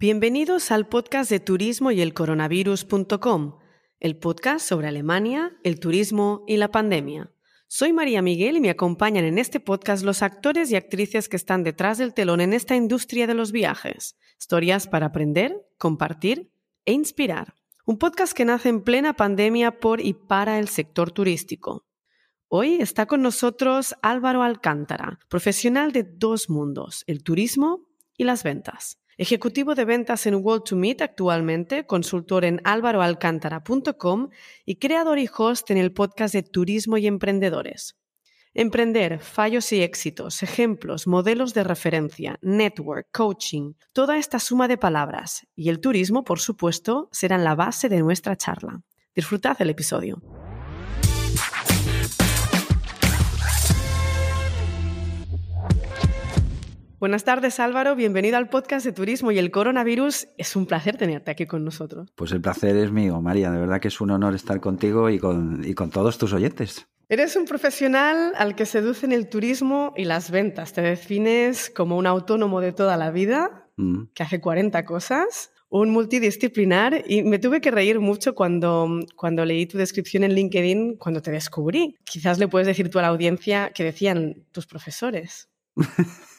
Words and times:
Bienvenidos 0.00 0.70
al 0.70 0.86
podcast 0.86 1.28
de 1.28 1.40
turismo 1.40 1.90
y 1.90 2.00
el 2.00 2.14
coronavirus.com, 2.14 3.58
el 3.98 4.16
podcast 4.16 4.64
sobre 4.64 4.86
Alemania, 4.86 5.58
el 5.64 5.80
turismo 5.80 6.44
y 6.46 6.56
la 6.56 6.70
pandemia. 6.70 7.32
Soy 7.66 7.92
María 7.92 8.22
Miguel 8.22 8.58
y 8.58 8.60
me 8.60 8.70
acompañan 8.70 9.24
en 9.24 9.38
este 9.38 9.58
podcast 9.58 10.04
los 10.04 10.22
actores 10.22 10.70
y 10.70 10.76
actrices 10.76 11.28
que 11.28 11.34
están 11.34 11.64
detrás 11.64 11.98
del 11.98 12.14
telón 12.14 12.40
en 12.40 12.52
esta 12.52 12.76
industria 12.76 13.26
de 13.26 13.34
los 13.34 13.50
viajes. 13.50 14.16
Historias 14.38 14.86
para 14.86 15.06
aprender, 15.06 15.66
compartir 15.78 16.48
e 16.84 16.92
inspirar. 16.92 17.56
Un 17.84 17.98
podcast 17.98 18.34
que 18.34 18.44
nace 18.44 18.68
en 18.68 18.84
plena 18.84 19.14
pandemia 19.14 19.80
por 19.80 20.00
y 20.00 20.12
para 20.12 20.60
el 20.60 20.68
sector 20.68 21.10
turístico. 21.10 21.88
Hoy 22.46 22.74
está 22.74 23.06
con 23.06 23.20
nosotros 23.20 23.96
Álvaro 24.00 24.44
Alcántara, 24.44 25.18
profesional 25.28 25.90
de 25.90 26.04
dos 26.04 26.48
mundos, 26.48 27.02
el 27.08 27.24
turismo 27.24 27.88
y 28.16 28.22
las 28.22 28.44
ventas. 28.44 29.00
Ejecutivo 29.20 29.74
de 29.74 29.84
ventas 29.84 30.26
en 30.26 30.36
World 30.36 30.62
to 30.62 30.76
Meet 30.76 31.02
actualmente, 31.02 31.84
consultor 31.86 32.44
en 32.44 32.60
álvaroalcántara.com 32.62 34.28
y 34.64 34.76
creador 34.76 35.18
y 35.18 35.28
host 35.36 35.72
en 35.72 35.78
el 35.78 35.92
podcast 35.92 36.32
de 36.34 36.44
Turismo 36.44 36.98
y 36.98 37.08
Emprendedores. 37.08 37.96
Emprender, 38.54 39.18
fallos 39.18 39.72
y 39.72 39.82
éxitos, 39.82 40.44
ejemplos, 40.44 41.08
modelos 41.08 41.52
de 41.52 41.64
referencia, 41.64 42.38
network, 42.42 43.08
coaching, 43.12 43.72
toda 43.92 44.18
esta 44.18 44.38
suma 44.38 44.68
de 44.68 44.78
palabras 44.78 45.48
y 45.56 45.68
el 45.68 45.80
turismo, 45.80 46.22
por 46.22 46.38
supuesto, 46.38 47.08
serán 47.10 47.42
la 47.42 47.56
base 47.56 47.88
de 47.88 47.98
nuestra 47.98 48.36
charla. 48.36 48.82
Disfrutad 49.16 49.56
el 49.60 49.70
episodio. 49.70 50.22
Buenas 57.00 57.22
tardes 57.22 57.60
Álvaro, 57.60 57.94
bienvenido 57.94 58.38
al 58.38 58.48
podcast 58.48 58.84
de 58.84 58.92
Turismo 58.92 59.30
y 59.30 59.38
el 59.38 59.52
Coronavirus. 59.52 60.26
Es 60.36 60.56
un 60.56 60.66
placer 60.66 60.96
tenerte 60.96 61.30
aquí 61.30 61.46
con 61.46 61.64
nosotros. 61.64 62.10
Pues 62.16 62.32
el 62.32 62.40
placer 62.40 62.74
es 62.74 62.90
mío, 62.90 63.20
María. 63.20 63.52
De 63.52 63.60
verdad 63.60 63.80
que 63.80 63.86
es 63.86 64.00
un 64.00 64.10
honor 64.10 64.34
estar 64.34 64.58
contigo 64.58 65.08
y 65.08 65.20
con, 65.20 65.62
y 65.64 65.74
con 65.74 65.90
todos 65.90 66.18
tus 66.18 66.32
oyentes. 66.32 66.88
Eres 67.08 67.36
un 67.36 67.44
profesional 67.44 68.32
al 68.36 68.56
que 68.56 68.66
seducen 68.66 69.12
el 69.12 69.28
turismo 69.28 69.94
y 69.96 70.06
las 70.06 70.32
ventas. 70.32 70.72
Te 70.72 70.82
defines 70.82 71.70
como 71.70 71.96
un 71.96 72.08
autónomo 72.08 72.60
de 72.60 72.72
toda 72.72 72.96
la 72.96 73.12
vida, 73.12 73.68
mm. 73.76 74.06
que 74.12 74.24
hace 74.24 74.40
40 74.40 74.84
cosas, 74.84 75.52
un 75.68 75.90
multidisciplinar 75.90 77.04
y 77.06 77.22
me 77.22 77.38
tuve 77.38 77.60
que 77.60 77.70
reír 77.70 78.00
mucho 78.00 78.34
cuando, 78.34 78.88
cuando 79.14 79.44
leí 79.44 79.66
tu 79.66 79.78
descripción 79.78 80.24
en 80.24 80.32
LinkedIn, 80.32 80.96
cuando 80.96 81.22
te 81.22 81.30
descubrí. 81.30 81.96
Quizás 82.02 82.40
le 82.40 82.48
puedes 82.48 82.66
decir 82.66 82.90
tú 82.90 82.98
a 82.98 83.02
la 83.02 83.08
audiencia 83.08 83.70
que 83.72 83.84
decían 83.84 84.46
tus 84.50 84.66
profesores. 84.66 85.48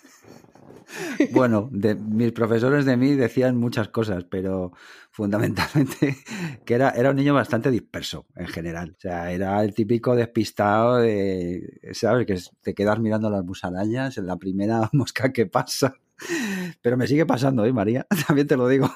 Bueno, 1.32 1.70
de, 1.72 1.96
mis 1.96 2.32
profesores 2.32 2.86
de 2.86 2.98
mí 2.98 3.16
decían 3.16 3.58
muchas 3.58 3.90
cosas, 3.90 4.24
pero 4.24 4.74
fundamentalmente 5.12 6.18
que 6.66 6.74
era, 6.74 6.90
era 6.92 7.12
un 7.12 7.16
niño 7.16 7.34
bastante 7.34 7.72
disperso 7.72 8.26
en 8.36 8.48
general. 8.48 8.96
O 8.98 9.02
sea, 9.02 9.32
era 9.32 9.62
el 9.64 9.74
típico 9.74 10.16
despistado 10.16 10.98
de, 10.98 11.80
¿sabes? 11.94 12.26
Que 12.26 12.40
te 12.62 12.74
quedas 12.74 13.00
mirando 13.00 13.30
las 13.30 13.44
musarañas 13.44 14.18
en 14.18 14.28
la 14.28 14.38
primera 14.38 14.90
mosca 14.94 15.32
que 15.32 15.46
pasa. 15.46 15.96
Pero 16.82 16.98
me 16.98 17.08
sigue 17.08 17.26
pasando, 17.26 17.64
¿eh, 17.66 17.72
María? 17.72 18.06
También 18.28 18.48
te 18.48 18.58
lo 18.58 18.68
digo. 18.68 18.90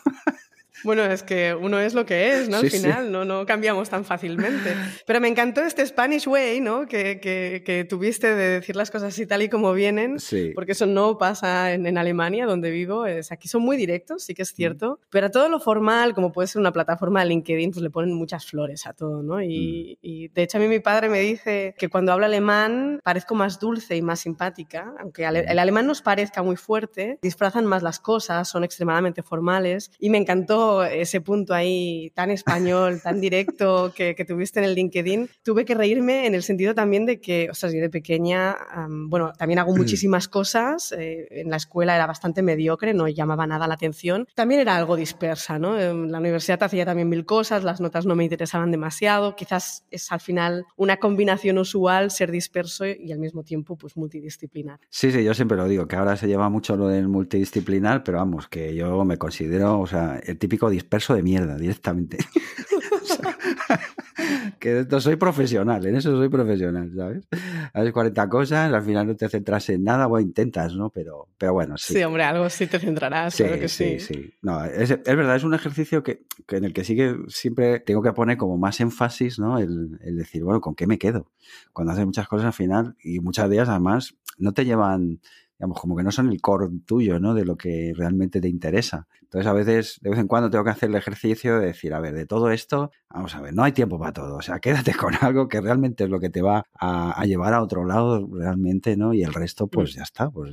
Bueno, 0.84 1.04
es 1.06 1.24
que 1.24 1.54
uno 1.54 1.80
es 1.80 1.94
lo 1.94 2.06
que 2.06 2.34
es, 2.34 2.50
¿no? 2.50 2.58
Al 2.58 2.70
final, 2.70 3.12
no, 3.12 3.26
no 3.26 3.46
cambiamos 3.46 3.90
tan 3.90 4.04
fácilmente. 4.06 4.76
Pero 5.06 5.22
me 5.22 5.28
encantó 5.28 5.62
este 5.62 5.86
Spanish 5.86 6.28
way, 6.28 6.60
¿no? 6.60 6.88
Que, 6.88 7.20
que, 7.22 7.86
tuviste 7.90 8.34
de 8.34 8.50
decir 8.50 8.76
las 8.76 8.92
cosas 8.92 9.14
así 9.14 9.26
tal 9.26 9.42
y 9.42 9.50
como 9.50 9.74
vienen, 9.74 10.20
sí. 10.20 10.52
porque 10.56 10.74
eso 10.74 10.86
no 10.86 11.18
pasa 11.18 11.74
en, 11.74 11.86
en, 11.86 11.98
Alemania, 11.98 12.46
donde 12.46 12.72
vivo. 12.72 13.06
Es, 13.06 13.32
aquí 13.32 13.48
son 13.48 13.62
muy 13.62 13.78
directos, 13.78 14.24
sí 14.24 14.34
que 14.34 14.44
es 14.44 14.54
mm. 14.54 14.56
cierto, 14.56 15.00
pero 15.10 15.28
a 15.28 15.30
todo 15.30 15.50
lo 15.50 15.60
formal, 15.60 16.14
como 16.14 16.32
puede 16.32 16.48
ser 16.48 16.60
una 16.60 16.72
plataforma 16.72 17.22
de 17.22 17.28
LinkedIn, 17.28 17.72
pues 17.72 17.84
le 17.84 17.90
ponen 17.90 18.14
muchas 18.14 18.46
flores 18.46 18.86
a 18.88 18.94
todo, 18.94 19.22
¿no? 19.22 19.42
Y, 19.42 19.98
mm. 20.02 20.06
y 20.06 20.28
de 20.30 20.44
hecho 20.44 20.58
a 20.58 20.62
mí 20.62 20.68
mi 20.68 20.80
padre 20.80 21.10
me 21.10 21.20
dice 21.20 21.76
que 21.78 21.90
cuando 21.90 22.12
habla 22.12 22.28
alemán 22.28 23.00
parezco 23.04 23.36
más 23.36 23.60
dulce 23.60 23.96
y 23.96 24.02
más 24.02 24.22
simpática, 24.22 24.94
aunque 25.00 25.30
mm. 25.30 25.36
el 25.36 25.60
alemán 25.60 25.88
nos 25.88 26.02
parezca 26.02 26.44
muy 26.44 26.56
fuerte, 26.56 27.20
disfrazan 27.22 27.66
más 27.66 27.84
las 27.84 28.00
cosas, 28.00 28.48
son 28.48 28.64
extremadamente 28.64 29.24
formales 29.24 29.92
y 30.00 30.10
me 30.10 30.18
encantó 30.18 30.73
ese 30.82 31.22
punto 31.22 31.54
ahí 31.54 32.12
tan 32.16 32.32
español, 32.32 33.02
tan 33.04 33.22
directo 33.22 33.94
que, 33.96 34.16
tuviste 34.26 34.60
en 34.60 34.66
el 34.66 34.76
LinkedIn, 34.76 35.30
tuve 35.44 35.66
que 35.66 35.76
reírme 35.76 36.26
en 36.26 36.34
el 36.34 36.44
sentido 36.44 36.74
también 36.74 37.06
de 37.06 37.20
que, 37.20 37.50
o 37.52 37.54
sea, 37.54 37.70
yo 37.70 37.82
de 37.82 37.90
pequeña, 37.90 38.56
bueno, 38.88 39.34
también 39.38 39.60
hago 39.60 39.74
mm. 39.74 39.78
muchísimas 39.78 40.28
cosas, 40.28 40.94
eh, 40.98 41.28
en 41.30 41.50
la 41.50 41.58
escuela 41.58 41.96
era 41.96 42.08
bastante 42.08 42.42
mediocre, 42.42 42.94
no 42.94 43.08
llamaba 43.08 43.46
nada 43.46 43.68
la 43.68 43.76
atención, 43.76 44.28
también 44.34 44.62
era 44.62 44.76
algo 44.76 44.96
dispersa, 44.96 45.60
¿no? 45.60 45.80
En 45.80 46.12
la 46.12 46.20
universidad 46.20 46.64
hacía 46.64 46.86
también 46.86 47.10
mil 47.10 47.26
cosas, 47.26 47.64
las 47.64 47.82
notas 47.82 48.06
no 48.06 48.16
me 48.16 48.24
interesaban 48.24 48.72
demasiado, 48.72 49.36
quizás 49.36 49.84
es 49.92 50.12
al 50.12 50.22
final 50.22 50.66
una 50.78 50.98
combinación 50.98 51.58
usual 51.58 52.12
ser 52.12 52.32
disperso 52.32 52.86
y 52.86 53.12
al 53.12 53.20
mismo 53.20 53.44
tiempo 53.44 53.78
pues 53.78 53.98
multidisciplinar. 53.98 54.80
Sí, 54.90 55.12
sí, 55.12 55.24
yo 55.24 55.34
siempre 55.34 55.58
lo 55.58 55.68
digo, 55.68 55.88
que 55.88 55.96
ahora 55.96 56.16
se 56.16 56.28
lleva 56.28 56.50
mucho 56.50 56.78
lo 56.78 56.88
del 56.88 57.08
multidisciplinar, 57.08 58.04
pero 58.04 58.18
vamos, 58.20 58.48
que 58.48 58.76
yo 58.76 59.04
me 59.06 59.18
considero, 59.18 59.80
o 59.80 59.88
sea, 59.88 60.20
el 60.24 60.38
típico 60.38 60.63
disperso 60.70 61.16
de 61.16 61.24
mierda 61.24 61.58
directamente. 61.58 62.18
que 64.60 64.86
no 64.90 65.00
soy 65.00 65.16
profesional, 65.16 65.86
en 65.86 65.96
eso 65.96 66.16
soy 66.16 66.30
profesional, 66.30 66.92
¿sabes? 66.96 67.28
Haces 67.74 67.92
40 67.92 68.30
cosas, 68.30 68.74
al 68.74 68.84
final 68.84 69.08
no 69.08 69.16
te 69.16 69.30
centras 69.30 69.70
en 69.70 69.84
nada, 69.84 70.08
o 70.08 70.20
intentas, 70.20 70.76
¿no? 70.76 70.90
Pero, 70.90 71.28
pero 71.38 71.54
bueno, 71.54 71.78
sí. 71.78 71.94
Sí, 71.94 72.04
hombre, 72.04 72.24
algo 72.24 72.50
sí 72.50 72.68
te 72.68 72.80
centrarás, 72.80 73.34
sí, 73.34 73.44
que 73.44 73.68
sí. 73.68 74.00
Sí, 74.00 74.34
No, 74.42 74.64
es, 74.66 74.92
es, 74.92 75.04
verdad, 75.04 75.36
es 75.36 75.44
un 75.44 75.54
ejercicio 75.54 76.04
que, 76.04 76.26
que, 76.48 76.58
en 76.58 76.66
el 76.66 76.74
que 76.74 76.84
sí 76.84 76.96
que 76.96 77.18
siempre 77.28 77.80
tengo 77.80 78.02
que 78.02 78.14
poner 78.14 78.38
como 78.38 78.58
más 78.58 78.80
énfasis, 78.80 79.40
¿no? 79.40 79.58
El, 79.58 80.00
el 80.02 80.18
decir, 80.18 80.44
bueno, 80.44 80.62
¿con 80.62 80.76
qué 80.76 80.88
me 80.88 80.98
quedo? 80.98 81.32
Cuando 81.72 81.94
haces 81.94 82.06
muchas 82.06 82.28
cosas 82.28 82.48
al 82.48 82.54
final, 82.54 82.96
y 83.04 83.20
muchas 83.20 83.50
de 83.50 83.56
ellas 83.56 83.70
además 83.70 84.16
no 84.38 84.54
te 84.54 84.66
llevan 84.66 85.20
digamos, 85.64 85.80
como 85.80 85.96
que 85.96 86.04
no 86.04 86.12
son 86.12 86.30
el 86.30 86.42
core 86.42 86.68
tuyo, 86.86 87.22
¿no? 87.22 87.34
De 87.34 87.46
lo 87.46 87.56
que 87.56 87.94
realmente 87.96 88.42
te 88.42 88.50
interesa. 88.50 89.08
Entonces, 89.22 89.48
a 89.48 89.54
veces, 89.54 89.98
de 90.02 90.10
vez 90.10 90.20
en 90.20 90.28
cuando, 90.28 90.50
tengo 90.50 90.66
que 90.66 90.72
hacer 90.72 90.90
el 90.90 90.96
ejercicio 90.98 91.58
de 91.58 91.68
decir, 91.68 91.94
a 91.94 92.02
ver, 92.02 92.14
de 92.14 92.26
todo 92.26 92.52
esto, 92.52 92.92
vamos 93.10 93.34
a 93.34 93.40
ver, 93.40 93.54
no 93.54 93.64
hay 93.64 93.72
tiempo 93.72 93.98
para 93.98 94.12
todo. 94.12 94.36
O 94.36 94.42
sea, 94.42 94.60
quédate 94.60 94.94
con 94.94 95.14
algo 95.22 95.48
que 95.48 95.62
realmente 95.62 96.04
es 96.04 96.10
lo 96.10 96.20
que 96.20 96.30
te 96.30 96.42
va 96.42 96.66
a, 96.78 97.24
llevar 97.26 97.54
a 97.54 97.64
otro 97.64 97.86
lado 97.86 98.28
realmente, 98.30 98.98
¿no? 98.98 99.14
Y 99.14 99.24
el 99.24 99.34
resto, 99.34 99.68
pues 99.68 99.94
mm. 99.94 99.98
ya 99.98 100.04
está, 100.04 100.30
pues 100.30 100.52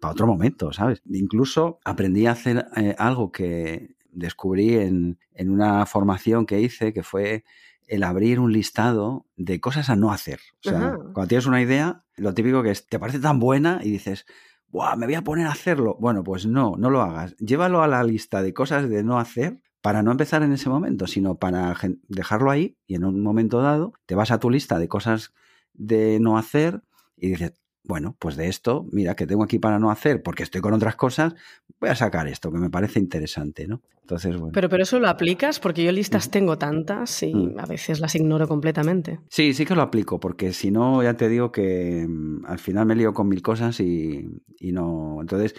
para 0.00 0.12
otro 0.12 0.26
momento, 0.26 0.72
¿sabes? 0.72 1.02
Incluso 1.08 1.78
aprendí 1.84 2.26
a 2.26 2.32
hacer 2.32 2.66
eh, 2.76 2.96
algo 2.98 3.30
que 3.30 3.94
descubrí 4.10 4.74
en, 4.74 5.20
en 5.34 5.50
una 5.50 5.86
formación 5.86 6.46
que 6.46 6.60
hice, 6.60 6.92
que 6.92 7.04
fue 7.04 7.44
el 7.86 8.02
abrir 8.02 8.40
un 8.40 8.52
listado 8.52 9.26
de 9.36 9.60
cosas 9.60 9.90
a 9.90 9.96
no 9.96 10.12
hacer. 10.12 10.40
O 10.64 10.68
sea, 10.68 10.96
cuando 11.12 11.28
tienes 11.28 11.46
una 11.46 11.60
idea, 11.60 12.04
lo 12.16 12.34
típico 12.34 12.62
que 12.62 12.70
es, 12.70 12.86
te 12.86 12.98
parece 12.98 13.18
tan 13.18 13.38
buena 13.38 13.80
y 13.82 13.90
dices, 13.90 14.26
¡buah, 14.68 14.96
me 14.96 15.06
voy 15.06 15.14
a 15.14 15.22
poner 15.22 15.46
a 15.46 15.52
hacerlo! 15.52 15.96
Bueno, 16.00 16.24
pues 16.24 16.46
no, 16.46 16.76
no 16.78 16.90
lo 16.90 17.02
hagas. 17.02 17.36
Llévalo 17.36 17.82
a 17.82 17.88
la 17.88 18.02
lista 18.04 18.42
de 18.42 18.54
cosas 18.54 18.88
de 18.88 19.02
no 19.02 19.18
hacer 19.18 19.60
para 19.82 20.02
no 20.02 20.12
empezar 20.12 20.42
en 20.42 20.52
ese 20.52 20.68
momento, 20.68 21.06
sino 21.06 21.38
para 21.38 21.76
dejarlo 22.08 22.50
ahí 22.50 22.78
y 22.86 22.94
en 22.94 23.04
un 23.04 23.20
momento 23.20 23.60
dado 23.60 23.92
te 24.06 24.14
vas 24.14 24.30
a 24.30 24.38
tu 24.38 24.48
lista 24.48 24.78
de 24.78 24.88
cosas 24.88 25.34
de 25.74 26.18
no 26.20 26.38
hacer 26.38 26.82
y 27.16 27.30
dices, 27.30 27.61
bueno, 27.84 28.16
pues 28.18 28.36
de 28.36 28.48
esto, 28.48 28.86
mira, 28.92 29.14
que 29.14 29.26
tengo 29.26 29.42
aquí 29.42 29.58
para 29.58 29.78
no 29.78 29.90
hacer, 29.90 30.22
porque 30.22 30.42
estoy 30.42 30.60
con 30.60 30.72
otras 30.72 30.96
cosas, 30.96 31.34
voy 31.80 31.90
a 31.90 31.94
sacar 31.94 32.28
esto, 32.28 32.52
que 32.52 32.58
me 32.58 32.70
parece 32.70 33.00
interesante, 33.00 33.66
¿no? 33.66 33.82
Entonces, 34.02 34.36
bueno. 34.36 34.52
Pero, 34.52 34.68
pero 34.68 34.82
eso 34.82 34.98
lo 34.98 35.08
aplicas, 35.08 35.60
porque 35.60 35.84
yo 35.84 35.92
listas 35.92 36.30
tengo 36.30 36.58
tantas 36.58 37.22
y 37.22 37.34
mm. 37.34 37.58
a 37.58 37.66
veces 37.66 38.00
las 38.00 38.14
ignoro 38.14 38.48
completamente. 38.48 39.20
Sí, 39.28 39.54
sí 39.54 39.64
que 39.64 39.74
lo 39.74 39.82
aplico, 39.82 40.20
porque 40.20 40.52
si 40.52 40.70
no, 40.70 41.02
ya 41.02 41.14
te 41.14 41.28
digo 41.28 41.52
que 41.52 42.06
mm, 42.08 42.46
al 42.46 42.58
final 42.58 42.86
me 42.86 42.96
lío 42.96 43.12
con 43.12 43.28
mil 43.28 43.42
cosas 43.42 43.80
y, 43.80 44.28
y 44.58 44.72
no. 44.72 45.18
Entonces, 45.20 45.54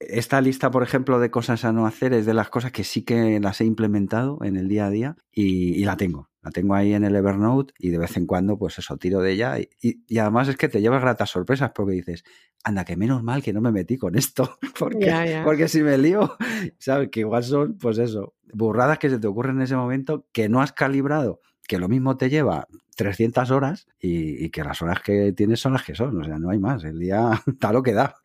esta 0.00 0.40
lista, 0.40 0.70
por 0.70 0.82
ejemplo, 0.82 1.18
de 1.18 1.30
cosas 1.30 1.64
a 1.64 1.72
no 1.72 1.86
hacer 1.86 2.12
es 2.12 2.26
de 2.26 2.34
las 2.34 2.50
cosas 2.50 2.72
que 2.72 2.84
sí 2.84 3.02
que 3.02 3.40
las 3.40 3.60
he 3.60 3.64
implementado 3.64 4.38
en 4.42 4.56
el 4.56 4.68
día 4.68 4.86
a 4.86 4.90
día 4.90 5.16
y, 5.32 5.84
la 5.84 5.96
tengo. 5.96 6.28
La 6.48 6.52
tengo 6.52 6.74
ahí 6.74 6.94
en 6.94 7.04
el 7.04 7.14
Evernote 7.14 7.74
y 7.78 7.90
de 7.90 7.98
vez 7.98 8.16
en 8.16 8.24
cuando, 8.24 8.56
pues 8.56 8.78
eso, 8.78 8.96
tiro 8.96 9.20
de 9.20 9.32
ella. 9.32 9.58
Y, 9.58 10.18
además 10.18 10.48
es 10.48 10.56
que 10.56 10.70
te 10.70 10.80
llevas 10.80 11.02
gratas 11.02 11.28
sorpresas 11.28 11.72
porque 11.74 11.92
dices, 11.92 12.24
anda, 12.64 12.86
que 12.86 12.96
menos 12.96 13.22
mal 13.22 13.42
que 13.42 13.52
no 13.52 13.60
me 13.60 13.70
metí 13.70 13.98
con 13.98 14.16
esto. 14.16 14.58
Porque, 14.78 15.42
porque 15.44 15.68
si 15.68 15.82
me 15.82 15.98
lío, 15.98 16.38
¿sabes? 16.78 17.10
Que 17.10 17.20
igual 17.20 17.44
son, 17.44 17.76
pues 17.76 17.98
eso, 17.98 18.34
burradas 18.54 18.98
que 18.98 19.10
se 19.10 19.18
te 19.18 19.26
ocurren 19.26 19.56
en 19.56 19.62
ese 19.62 19.76
momento 19.76 20.26
que 20.32 20.48
no 20.48 20.62
has 20.62 20.72
calibrado 20.72 21.42
que 21.68 21.78
lo 21.78 21.88
mismo 21.88 22.16
te 22.16 22.30
lleva 22.30 22.66
300 22.96 23.52
horas 23.52 23.86
y, 24.00 24.50
que 24.50 24.64
las 24.64 24.82
horas 24.82 25.00
que 25.02 25.32
tienes 25.32 25.60
son 25.60 25.74
las 25.74 25.84
que 25.84 25.94
son, 25.94 26.20
o 26.20 26.24
sea, 26.24 26.36
no 26.38 26.50
hay 26.50 26.58
más, 26.58 26.82
el 26.82 26.98
día 26.98 27.30
da 27.46 27.72
lo 27.72 27.82
que 27.82 27.92
da. 27.92 28.16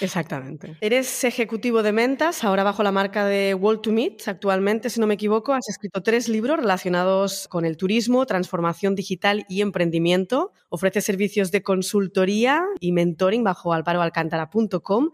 Exactamente. 0.00 0.76
Eres 0.80 1.24
ejecutivo 1.24 1.82
de 1.82 1.90
Mentas, 1.92 2.44
ahora 2.44 2.62
bajo 2.62 2.84
la 2.84 2.92
marca 2.92 3.26
de 3.26 3.54
World 3.54 3.80
to 3.80 3.90
Meet, 3.90 4.28
actualmente, 4.28 4.90
si 4.90 5.00
no 5.00 5.08
me 5.08 5.14
equivoco, 5.14 5.54
has 5.54 5.68
escrito 5.68 6.04
tres 6.04 6.28
libros 6.28 6.58
relacionados 6.58 7.48
con 7.48 7.64
el 7.64 7.76
turismo, 7.76 8.24
transformación 8.26 8.94
digital 8.94 9.44
y 9.48 9.60
emprendimiento, 9.60 10.52
ofreces 10.68 11.04
servicios 11.04 11.50
de 11.50 11.62
consultoría 11.62 12.62
y 12.78 12.92
mentoring 12.92 13.42
bajo 13.42 13.72
alparoalcántara.com 13.72 15.10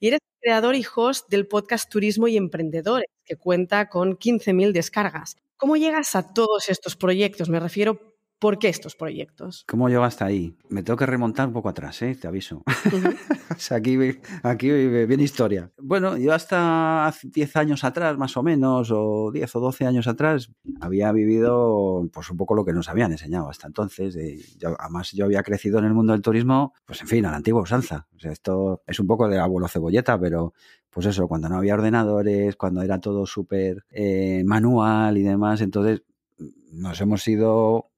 y 0.00 0.08
eres 0.08 0.20
creador 0.40 0.74
y 0.74 0.84
host 0.94 1.30
del 1.30 1.46
podcast 1.46 1.90
Turismo 1.90 2.28
y 2.28 2.36
Emprendedores, 2.36 3.08
que 3.24 3.36
cuenta 3.36 3.88
con 3.88 4.18
15.000 4.18 4.72
descargas. 4.72 5.36
¿Cómo 5.60 5.76
llegas 5.76 6.16
a 6.16 6.32
todos 6.32 6.70
estos 6.70 6.96
proyectos? 6.96 7.50
Me 7.50 7.60
refiero 7.60 8.14
¿Por 8.40 8.58
qué 8.58 8.70
estos 8.70 8.96
proyectos? 8.96 9.64
¿Cómo 9.68 9.90
llego 9.90 10.02
hasta 10.02 10.24
ahí? 10.24 10.56
Me 10.70 10.82
tengo 10.82 10.96
que 10.96 11.04
remontar 11.04 11.46
un 11.46 11.52
poco 11.52 11.68
atrás, 11.68 12.00
¿eh? 12.00 12.16
te 12.18 12.26
aviso. 12.26 12.62
aquí, 13.70 13.98
aquí 14.42 14.70
viene 14.70 15.22
historia. 15.22 15.70
Bueno, 15.76 16.16
yo 16.16 16.32
hasta 16.32 17.12
10 17.22 17.56
años 17.56 17.84
atrás, 17.84 18.16
más 18.16 18.34
o 18.38 18.42
menos, 18.42 18.90
o 18.92 19.30
10 19.30 19.56
o 19.56 19.60
12 19.60 19.84
años 19.84 20.06
atrás, 20.06 20.50
había 20.80 21.12
vivido 21.12 22.08
pues 22.10 22.30
un 22.30 22.38
poco 22.38 22.54
lo 22.54 22.64
que 22.64 22.72
nos 22.72 22.88
habían 22.88 23.12
enseñado 23.12 23.50
hasta 23.50 23.66
entonces. 23.66 24.16
además, 24.78 25.12
yo 25.12 25.26
había 25.26 25.42
crecido 25.42 25.78
en 25.78 25.84
el 25.84 25.92
mundo 25.92 26.14
del 26.14 26.22
turismo, 26.22 26.72
pues 26.86 27.02
en 27.02 27.08
fin, 27.08 27.26
a 27.26 27.30
la 27.32 27.36
antigua 27.36 27.60
usanza. 27.60 28.08
O 28.16 28.18
sea, 28.18 28.32
esto 28.32 28.82
es 28.86 28.98
un 28.98 29.06
poco 29.06 29.28
de 29.28 29.38
abuelo 29.38 29.68
cebolleta, 29.68 30.18
pero 30.18 30.54
pues 30.88 31.04
eso, 31.04 31.28
cuando 31.28 31.50
no 31.50 31.58
había 31.58 31.74
ordenadores, 31.74 32.56
cuando 32.56 32.80
era 32.80 32.98
todo 33.00 33.26
súper 33.26 33.84
eh, 33.90 34.42
manual 34.46 35.18
y 35.18 35.22
demás, 35.22 35.60
entonces 35.60 36.02
nos 36.70 37.00
hemos 37.00 37.26
ido, 37.28 37.90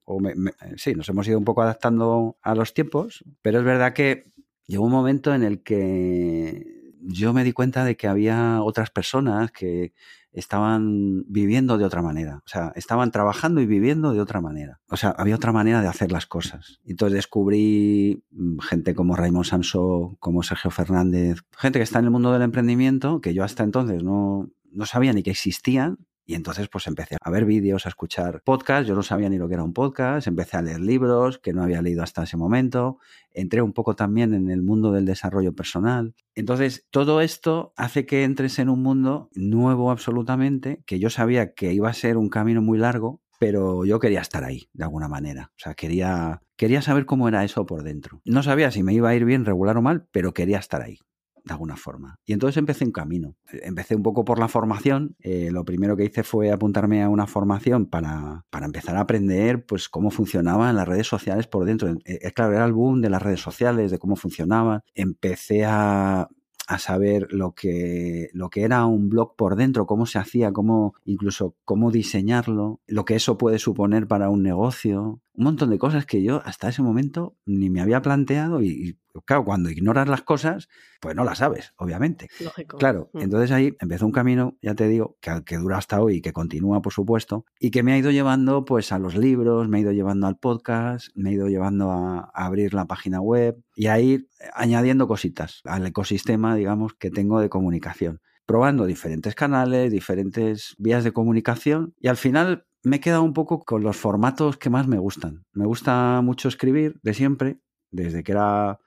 sí, 0.77 0.93
nos 0.95 1.07
hemos 1.09 1.27
ido 1.27 1.37
un 1.37 1.45
poco 1.45 1.61
adaptando 1.61 2.37
a 2.41 2.55
los 2.55 2.73
tiempos, 2.73 3.23
pero 3.41 3.59
es 3.59 3.65
verdad 3.65 3.93
que 3.93 4.25
llegó 4.65 4.85
un 4.85 4.91
momento 4.91 5.33
en 5.33 5.43
el 5.43 5.63
que 5.63 6.93
yo 7.01 7.33
me 7.33 7.43
di 7.43 7.51
cuenta 7.51 7.83
de 7.83 7.97
que 7.97 8.07
había 8.07 8.61
otras 8.61 8.89
personas 8.89 9.51
que 9.51 9.93
estaban 10.31 11.23
viviendo 11.27 11.77
de 11.77 11.85
otra 11.85 12.01
manera. 12.01 12.41
O 12.45 12.47
sea, 12.47 12.71
estaban 12.75 13.11
trabajando 13.11 13.61
y 13.61 13.65
viviendo 13.65 14.13
de 14.13 14.19
otra 14.19 14.41
manera. 14.41 14.79
O 14.89 14.97
sea, 14.97 15.09
había 15.09 15.35
otra 15.35 15.51
manera 15.51 15.81
de 15.81 15.87
hacer 15.87 16.11
las 16.11 16.25
cosas. 16.25 16.79
Entonces 16.85 17.15
descubrí 17.15 18.23
mm, 18.31 18.59
gente 18.59 18.95
como 18.95 19.15
Raymond 19.15 19.45
Samso, 19.45 20.17
como 20.19 20.41
Sergio 20.41 20.71
Fernández, 20.71 21.41
gente 21.55 21.79
que 21.79 21.83
está 21.83 21.99
en 21.99 22.05
el 22.05 22.11
mundo 22.11 22.33
del 22.33 22.41
emprendimiento, 22.41 23.21
que 23.21 23.33
yo 23.33 23.43
hasta 23.43 23.63
entonces 23.63 24.03
no, 24.03 24.49
no 24.71 24.85
sabía 24.85 25.13
ni 25.13 25.21
que 25.21 25.31
existían 25.31 25.99
y 26.25 26.35
entonces 26.35 26.69
pues 26.69 26.87
empecé 26.87 27.17
a 27.19 27.29
ver 27.29 27.45
vídeos, 27.45 27.85
a 27.85 27.89
escuchar 27.89 28.41
podcasts, 28.43 28.87
yo 28.87 28.95
no 28.95 29.03
sabía 29.03 29.29
ni 29.29 29.37
lo 29.37 29.47
que 29.47 29.55
era 29.55 29.63
un 29.63 29.73
podcast, 29.73 30.27
empecé 30.27 30.57
a 30.57 30.61
leer 30.61 30.79
libros 30.79 31.39
que 31.39 31.53
no 31.53 31.63
había 31.63 31.81
leído 31.81 32.03
hasta 32.03 32.23
ese 32.23 32.37
momento, 32.37 32.97
entré 33.31 33.61
un 33.61 33.73
poco 33.73 33.95
también 33.95 34.33
en 34.33 34.49
el 34.49 34.61
mundo 34.61 34.91
del 34.91 35.05
desarrollo 35.05 35.53
personal. 35.53 36.13
Entonces 36.35 36.87
todo 36.89 37.21
esto 37.21 37.73
hace 37.75 38.05
que 38.05 38.23
entres 38.23 38.59
en 38.59 38.69
un 38.69 38.81
mundo 38.81 39.29
nuevo 39.33 39.91
absolutamente, 39.91 40.81
que 40.85 40.99
yo 40.99 41.09
sabía 41.09 41.53
que 41.53 41.73
iba 41.73 41.89
a 41.89 41.93
ser 41.93 42.17
un 42.17 42.29
camino 42.29 42.61
muy 42.61 42.77
largo, 42.77 43.21
pero 43.39 43.83
yo 43.83 43.99
quería 43.99 44.21
estar 44.21 44.43
ahí 44.45 44.69
de 44.73 44.85
alguna 44.85 45.09
manera. 45.09 45.51
O 45.51 45.59
sea, 45.59 45.73
quería, 45.73 46.41
quería 46.55 46.81
saber 46.81 47.05
cómo 47.05 47.27
era 47.27 47.43
eso 47.43 47.65
por 47.65 47.83
dentro. 47.83 48.21
No 48.23 48.41
sabía 48.43 48.71
si 48.71 48.83
me 48.83 48.93
iba 48.93 49.09
a 49.09 49.15
ir 49.15 49.25
bien, 49.25 49.43
regular 49.43 49.75
o 49.77 49.81
mal, 49.81 50.07
pero 50.11 50.33
quería 50.33 50.59
estar 50.59 50.81
ahí 50.81 50.99
de 51.43 51.53
alguna 51.53 51.75
forma. 51.75 52.19
Y 52.25 52.33
entonces 52.33 52.57
empecé 52.57 52.85
un 52.85 52.91
camino. 52.91 53.35
Empecé 53.51 53.95
un 53.95 54.03
poco 54.03 54.23
por 54.23 54.39
la 54.39 54.47
formación. 54.47 55.15
Eh, 55.19 55.49
lo 55.51 55.65
primero 55.65 55.97
que 55.97 56.05
hice 56.05 56.23
fue 56.23 56.51
apuntarme 56.51 57.03
a 57.03 57.09
una 57.09 57.27
formación 57.27 57.85
para, 57.85 58.45
para, 58.49 58.65
empezar 58.65 58.95
a 58.95 59.01
aprender 59.01 59.65
pues, 59.65 59.89
cómo 59.89 60.09
funcionaban 60.09 60.75
las 60.75 60.87
redes 60.87 61.07
sociales 61.07 61.47
por 61.47 61.65
dentro. 61.65 61.93
Eh, 62.05 62.31
claro, 62.31 62.53
era 62.53 62.65
el 62.65 62.73
boom 62.73 63.01
de 63.01 63.09
las 63.09 63.21
redes 63.21 63.41
sociales, 63.41 63.91
de 63.91 63.99
cómo 63.99 64.15
funcionaban. 64.15 64.81
Empecé 64.95 65.65
a, 65.65 66.29
a 66.67 66.79
saber 66.79 67.27
lo 67.31 67.53
que, 67.53 68.29
lo 68.33 68.49
que 68.49 68.63
era 68.63 68.85
un 68.85 69.09
blog 69.09 69.35
por 69.35 69.55
dentro, 69.55 69.85
cómo 69.85 70.05
se 70.05 70.19
hacía, 70.19 70.53
cómo, 70.53 70.93
incluso 71.03 71.55
cómo 71.65 71.91
diseñarlo, 71.91 72.79
lo 72.87 73.05
que 73.05 73.15
eso 73.15 73.37
puede 73.37 73.59
suponer 73.59 74.07
para 74.07 74.29
un 74.29 74.43
negocio, 74.43 75.21
un 75.35 75.45
montón 75.45 75.69
de 75.71 75.79
cosas 75.79 76.05
que 76.05 76.21
yo 76.21 76.41
hasta 76.45 76.69
ese 76.69 76.81
momento 76.81 77.35
ni 77.45 77.69
me 77.69 77.81
había 77.81 78.01
planteado 78.01 78.61
y, 78.61 78.99
claro, 79.25 79.43
cuando 79.45 79.69
ignoras 79.69 80.07
las 80.07 80.21
cosas, 80.21 80.69
pues 81.01 81.15
no 81.15 81.23
las 81.23 81.39
sabes, 81.39 81.73
obviamente. 81.77 82.29
Lógico. 82.39 82.77
Claro, 82.77 83.09
mm. 83.13 83.19
entonces 83.19 83.51
ahí 83.51 83.75
empezó 83.79 84.05
un 84.05 84.11
camino, 84.11 84.57
ya 84.61 84.75
te 84.75 84.87
digo, 84.87 85.17
que, 85.21 85.43
que, 85.43 85.57
dura 85.57 85.77
hasta 85.77 86.01
hoy 86.01 86.17
y 86.17 86.21
que 86.21 86.33
continúa, 86.33 86.81
por 86.81 86.93
supuesto, 86.93 87.45
y 87.59 87.71
que 87.71 87.81
me 87.81 87.93
ha 87.93 87.97
ido 87.97 88.11
llevando 88.11 88.63
pues 88.63 88.91
a 88.91 88.99
los 88.99 89.15
libros, 89.15 89.67
me 89.67 89.77
ha 89.77 89.81
ido 89.81 89.91
llevando 89.91 90.27
al 90.27 90.37
podcast, 90.37 91.07
me 91.15 91.31
ha 91.31 91.33
ido 91.33 91.47
llevando 91.47 91.91
a, 91.91 92.31
a 92.33 92.45
abrir 92.45 92.73
la 92.73 92.85
página 92.85 93.19
web 93.19 93.57
y 93.75 93.87
a 93.87 93.99
ir 93.99 94.29
añadiendo 94.53 95.07
cositas 95.07 95.61
al 95.65 95.85
ecosistema, 95.87 96.55
digamos, 96.55 96.93
que 96.93 97.09
tengo 97.09 97.39
de 97.39 97.49
comunicación 97.49 98.21
probando 98.45 98.85
diferentes 98.85 99.35
canales, 99.35 99.91
diferentes 99.91 100.75
vías 100.77 101.03
de 101.05 101.13
comunicación 101.13 101.95
y 101.99 102.09
al 102.09 102.17
final 102.17 102.65
me 102.83 102.97
he 102.97 102.99
quedado 102.99 103.23
un 103.23 103.33
poco 103.33 103.63
con 103.63 103.83
los 103.83 103.97
formatos 103.97 104.57
que 104.57 104.69
más 104.69 104.87
me 104.87 104.97
gustan. 104.97 105.45
Me 105.53 105.65
gusta 105.65 106.21
mucho 106.21 106.47
escribir 106.47 106.99
de 107.01 107.13
siempre, 107.13 107.57
desde 107.91 108.23
que 108.23 108.33
era 108.33 108.79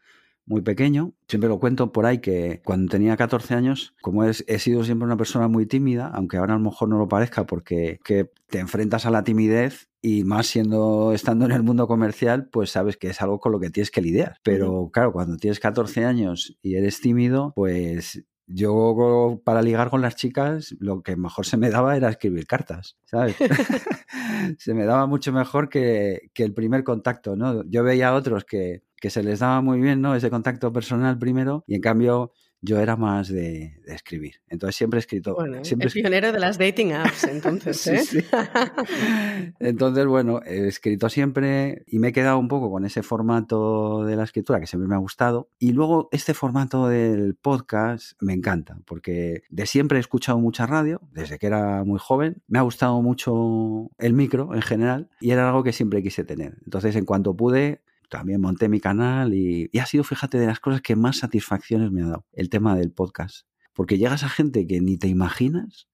muy 0.44 0.62
pequeño. 0.62 1.12
Siempre 1.28 1.48
lo 1.48 1.58
cuento 1.58 1.92
por 1.92 2.06
ahí 2.06 2.18
que 2.18 2.62
cuando 2.64 2.90
tenía 2.90 3.16
14 3.16 3.54
años, 3.54 3.94
como 4.00 4.24
he, 4.24 4.58
sido 4.58 4.84
siempre 4.84 5.06
una 5.06 5.16
persona 5.16 5.48
muy 5.48 5.66
tímida, 5.66 6.08
aunque 6.08 6.36
ahora 6.36 6.54
a 6.54 6.58
lo 6.58 6.64
mejor 6.64 6.88
no 6.88 6.98
lo 6.98 7.08
parezca 7.08 7.46
porque 7.46 7.98
que 8.04 8.30
te 8.48 8.60
enfrentas 8.60 9.06
a 9.06 9.10
la 9.10 9.24
timidez 9.24 9.88
y 10.00 10.24
más 10.24 10.46
siendo 10.46 11.12
estando 11.12 11.46
en 11.46 11.52
el 11.52 11.64
mundo 11.64 11.88
comercial, 11.88 12.48
pues 12.50 12.70
sabes 12.70 12.96
que 12.96 13.08
es 13.08 13.20
algo 13.20 13.40
con 13.40 13.50
lo 13.50 13.58
que 13.58 13.70
tienes 13.70 13.90
que 13.90 14.02
lidiar. 14.02 14.36
Pero 14.44 14.90
claro, 14.92 15.12
cuando 15.12 15.36
tienes 15.36 15.58
14 15.58 16.04
años 16.04 16.56
y 16.62 16.76
eres 16.76 17.00
tímido, 17.00 17.52
pues 17.56 18.24
yo 18.46 19.40
para 19.44 19.62
ligar 19.62 19.90
con 19.90 20.02
las 20.02 20.16
chicas 20.16 20.74
lo 20.78 21.02
que 21.02 21.16
mejor 21.16 21.46
se 21.46 21.56
me 21.56 21.70
daba 21.70 21.96
era 21.96 22.08
escribir 22.08 22.46
cartas, 22.46 22.96
¿sabes? 23.04 23.36
se 24.58 24.74
me 24.74 24.84
daba 24.84 25.06
mucho 25.06 25.32
mejor 25.32 25.68
que, 25.68 26.30
que, 26.32 26.44
el 26.44 26.54
primer 26.54 26.84
contacto, 26.84 27.36
¿no? 27.36 27.64
Yo 27.68 27.82
veía 27.82 28.08
a 28.08 28.14
otros 28.14 28.44
que, 28.44 28.82
que 28.96 29.10
se 29.10 29.22
les 29.22 29.40
daba 29.40 29.60
muy 29.60 29.80
bien, 29.80 30.00
¿no? 30.00 30.14
Ese 30.14 30.30
contacto 30.30 30.72
personal 30.72 31.18
primero 31.18 31.64
y 31.66 31.74
en 31.74 31.80
cambio 31.80 32.32
yo 32.66 32.80
era 32.80 32.96
más 32.96 33.28
de, 33.28 33.80
escribir. 33.86 34.40
Entonces 34.48 34.76
siempre 34.76 34.98
he 34.98 35.00
escrito. 35.00 35.34
Bueno, 35.34 35.64
siempre 35.64 35.86
el 35.86 35.92
pionero 35.92 36.32
de 36.32 36.40
las 36.40 36.58
dating 36.58 36.92
apps, 36.92 37.24
entonces. 37.30 38.14
¿eh? 38.14 38.24
Entonces, 39.60 40.06
bueno, 40.06 40.40
he 40.44 40.66
escrito 40.66 41.08
siempre 41.08 41.84
y 41.86 41.98
me 41.98 42.08
he 42.08 42.12
quedado 42.12 42.38
un 42.38 42.48
poco 42.48 42.70
con 42.70 42.84
ese 42.84 43.02
formato 43.02 44.04
de 44.04 44.16
la 44.16 44.24
escritura 44.24 44.60
que 44.60 44.66
siempre 44.66 44.88
me 44.88 44.96
ha 44.96 44.98
gustado. 44.98 45.48
Y 45.58 45.72
luego 45.72 46.08
este 46.10 46.34
formato 46.34 46.88
del 46.88 47.36
podcast 47.36 48.12
me 48.20 48.32
encanta, 48.32 48.78
porque 48.84 49.44
de 49.48 49.66
siempre 49.66 49.98
he 49.98 50.00
escuchado 50.00 50.38
mucha 50.38 50.66
radio, 50.66 51.00
desde 51.12 51.38
que 51.38 51.46
era 51.46 51.84
muy 51.84 52.00
joven. 52.00 52.42
Me 52.48 52.58
ha 52.58 52.62
gustado 52.62 53.00
mucho 53.00 53.90
el 53.98 54.12
micro 54.12 54.54
en 54.54 54.62
general 54.62 55.08
y 55.20 55.30
era 55.30 55.48
algo 55.48 55.62
que 55.62 55.72
siempre 55.72 56.02
quise 56.02 56.24
tener. 56.24 56.58
Entonces, 56.64 56.96
en 56.96 57.04
cuanto 57.04 57.36
pude, 57.36 57.82
también 58.08 58.40
monté 58.40 58.68
mi 58.68 58.80
canal 58.80 59.34
y, 59.34 59.70
ha 59.78 59.86
sido, 59.86 60.04
fíjate, 60.04 60.38
de 60.38 60.46
las 60.46 60.60
cosas 60.60 60.80
que 60.82 60.96
más 60.96 61.18
satisfacciones 61.18 61.90
me 61.90 62.02
ha 62.02 62.06
dado 62.06 62.26
el 62.32 62.48
tema 62.48 62.76
del 62.76 62.92
podcast. 62.92 63.46
Porque 63.72 63.98
llegas 63.98 64.24
a 64.24 64.28
gente 64.28 64.66
que 64.66 64.80
ni 64.80 64.96
te 64.96 65.08
imaginas, 65.08 65.88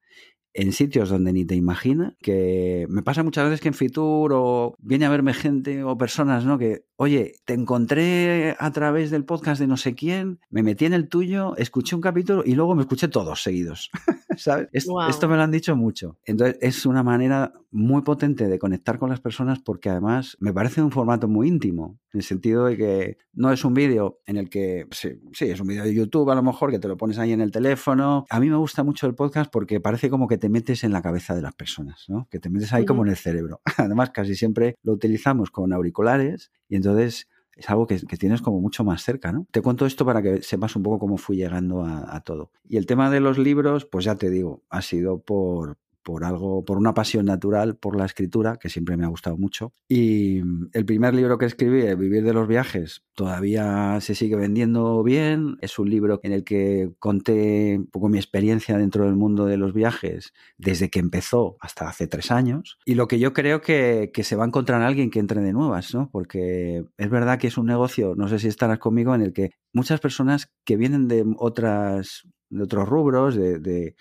en 0.55 0.73
sitios 0.73 1.09
donde 1.09 1.33
ni 1.33 1.45
te 1.45 1.55
imaginas, 1.55 2.15
que 2.21 2.87
me 2.89 3.03
pasa 3.03 3.23
muchas 3.23 3.45
veces 3.45 3.61
que 3.61 3.69
en 3.69 3.75
Fitur 3.75 4.77
viene 4.79 5.07
a 5.07 5.11
verme 5.11 5.33
gente 5.33 5.83
o 5.83 5.97
personas, 5.97 6.45
¿no? 6.45 6.59
Que, 6.59 6.85
oye, 6.97 7.35
te 7.45 7.55
encontré 7.55 8.55
a 8.59 8.71
través 8.71 9.11
del 9.11 9.25
podcast 9.25 9.61
de 9.61 9.67
no 9.67 9.77
sé 9.77 9.95
quién, 9.95 10.41
me 10.51 10.63
metí 10.63 10.85
en 10.85 10.93
el 10.93 11.09
tuyo, 11.09 11.57
escuché 11.57 11.97
un 11.97 12.03
capítulo 12.03 12.43
y 12.45 12.55
luego 12.55 12.75
me 12.75 12.83
escuché 12.83 13.09
todos 13.09 13.43
seguidos, 13.43 13.91
¿sabes? 14.37 14.69
Esto 14.73 15.29
me 15.29 15.37
lo 15.37 15.43
han 15.43 15.51
dicho 15.51 15.77
mucho. 15.77 16.19
Entonces, 16.25 16.59
es 16.61 16.87
una 16.87 17.03
manera 17.03 17.53
muy 17.71 18.03
potente 18.03 18.49
de 18.49 18.59
conectar 18.59 18.99
con 18.99 19.09
las 19.09 19.21
personas 19.21 19.61
porque 19.61 19.89
además 19.89 20.37
me 20.41 20.53
parece 20.53 20.83
un 20.83 20.91
formato 20.91 21.27
muy 21.27 21.49
íntimo, 21.49 21.99
en 22.13 22.19
el 22.21 22.25
sentido 22.25 22.67
de 22.67 22.77
que 22.77 23.19
no 23.33 23.51
es 23.51 23.65
un 23.65 23.73
vídeo 23.73 24.21
en 24.27 24.37
el 24.37 24.51
que, 24.51 24.87
sí, 24.91 25.21
sí, 25.33 25.47
es 25.47 25.61
un 25.61 25.69
vídeo 25.69 25.85
de 25.85 25.95
YouTube 25.95 26.31
a 26.31 26.35
lo 26.35 26.43
mejor 26.43 26.71
que 26.71 26.79
te 26.79 26.89
lo 26.89 26.97
pones 26.97 27.19
ahí 27.19 27.33
en 27.33 27.41
el 27.41 27.51
teléfono. 27.51 28.27
A 28.29 28.41
mí 28.41 28.51
me 28.51 28.57
gusta 28.57 28.83
mucho 28.83 29.07
el 29.07 29.15
podcast 29.15 29.51
porque 29.51 29.81
parece 29.81 30.11
como 30.11 30.29
que 30.29 30.37
te 30.37 30.51
metes 30.51 30.85
en 30.85 30.93
la 30.93 31.01
cabeza 31.01 31.35
de 31.35 31.43
las 31.43 31.55
personas, 31.55 32.05
¿no? 32.09 32.29
Que 32.31 32.39
te 32.39 32.51
metes 32.51 32.73
ahí 32.73 32.85
como 32.85 33.05
en 33.05 33.11
el 33.11 33.17
cerebro. 33.17 33.61
Además, 33.79 34.11
casi 34.11 34.35
siempre 34.35 34.77
lo 34.83 34.93
utilizamos 34.93 35.51
con 35.51 35.73
auriculares 35.73 36.53
y 36.69 36.77
entonces 36.77 37.29
es 37.57 37.69
algo 37.71 37.87
que, 37.87 37.99
tienes 37.99 38.43
como 38.43 38.61
mucho 38.61 38.85
más 38.85 39.03
cerca, 39.03 39.33
¿no? 39.33 39.47
Te 39.51 39.63
cuento 39.63 39.87
esto 39.87 40.05
para 40.05 40.23
que 40.23 40.43
sepas 40.43 40.77
un 40.77 40.83
poco 40.83 40.99
cómo 40.99 41.17
fui 41.17 41.37
llegando 41.37 41.85
a, 41.85 42.15
a 42.15 42.21
todo. 42.21 42.51
Y 42.69 42.77
el 42.77 42.87
tema 42.87 43.11
de 43.11 43.21
los 43.21 43.39
libros, 43.39 43.85
pues 43.85 44.05
ya 44.05 44.15
te 44.15 44.31
digo, 44.31 44.63
ha 44.71 44.83
sido 44.83 45.19
por, 45.21 45.79
por 46.03 46.25
algo, 46.25 46.65
por 46.65 46.79
una 46.79 46.95
pasión 46.95 47.27
natural 47.27 47.77
por 47.77 47.97
la 47.97 48.05
escritura, 48.05 48.57
que 48.59 48.69
siempre 48.69 48.97
me 48.97 49.05
ha 49.05 49.09
gustado 49.09 49.37
mucho. 49.37 49.73
Y 49.89 50.41
el 50.73 50.85
primer 50.85 51.15
libro 51.15 51.39
que 51.39 51.47
escribí, 51.47 51.83
Vivir 51.95 52.25
de 52.25 52.33
los 52.33 52.49
viajes, 52.49 53.05
todavía 53.15 53.99
se 54.01 54.15
sigue 54.15 54.37
vendiendo 54.37 55.03
bien. 55.03 55.57
Es 55.61 55.79
un 55.79 55.91
libro 55.91 56.21
en 56.23 56.33
el 56.33 56.45
que 56.45 56.91
conté 56.99 57.79
un 57.79 57.87
poco 57.87 58.09
mi 58.09 58.19
experiencia 58.19 58.79
dentro 58.79 59.05
del 59.05 59.17
mundo 59.17 59.47
de 59.47 59.57
los 59.57 59.73
viajes 59.73 60.33
desde 60.59 60.91
que 60.91 60.99
empezó 60.99 61.57
hasta 61.61 61.89
hace 61.89 62.07
tres 62.07 62.31
años. 62.31 62.79
Y 62.85 62.95
lo 62.95 63.09
que 63.09 63.19
yo 63.19 63.33
creo 63.33 63.61
que, 63.61 64.11
que 64.13 64.25
se 64.25 64.37
va 64.37 64.45
a 64.45 64.49
encontrar 64.49 64.83
alguien 64.83 65.11
que 65.11 65.19
entre 65.19 65.41
de 65.41 65.53
nuevas, 65.53 65.95
¿no? 65.95 66.11
Porque 66.11 66.85
es 66.97 67.11
verdad 67.11 67.39
que 67.39 67.49
es 67.49 67.59
un 67.59 67.67
negocio, 67.67 68.15
no 68.17 68.29
sé 68.29 68.39
si 68.39 68.49
estarás 68.49 68.79
conmigo, 68.79 69.15
en 69.15 69.23
el 69.23 69.33
que 69.33 69.51
muchas 69.73 70.01
personas 70.01 70.51
que 70.65 70.77
vienen 70.77 71.09
de 71.09 71.25
otras 71.39 72.27
de 72.53 72.63
otros 72.63 72.89
rubros, 72.89 73.35
de, 73.35 73.97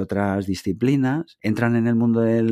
otras 0.00 0.46
disciplinas, 0.46 1.38
entran 1.40 1.76
en 1.76 1.86
el 1.86 1.94
mundo 1.94 2.20
de, 2.20 2.42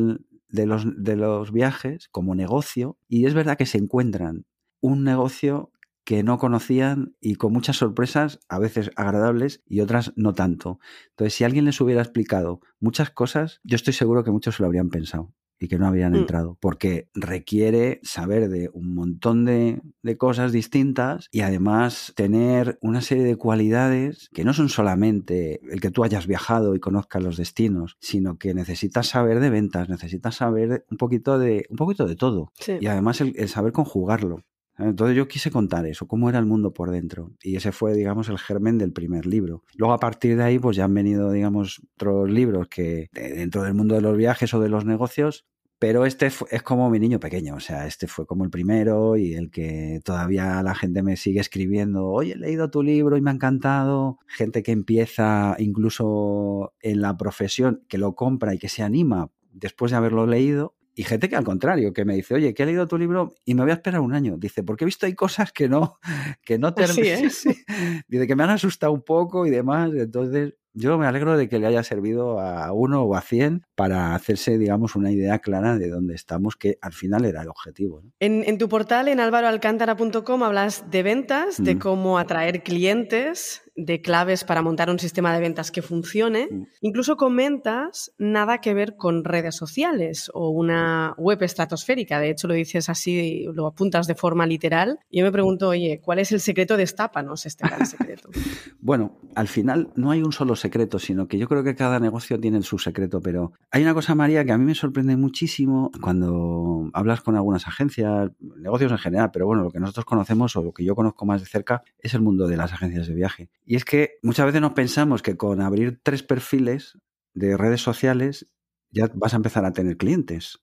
los, 0.67 0.87
de 1.03 1.17
los 1.17 1.53
viajes 1.53 2.09
como 2.09 2.35
negocio 2.35 2.99
y 3.09 3.27
es 3.27 3.35
verdad 3.35 3.57
que 3.57 3.67
se 3.67 3.79
encuentran 3.79 4.47
un 4.81 5.05
negocio 5.05 5.71
que 6.05 6.23
no 6.23 6.39
conocían 6.39 7.15
y 7.21 7.37
con 7.37 7.53
muchas 7.53 7.77
sorpresas, 7.77 8.41
a 8.49 8.59
veces 8.59 8.91
agradables 8.97 9.63
y 9.67 9.81
otras 9.81 10.13
no 10.17 10.35
tanto. 10.35 10.81
Entonces, 11.11 11.35
si 11.35 11.45
alguien 11.45 11.65
les 11.65 11.81
hubiera 11.81 12.03
explicado 12.03 12.61
muchas 12.81 13.11
cosas, 13.11 13.61
yo 13.63 13.77
estoy 13.77 13.93
seguro 13.93 14.25
que 14.25 14.33
muchos 14.33 14.59
lo 14.59 14.67
habrían 14.67 14.91
pensado 14.91 15.33
y 15.59 15.69
que 15.69 15.79
no 15.79 15.87
habían 15.87 16.13
mm. 16.13 16.17
entrado, 16.17 16.59
porque 16.61 17.09
requiere 17.15 18.01
saber 18.03 18.49
de 18.49 18.69
un 18.73 18.95
montón 18.95 19.45
de, 19.45 19.81
de, 20.03 20.17
cosas 20.17 20.53
distintas 20.53 21.29
y 21.31 21.41
además 21.41 22.13
tener 22.17 22.79
una 22.81 23.01
serie 23.01 23.25
de 23.25 23.37
cualidades 23.37 24.29
que 24.33 24.45
no 24.45 24.53
son 24.53 24.69
solamente 24.69 25.61
el 25.71 25.81
que 25.81 25.91
tú 25.91 26.05
hayas 26.05 26.27
viajado 26.27 26.75
y 26.75 26.81
conozcas 26.81 27.23
los 27.23 27.37
destinos, 27.37 27.97
sino 28.01 28.39
que 28.39 28.55
necesitas 28.55 29.09
saber 29.09 29.41
de 29.41 29.51
ventas, 29.51 29.89
necesitas 29.89 30.37
saber 30.37 30.85
un 30.91 30.97
poquito 30.97 31.39
de, 31.39 31.67
un 31.71 31.77
poquito 31.77 32.07
de 32.07 32.17
todo 32.17 32.53
y 32.81 32.87
además 32.87 33.21
el, 33.21 33.49
saber 33.49 33.73
conjugarlo. 33.73 34.45
Entonces 34.83 35.17
yo 35.17 35.29
quise 35.29 35.51
contar 35.51 35.87
eso, 35.87 36.07
cómo 36.07 36.29
era 36.29 36.39
el 36.39 36.47
mundo 36.47 36.73
por 36.73 36.91
dentro. 36.91 37.33
Y 37.43 37.57
ese 37.57 37.73
fue, 37.73 37.95
digamos, 37.95 38.29
el 38.29 38.39
germen 38.39 38.79
del 38.79 38.93
primer 38.93 39.27
libro. 39.27 39.63
Luego 39.77 39.95
a 39.95 39.99
partir 39.99 40.37
de 40.37 40.45
ahí, 40.45 40.59
pues 40.59 40.77
ya 40.77 40.85
han 40.85 40.95
venido, 40.95 41.31
digamos, 41.31 41.81
otros 41.95 42.31
libros 42.31 42.69
que 42.69 43.09
dentro 43.13 43.63
del 43.63 43.75
mundo 43.75 43.95
de 43.95 44.01
los 44.01 44.17
viajes 44.17 44.53
o 44.55 44.61
de 44.61 44.69
los 44.69 44.85
negocios 44.85 45.47
pero 45.83 46.07
este 46.07 46.27
es 46.27 46.63
como 46.63 46.89
mi 46.91 47.01
niño 47.01 47.19
pequeño, 47.19 47.57
o 47.57 47.59
sea, 47.59 47.89
este 47.89 48.07
fue 48.07 48.25
como 48.25 48.45
el 48.45 48.51
primero 48.51 49.17
y 49.17 49.35
el 49.35 49.51
que 49.51 50.01
todavía 50.05 50.63
la 50.63 50.77
gente 50.77 51.03
me 51.03 51.17
sigue 51.17 51.41
escribiendo, 51.41 52.07
oye, 52.07 52.35
he 52.35 52.37
leído 52.37 52.71
tu 52.71 52.85
libro 52.85 53.17
y 53.17 53.21
me 53.21 53.33
ha 53.33 53.35
encantado. 53.35 54.21
Gente 54.29 54.63
que 54.63 54.71
empieza 54.71 55.57
incluso 55.59 56.73
en 56.83 57.01
la 57.01 57.17
profesión, 57.17 57.83
que 57.89 57.99
lo 57.99 58.15
compra 58.15 58.55
y 58.55 58.59
que 58.59 58.69
se 58.69 58.85
anima 58.85 59.33
después 59.51 59.91
de 59.91 59.97
haberlo 59.97 60.25
leído. 60.25 60.77
Y 60.95 61.05
gente 61.05 61.29
que 61.29 61.37
al 61.37 61.45
contrario, 61.45 61.93
que 61.93 62.05
me 62.05 62.15
dice, 62.15 62.35
oye, 62.35 62.53
que 62.55 62.63
he 62.63 62.67
leído 62.67 62.87
tu 62.87 62.99
libro 62.99 63.33
y 63.45 63.55
me 63.55 63.63
voy 63.63 63.71
a 63.71 63.75
esperar 63.75 64.01
un 64.01 64.13
año. 64.13 64.37
Dice, 64.37 64.63
porque 64.63 64.85
he 64.85 64.87
visto 64.87 65.07
hay 65.07 65.15
cosas 65.15 65.53
que 65.53 65.69
no, 65.69 65.99
que 66.45 66.59
no 66.59 66.75
te... 66.75 66.83
Dice 68.09 68.27
que 68.27 68.37
me 68.37 68.43
han 68.43 68.51
asustado 68.51 68.93
un 68.93 69.03
poco 69.03 69.47
y 69.47 69.51
demás. 69.51 69.91
Entonces, 69.95 70.55
yo 70.75 70.97
me 70.99 71.07
alegro 71.07 71.37
de 71.37 71.49
que 71.49 71.59
le 71.59 71.67
haya 71.67 71.83
servido 71.83 72.41
a 72.41 72.73
uno 72.73 73.03
o 73.03 73.15
a 73.15 73.21
cien 73.21 73.67
para 73.75 74.15
hacerse, 74.15 74.57
digamos, 74.57 74.97
una 74.97 75.13
idea 75.13 75.39
clara 75.39 75.77
de 75.77 75.91
dónde 75.91 76.15
estamos, 76.15 76.57
que 76.57 76.79
al 76.81 76.93
final 76.93 77.25
era 77.25 77.43
el 77.43 77.49
objetivo. 77.49 78.03
En, 78.21 78.59
tu 78.59 78.69
portal, 78.69 79.09
en 79.09 79.21
álvaroalcántara.com, 79.21 80.43
hablas 80.43 80.91
de 80.91 81.03
ventas, 81.03 81.63
de 81.63 81.79
cómo 81.79 82.19
atraer 82.19 82.63
clientes, 82.63 83.63
de 83.75 84.03
claves 84.03 84.45
para 84.45 84.63
montar 84.63 84.91
un 84.91 84.99
sistema 84.99 85.33
de 85.33 85.41
ventas 85.41 85.71
que 85.71 85.83
funcione. 85.83 86.49
Incluso 86.81 87.17
comentas 87.17 88.13
nada 88.19 88.59
que 88.59 88.75
ver 88.75 88.97
con 88.97 89.25
redes 89.25 89.57
sociales 89.57 90.31
o 90.35 90.51
una 90.51 91.15
web 91.17 91.43
estratosférica. 91.43 92.21
De 92.21 92.31
hecho, 92.31 92.49
lo 92.49 92.55
dices 92.55 92.89
así, 92.89 93.47
lo 93.55 93.67
apuntas 93.67 94.07
de 94.07 94.15
forma 94.15 94.47
literal. 94.47 94.99
Yo 95.11 95.25
me 95.25 95.33
pregunto, 95.33 95.69
oye, 95.69 96.01
¿cuál 96.03 96.19
es 96.19 96.33
el 96.33 96.41
secreto? 96.41 96.77
Destápanos 96.77 97.47
este 97.47 97.67
gran 97.67 97.87
secreto. 97.87 98.29
bueno, 98.81 99.19
al 99.35 99.49
final 99.49 99.91
no 99.97 100.11
hay 100.11 100.23
un 100.23 100.33
solo 100.33 100.57
secreto, 100.57 100.99
sino 100.99 101.27
que 101.27 101.39
yo 101.39 101.49
creo 101.49 101.65
que 101.65 101.75
cada 101.75 101.99
negocio 102.01 102.39
tiene 102.39 102.63
su 102.63 102.79
secreto, 102.79 103.21
pero 103.21 103.53
hay 103.71 103.83
una 103.83 103.95
cosa, 103.95 104.15
María, 104.15 104.45
que 104.45 104.53
a 104.53 104.59
mí 104.59 104.65
me 104.65 104.75
sorprende 104.75 105.17
muchísimo 105.17 105.91
cuando 106.01 106.91
hablas 106.93 107.23
con 107.23 107.37
algunas 107.37 107.67
agencias, 107.67 108.31
negocios 108.57 108.93
en 108.93 108.99
general, 108.99 109.31
pero 109.33 109.47
bueno, 109.47 109.63
lo 109.63 109.71
que 109.71 109.81
nosotros 109.81 110.05
conocemos 110.05 110.55
o 110.57 110.63
lo 110.63 110.73
que 110.73 110.85
yo 110.85 110.95
conozco 110.95 111.25
más 111.25 111.41
de 111.41 111.47
cerca 111.47 111.83
es 111.99 112.15
el 112.15 112.21
mundo 112.21 112.47
de 112.47 112.57
las 112.57 112.73
agencias 112.73 113.07
de 113.07 113.15
viaje. 113.15 113.49
Y 113.65 113.77
es 113.77 113.85
que 113.85 114.19
muchas 114.23 114.47
veces 114.47 114.61
nos 114.61 114.73
pensamos 114.73 115.23
que 115.23 115.37
con 115.37 115.61
abrir 115.61 116.01
tres 116.03 116.23
perfiles 116.23 116.99
de 117.35 117.57
redes 117.57 117.81
sociales 117.81 118.51
ya 118.91 119.11
vas 119.15 119.33
a 119.33 119.37
empezar 119.37 119.65
a 119.65 119.73
tener 119.73 119.97
clientes. 119.97 120.63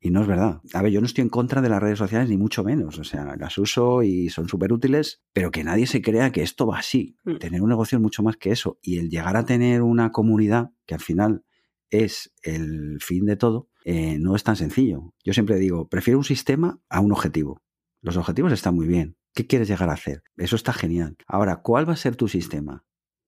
Y 0.00 0.10
no 0.10 0.20
es 0.20 0.26
verdad. 0.26 0.60
A 0.74 0.82
ver, 0.82 0.92
yo 0.92 1.00
no 1.00 1.06
estoy 1.06 1.22
en 1.22 1.30
contra 1.30 1.62
de 1.62 1.70
las 1.70 1.82
redes 1.82 1.98
sociales, 1.98 2.28
ni 2.28 2.36
mucho 2.36 2.62
menos. 2.62 2.98
O 2.98 3.04
sea, 3.04 3.36
las 3.36 3.56
uso 3.56 4.02
y 4.02 4.28
son 4.28 4.48
súper 4.48 4.70
útiles, 4.70 5.22
pero 5.32 5.50
que 5.50 5.64
nadie 5.64 5.86
se 5.86 6.02
crea 6.02 6.30
que 6.30 6.42
esto 6.42 6.66
va 6.66 6.78
así. 6.78 7.16
Mm. 7.24 7.36
Tener 7.38 7.62
un 7.62 7.70
negocio 7.70 7.96
es 7.96 8.02
mucho 8.02 8.22
más 8.22 8.36
que 8.36 8.50
eso. 8.50 8.78
Y 8.82 8.98
el 8.98 9.08
llegar 9.08 9.36
a 9.38 9.46
tener 9.46 9.80
una 9.80 10.12
comunidad, 10.12 10.72
que 10.84 10.92
al 10.92 11.00
final 11.00 11.44
es 11.88 12.34
el 12.42 12.98
fin 13.00 13.24
de 13.24 13.36
todo, 13.36 13.70
eh, 13.86 14.18
no 14.18 14.36
es 14.36 14.44
tan 14.44 14.56
sencillo. 14.56 15.14
Yo 15.24 15.32
siempre 15.32 15.56
digo, 15.58 15.88
prefiero 15.88 16.18
un 16.18 16.24
sistema 16.24 16.78
a 16.90 17.00
un 17.00 17.12
objetivo. 17.12 17.62
Los 18.02 18.18
objetivos 18.18 18.52
están 18.52 18.74
muy 18.74 18.86
bien. 18.86 19.16
¿Qué 19.34 19.46
quieres 19.46 19.68
llegar 19.68 19.90
a 19.90 19.94
hacer? 19.94 20.22
Eso 20.36 20.54
está 20.54 20.72
genial. 20.72 21.16
Ahora, 21.26 21.56
¿cuál 21.56 21.88
va 21.88 21.94
a 21.94 21.96
ser 21.96 22.14
tu 22.14 22.28
sistema? 22.28 22.84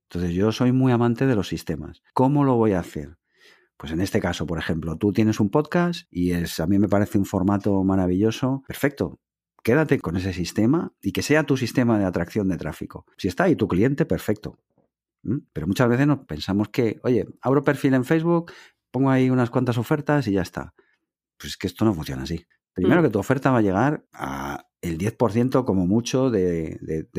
Entonces, 0.09 0.35
yo 0.35 0.53
soy 0.53 0.71
muy 0.71 0.93
amante 0.93 1.27
de 1.27 1.35
los 1.35 1.49
sistemas. 1.49 2.03
¿Cómo 2.15 2.45
lo 2.45 2.55
voy 2.55 2.73
a 2.73 2.81
hacer? 2.81 3.19
Pues 3.77 3.93
en 3.93 4.01
este 4.01 4.21
caso, 4.21 4.47
por 4.47 4.59
ejemplo, 4.59 4.97
tú 4.97 5.13
tienes 5.13 5.41
un 5.41 5.51
podcast 5.51 6.07
y 6.11 6.31
es, 6.31 6.61
a 6.61 6.67
mí 6.67 6.79
me 6.79 6.89
parece 6.89 7.19
un 7.19 7.27
formato 7.27 7.83
maravilloso. 7.83 8.63
Perfecto. 8.69 9.19
Quédate 9.65 9.99
con 9.99 10.17
ese 10.17 10.33
sistema 10.33 10.93
y 11.03 11.11
que 11.11 11.23
sea 11.23 11.43
tu 11.43 11.57
sistema 11.57 11.99
de 11.99 12.05
atracción 12.05 12.49
de 12.49 12.57
tráfico. 12.57 13.05
Si 13.19 13.27
está 13.27 13.45
ahí 13.45 13.57
tu 13.57 13.67
cliente, 13.67 14.07
perfecto. 14.07 14.61
¿Mm? 15.25 15.39
Pero 15.53 15.67
muchas 15.67 15.89
veces 15.89 16.07
nos 16.07 16.21
pensamos 16.21 16.69
que, 16.69 17.01
oye, 17.03 17.27
abro 17.41 17.65
perfil 17.65 17.95
en 17.95 18.05
Facebook, 18.05 18.53
pongo 18.93 19.11
ahí 19.11 19.29
unas 19.29 19.51
cuantas 19.51 19.77
ofertas 19.77 20.29
y 20.29 20.33
ya 20.33 20.43
está. 20.43 20.73
Pues 21.37 21.53
es 21.53 21.57
que 21.57 21.67
esto 21.67 21.85
no 21.85 21.93
funciona 21.93 22.23
así. 22.23 22.47
Primero 22.73 23.01
mm. 23.01 23.05
que 23.05 23.11
tu 23.11 23.19
oferta 23.19 23.51
va 23.51 23.59
a 23.59 23.63
llegar 23.63 24.07
a 24.13 24.66
el 24.83 24.99
10% 24.99 25.65
como 25.65 25.87
mucho 25.87 26.31
de, 26.31 26.79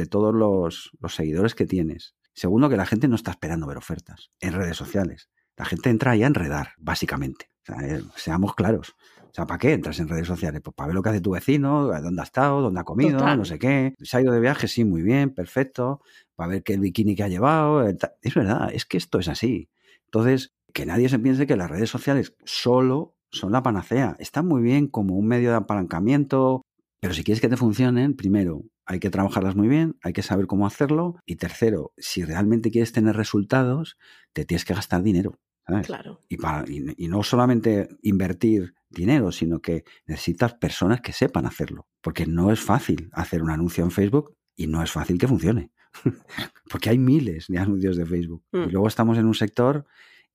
todos 0.10 0.34
los, 0.34 0.92
los, 1.00 1.16
seguidores 1.16 1.56
que 1.56 1.66
tienes. 1.66 2.16
Segundo, 2.34 2.70
que 2.70 2.78
la 2.78 2.86
gente 2.86 3.08
no 3.08 3.16
está 3.16 3.32
esperando 3.32 3.68
ver 3.68 3.78
ofertas 3.78 4.32
en 4.40 4.54
redes 4.54 4.78
sociales. 4.78 5.30
La 5.56 5.66
gente 5.66 5.90
entra 5.90 6.12
ahí 6.12 6.24
a 6.24 6.28
enredar, 6.28 6.74
básicamente. 6.78 7.50
Eh, 7.82 8.04
seamos 8.16 8.54
claros. 8.56 8.96
O 9.24 9.34
sea, 9.34 9.46
¿para 9.46 9.58
qué 9.58 9.74
entras 9.74 10.00
en 10.00 10.08
redes 10.08 10.28
sociales? 10.28 10.62
Pues 10.64 10.76
para 10.76 10.88
ver 10.88 10.96
lo 10.96 11.02
que 11.02 11.10
hace 11.10 11.22
tu 11.22 11.32
vecino, 11.32 11.88
dónde 12.02 12.22
ha 12.22 12.24
estado, 12.24 12.62
dónde 12.62 12.80
ha 12.80 12.84
comido, 12.84 13.20
no 13.36 13.46
sé 13.46 13.60
qué. 13.60 13.94
¿Se 14.02 14.18
ha 14.18 14.22
ido 14.22 14.32
de 14.34 14.40
viaje? 14.40 14.68
Sí, 14.68 14.84
muy 14.84 15.02
bien, 15.02 15.34
perfecto. 15.34 16.02
Para 16.36 16.50
ver 16.52 16.64
qué 16.64 16.74
el 16.74 16.80
bikini 16.80 17.16
que 17.16 17.24
ha 17.24 17.28
llevado. 17.28 17.88
Es 18.22 18.34
verdad, 18.34 18.70
es 18.74 18.86
que 18.86 18.98
esto 18.98 19.20
es 19.20 19.28
así. 19.28 19.70
Entonces, 20.06 20.54
que 20.74 20.86
nadie 20.86 21.10
se 21.10 21.20
piense 21.20 21.48
que 21.48 21.56
las 21.56 21.70
redes 21.70 21.90
sociales 21.90 22.36
solo 22.46 23.16
son 23.32 23.52
la 23.52 23.64
panacea. 23.64 24.16
Están 24.20 24.48
muy 24.48 24.62
bien 24.62 24.88
como 24.88 25.16
un 25.16 25.28
medio 25.28 25.50
de 25.50 25.58
apalancamiento, 25.58 26.62
pero 27.08 27.16
si 27.16 27.24
quieres 27.24 27.40
que 27.40 27.48
te 27.48 27.56
funcionen, 27.56 28.18
primero, 28.18 28.66
hay 28.86 29.00
que 29.00 29.10
trabajarlas 29.10 29.56
muy 29.56 29.70
bien, 29.70 29.98
hay 30.04 30.12
que 30.12 30.22
saber 30.22 30.46
cómo 30.46 30.68
hacerlo. 30.68 31.16
Y 31.26 31.38
tercero, 31.38 31.94
si 31.96 32.26
realmente 32.26 32.70
quieres 32.70 32.92
tener 32.92 33.16
resultados, 33.16 33.98
te 34.34 34.44
tienes 34.44 34.66
que 34.66 34.74
gastar 34.74 35.04
dinero. 35.04 35.40
Claro. 35.86 36.20
Y, 36.28 36.36
para, 36.36 36.66
y, 36.70 37.08
no 37.08 37.24
solamente 37.24 37.88
invertir 38.02 38.74
dinero, 38.90 39.32
sino 39.32 39.62
que 39.62 39.86
necesitas 40.06 40.56
personas 40.56 41.00
que 41.00 41.14
sepan 41.14 41.46
hacerlo. 41.46 41.88
Porque 42.02 42.26
no 42.26 42.52
es 42.52 42.60
fácil 42.60 43.10
hacer 43.14 43.42
un 43.42 43.52
anuncio 43.52 43.86
en 43.86 43.92
Facebook 43.92 44.36
y 44.58 44.68
no 44.68 44.84
es 44.84 44.92
fácil 44.92 45.18
que 45.18 45.30
funcione. 45.30 45.72
porque 46.70 46.90
hay 46.90 46.98
miles 46.98 47.46
de 47.48 47.58
anuncios 47.58 47.96
de 47.96 48.06
Facebook. 48.06 48.44
Y 48.52 48.58
mm. 48.58 48.70
luego 48.72 48.90
estamos 48.90 49.18
en 49.18 49.28
un 49.28 49.34
sector 49.34 49.86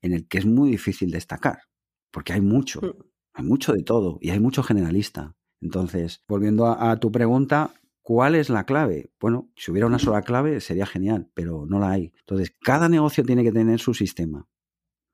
en 0.00 0.14
el 0.14 0.26
que 0.26 0.38
es 0.38 0.46
muy 0.46 0.70
difícil 0.70 1.10
destacar. 1.10 1.64
Porque 2.10 2.32
hay 2.32 2.40
mucho. 2.40 2.80
Mm. 2.80 3.04
Hay 3.34 3.44
mucho 3.44 3.74
de 3.74 3.82
todo 3.82 4.16
y 4.22 4.30
hay 4.30 4.40
mucho 4.40 4.62
generalista. 4.62 5.36
Entonces, 5.62 6.22
volviendo 6.28 6.66
a, 6.66 6.96
tu 6.98 7.10
pregunta, 7.10 7.72
¿Cuál 8.04 8.34
es 8.34 8.50
la 8.50 8.66
clave? 8.66 9.12
Bueno, 9.20 9.48
si 9.54 9.70
hubiera 9.70 9.86
una 9.86 10.00
sola 10.00 10.22
clave 10.22 10.60
sería 10.60 10.86
genial, 10.86 11.30
pero 11.34 11.66
no 11.68 11.78
la 11.78 11.92
hay. 11.92 12.12
Entonces, 12.18 12.52
cada 12.60 12.88
negocio 12.88 13.24
tiene 13.24 13.44
que 13.44 13.52
tener 13.52 13.78
su 13.78 13.94
sistema. 13.94 14.48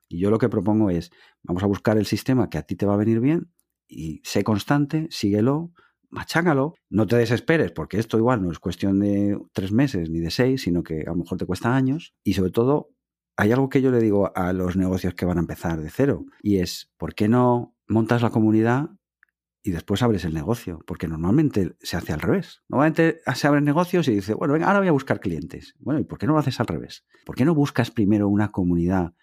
Y 0.07 0.19
yo 0.19 0.31
lo 0.31 0.39
que 0.39 0.49
propongo 0.49 0.89
es, 0.89 1.11
vamos 1.43 1.61
a 1.61 1.67
buscar 1.67 1.99
el 1.99 2.07
sistema 2.07 2.49
que 2.49 2.57
a 2.57 2.63
ti 2.63 2.75
te 2.75 2.87
va 2.87 2.95
a 2.95 2.97
venir 2.97 3.19
bien 3.19 3.51
y 3.87 4.21
sé 4.23 4.43
constante, 4.43 5.07
síguelo, 5.11 5.71
machángalo, 6.09 6.73
no 6.89 7.05
te 7.05 7.15
desesperes, 7.15 7.71
porque 7.71 7.99
esto 7.99 8.17
igual 8.17 8.41
no 8.41 8.51
es 8.51 8.57
cuestión 8.57 8.99
de 8.99 9.39
tres 9.53 9.71
meses 9.71 10.09
ni 10.09 10.19
de 10.19 10.31
seis, 10.31 10.63
sino 10.63 10.81
que 10.81 11.01
a 11.01 11.11
lo 11.11 11.17
mejor 11.17 11.37
te 11.37 11.45
cuesta 11.45 11.75
años. 11.75 12.15
Y 12.23 12.33
sobre 12.33 12.49
todo, 12.49 12.89
hay 13.37 13.51
algo 13.51 13.69
que 13.69 13.83
yo 13.83 13.91
le 13.91 13.99
digo 13.99 14.35
a 14.35 14.51
los 14.51 14.75
negocios 14.75 15.13
que 15.13 15.25
van 15.25 15.37
a 15.37 15.41
empezar 15.41 15.79
de 15.79 15.91
cero, 15.91 16.25
y 16.41 16.57
es, 16.57 16.91
¿por 16.97 17.13
qué 17.13 17.27
no 17.27 17.75
montas 17.87 18.23
la 18.23 18.31
comunidad 18.31 18.89
y 19.61 19.71
después 19.71 20.01
abres 20.01 20.25
el 20.25 20.33
negocio, 20.33 20.79
porque 20.85 21.07
normalmente 21.07 21.75
se 21.81 21.97
hace 21.97 22.13
al 22.13 22.21
revés. 22.21 22.63
Normalmente 22.69 23.21
se 23.35 23.47
abren 23.47 23.65
negocios 23.65 24.07
y 24.07 24.15
dice, 24.15 24.33
bueno, 24.33 24.53
venga, 24.53 24.67
ahora 24.67 24.79
voy 24.79 24.87
a 24.87 24.93
buscar 24.93 25.19
clientes. 25.19 25.75
Bueno, 25.79 25.99
¿y 25.99 26.05
por 26.05 26.17
qué 26.17 26.27
no 26.27 26.33
lo 26.33 26.39
haces 26.39 26.59
al 26.59 26.67
revés? 26.67 27.05
¿Por 27.25 27.35
qué 27.35 27.45
no 27.45 27.53
buscas 27.53 27.91
primero 27.91 28.29
una 28.29 28.51
comunidad 28.51 29.13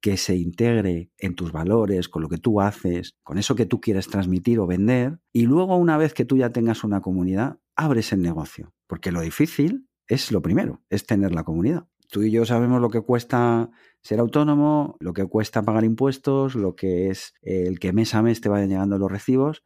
que 0.00 0.16
se 0.16 0.34
integre 0.36 1.10
en 1.18 1.34
tus 1.34 1.52
valores, 1.52 2.08
con 2.08 2.22
lo 2.22 2.28
que 2.28 2.38
tú 2.38 2.60
haces, 2.60 3.16
con 3.22 3.38
eso 3.38 3.54
que 3.54 3.66
tú 3.66 3.80
quieres 3.80 4.08
transmitir 4.08 4.58
o 4.58 4.66
vender. 4.66 5.20
Y 5.32 5.42
luego, 5.42 5.76
una 5.76 5.98
vez 5.98 6.14
que 6.14 6.24
tú 6.24 6.36
ya 6.36 6.50
tengas 6.50 6.84
una 6.84 7.00
comunidad, 7.00 7.58
abres 7.76 8.12
el 8.12 8.22
negocio. 8.22 8.72
Porque 8.86 9.12
lo 9.12 9.20
difícil 9.20 9.88
es 10.06 10.32
lo 10.32 10.42
primero, 10.42 10.82
es 10.88 11.06
tener 11.06 11.32
la 11.32 11.44
comunidad. 11.44 11.86
Tú 12.08 12.22
y 12.22 12.30
yo 12.30 12.44
sabemos 12.44 12.80
lo 12.80 12.90
que 12.90 13.02
cuesta 13.02 13.70
ser 14.02 14.20
autónomo, 14.20 14.96
lo 15.00 15.12
que 15.12 15.26
cuesta 15.26 15.62
pagar 15.62 15.84
impuestos, 15.84 16.54
lo 16.54 16.74
que 16.74 17.10
es 17.10 17.34
el 17.42 17.78
que 17.78 17.92
mes 17.92 18.14
a 18.14 18.22
mes 18.22 18.40
te 18.40 18.48
vayan 18.48 18.68
llegando 18.68 18.98
los 18.98 19.10
recibos. 19.10 19.62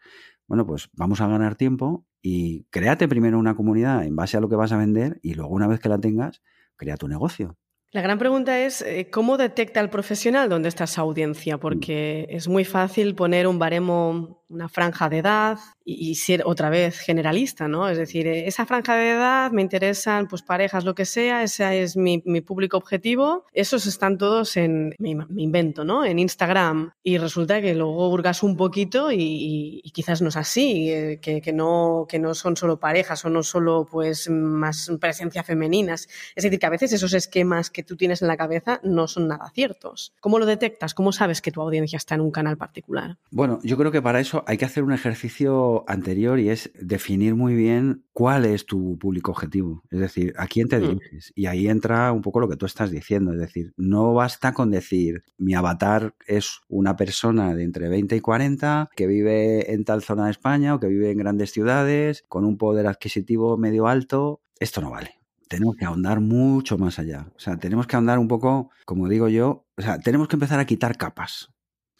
Bueno, 0.47 0.67
pues 0.67 0.91
vamos 0.93 1.21
a 1.21 1.29
ganar 1.29 1.55
tiempo 1.55 2.05
y 2.21 2.64
créate 2.71 3.09
primero 3.09 3.38
una 3.38 3.55
comunidad 3.55 4.05
en 4.05 4.17
base 4.17 4.37
a 4.37 4.41
lo 4.41 4.49
que 4.49 4.57
vas 4.57 4.73
a 4.73 4.79
vender 4.79 5.19
y 5.23 5.35
luego 5.35 5.55
una 5.55 5.67
vez 5.67 5.81
que 5.81 5.88
la 5.88 5.99
tengas, 5.99 6.43
crea 6.76 6.97
tu 6.97 7.09
negocio. 7.09 7.57
La 7.95 8.03
gran 8.03 8.19
pregunta 8.19 8.59
es, 8.59 8.83
eh, 8.83 9.09
¿cómo 9.09 9.37
detecta 9.37 9.79
el 9.79 9.88
profesional 9.88 10.49
dónde 10.49 10.69
está 10.69 10.83
esa 10.83 11.03
audiencia? 11.03 11.59
Porque 11.59 12.26
es 12.29 12.49
muy 12.49 12.64
fácil 12.64 13.14
poner 13.14 13.47
un 13.47 13.61
baremo, 13.61 14.44
una 14.54 14.68
franja 14.68 15.08
de 15.08 15.18
edad 15.18 15.58
y, 15.84 16.14
ser 16.14 16.42
otra 16.46 16.70
vez 16.70 16.99
generalista, 16.99 17.68
¿no? 17.68 17.88
Es 17.88 17.99
decir, 17.99 18.26
eh, 18.26 18.46
esa 18.46 18.64
franja 18.64 18.94
de 18.94 19.11
edad 19.11 19.50
me 19.50 19.61
interesan 19.61 20.28
pues 20.28 20.42
parejas, 20.42 20.84
lo 20.84 20.94
que 20.94 21.04
sea, 21.04 21.42
ese 21.42 21.82
es 21.82 21.96
mi, 21.96 22.20
público 22.40 22.76
objetivo. 22.76 23.44
Esos 23.52 23.87
están 23.87 24.16
todos 24.16 24.56
en, 24.56 24.94
me, 24.99 25.11
invento, 25.37 25.84
¿no? 25.84 26.04
En 26.04 26.18
Instagram. 26.18 26.92
Y 27.02 27.18
resulta 27.18 27.61
que 27.61 27.75
luego 27.75 28.08
hurgas 28.08 28.42
un 28.42 28.56
poquito 28.56 29.11
y, 29.12 29.82
quizás 29.92 30.23
no 30.23 30.28
es 30.28 30.37
así, 30.37 30.90
eh, 30.90 31.20
que, 31.20 31.52
no, 31.52 32.06
que 32.08 32.18
no 32.18 32.34
son 32.34 32.56
solo 32.56 32.78
parejas 32.78 33.25
o 33.25 33.30
no 33.30 33.42
solo 33.42 33.87
pues 33.90 34.30
más 34.30 34.90
presencia 35.00 35.42
femeninas. 35.42 36.08
Es 36.34 36.44
decir, 36.44 36.58
que 36.58 36.66
a 36.66 36.70
veces 36.70 36.92
esos 36.92 37.12
esquemas 37.12 37.70
que 37.70 37.82
tú 37.82 37.96
tienes 37.96 38.23
en 38.23 38.28
la 38.28 38.37
cabeza 38.37 38.80
no 38.82 39.06
son 39.06 39.28
nada 39.28 39.50
ciertos. 39.54 40.14
¿Cómo 40.20 40.38
lo 40.38 40.46
detectas? 40.46 40.94
¿Cómo 40.94 41.12
sabes 41.12 41.42
que 41.42 41.50
tu 41.52 41.61
audiencia 41.61 41.96
está 41.96 42.14
en 42.14 42.23
un 42.23 42.30
canal 42.30 42.56
particular? 42.56 43.18
Bueno, 43.30 43.58
yo 43.62 43.76
creo 43.76 43.92
que 43.92 44.00
para 44.00 44.20
eso 44.20 44.44
hay 44.47 44.57
que 44.57 44.65
hacer 44.65 44.85
un 44.85 44.93
ejercicio 44.93 45.85
anterior 45.89 46.39
y 46.39 46.51
es 46.51 46.71
definir 46.81 47.35
muy 47.35 47.55
bien 47.55 48.05
cuál 48.13 48.45
es 48.45 48.67
tu 48.67 48.99
público 48.99 49.33
objetivo. 49.33 49.83
Es 49.91 50.01
decir, 50.01 50.35
a 50.37 50.47
quién 50.47 50.69
te 50.69 50.79
mm. 50.79 50.83
diriges. 50.83 51.33
Y 51.35 51.47
ahí 51.47 51.69
entra 51.69 52.13
un 52.13 52.23
poco 52.23 52.41
lo 52.41 52.49
que 52.49 52.57
tú 52.57 52.67
estás 52.67 52.91
diciendo. 52.91 53.33
Es 53.33 53.39
decir, 53.39 53.73
no 53.77 54.15
basta 54.15 54.53
con 54.53 54.71
decir 54.71 55.25
mi 55.39 55.55
avatar 55.55 56.15
es 56.27 56.61
una 56.69 56.97
persona 56.97 57.55
de 57.55 57.65
entre 57.65 57.89
20 57.89 58.17
y 58.17 58.21
40 58.21 58.91
que 58.95 59.07
vive 59.07 59.73
en 59.73 59.85
tal 59.85 60.03
zona 60.03 60.27
de 60.27 60.31
España 60.31 60.75
o 60.75 60.81
que 60.81 60.89
vive 60.89 61.11
en 61.11 61.19
grandes 61.19 61.53
ciudades 61.53 62.25
con 62.29 62.45
un 62.45 62.59
poder 62.59 62.87
adquisitivo 62.87 63.57
medio 63.57 63.87
alto. 63.89 64.41
Esto 64.61 64.81
no 64.81 64.91
vale 64.91 65.25
tenemos 65.49 65.77
que 65.77 65.85
ahondar 65.85 66.21
mucho 66.21 66.79
más 66.79 66.99
allá. 66.99 67.29
O 67.37 67.39
sea, 67.39 67.57
tenemos 67.59 67.87
que 67.87 67.95
ahondar 67.95 68.19
un 68.19 68.27
poco, 68.27 68.71
como 68.87 69.09
digo 69.09 69.29
yo, 69.29 69.67
o 69.77 69.83
sea, 69.83 70.01
tenemos 70.01 70.27
que 70.27 70.35
empezar 70.35 70.59
a 70.59 70.65
quitar 70.65 70.97
capas, 70.97 71.53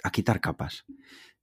a 0.03 0.11
quitar 0.11 0.41
capas. 0.41 0.85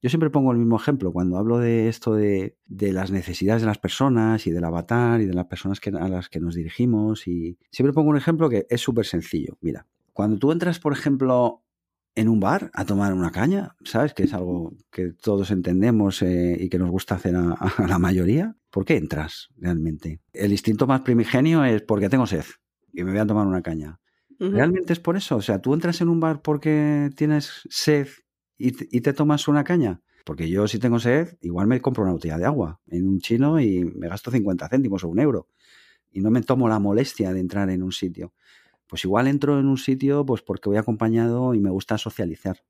Yo 0.01 0.10
siempre 0.10 0.31
pongo 0.31 0.51
el 0.51 0.58
mismo 0.58 0.77
ejemplo 0.77 1.13
cuando 1.13 1.38
hablo 1.38 1.60
de 1.60 1.88
esto 1.88 2.15
de, 2.15 2.58
las 2.67 3.12
necesidades 3.12 3.62
de 3.62 3.67
las 3.67 3.77
personas 3.77 4.48
y 4.48 4.51
del 4.51 4.63
avatar 4.63 5.22
y 5.22 5.25
de 5.25 5.34
las 5.34 5.46
personas 5.46 5.79
a 5.86 6.10
las 6.10 6.27
que 6.27 6.39
nos 6.39 6.55
dirigimos. 6.55 7.27
Y 7.27 7.60
siempre 7.70 7.93
pongo 7.93 8.10
un 8.10 8.17
ejemplo 8.17 8.50
que 8.50 8.65
es 8.70 8.81
súper 8.81 9.05
sencillo. 9.05 9.58
Mira, 9.62 9.86
cuando 10.12 10.39
tú 10.39 10.51
entras, 10.51 10.79
por 10.79 10.93
ejemplo, 10.93 11.63
en 12.15 12.29
un 12.29 12.39
bar 12.39 12.72
a 12.74 12.84
tomar 12.84 13.13
una 13.13 13.31
caña, 13.31 13.75
¿sabes? 13.84 14.15
Que 14.15 14.24
es 14.24 14.34
algo 14.34 14.74
que 14.91 15.12
todos 15.13 15.51
entendemos 15.51 16.24
eh, 16.24 16.58
y 16.60 16.70
que 16.70 16.79
nos 16.79 16.89
gusta 16.89 17.15
hacer 17.15 17.36
a, 17.36 17.55
la 17.88 18.00
mayoría. 18.00 18.55
¿Por 18.72 18.86
qué 18.86 18.98
entras 18.98 19.50
realmente? 19.58 20.20
El 20.34 20.51
instinto 20.51 20.88
más 20.88 21.01
primigenio 21.01 21.63
es 21.63 21.84
porque 21.84 22.10
tengo 22.10 22.25
sed 22.25 22.46
y 22.91 23.03
me 23.03 23.12
voy 23.12 23.20
a 23.20 23.25
tomar 23.27 23.46
una 23.46 23.62
caña. 23.62 24.00
¿Realmente 24.39 24.93
es 24.93 25.00
por 25.00 25.15
eso? 25.15 25.36
O 25.36 25.41
sea, 25.43 25.62
tú 25.62 25.72
entras 25.75 26.01
en 26.01 26.10
un 26.10 26.20
bar 26.20 26.41
porque 26.41 27.12
tienes 27.15 27.62
sed 27.70 28.08
y 28.61 29.01
te, 29.01 29.13
tomas 29.13 29.47
una 29.47 29.63
caña. 29.63 30.01
Porque 30.23 30.49
yo 30.49 30.67
si 30.67 30.77
tengo 30.77 30.99
sed, 30.99 31.37
igual 31.41 31.67
me 31.67 31.81
compro 31.81 32.03
una 32.03 32.13
botella 32.13 32.37
de 32.37 32.45
agua 32.45 32.79
en 32.87 33.07
un 33.07 33.19
chino 33.19 33.59
y 33.59 33.83
me 33.83 34.07
gasto 34.07 34.29
50 34.29 34.69
céntimos 34.69 35.03
o 35.03 35.09
un 35.09 35.19
euro. 35.19 35.47
Y 36.11 36.21
no 36.21 36.29
me 36.29 36.41
tomo 36.41 36.69
la 36.69 36.79
molestia 36.79 37.33
de 37.33 37.39
entrar 37.39 37.69
en 37.71 37.81
un 37.81 37.91
sitio. 37.91 38.33
Pues 38.87 39.03
igual 39.03 39.27
entro 39.27 39.59
en 39.59 39.67
un 39.67 39.77
sitio 39.77 40.25
pues 40.25 40.41
porque 40.41 40.69
voy 40.69 40.77
acompañado 40.77 41.53
y 41.55 41.59
me 41.59 41.71
gusta 41.71 41.97
socializar. 41.97 42.63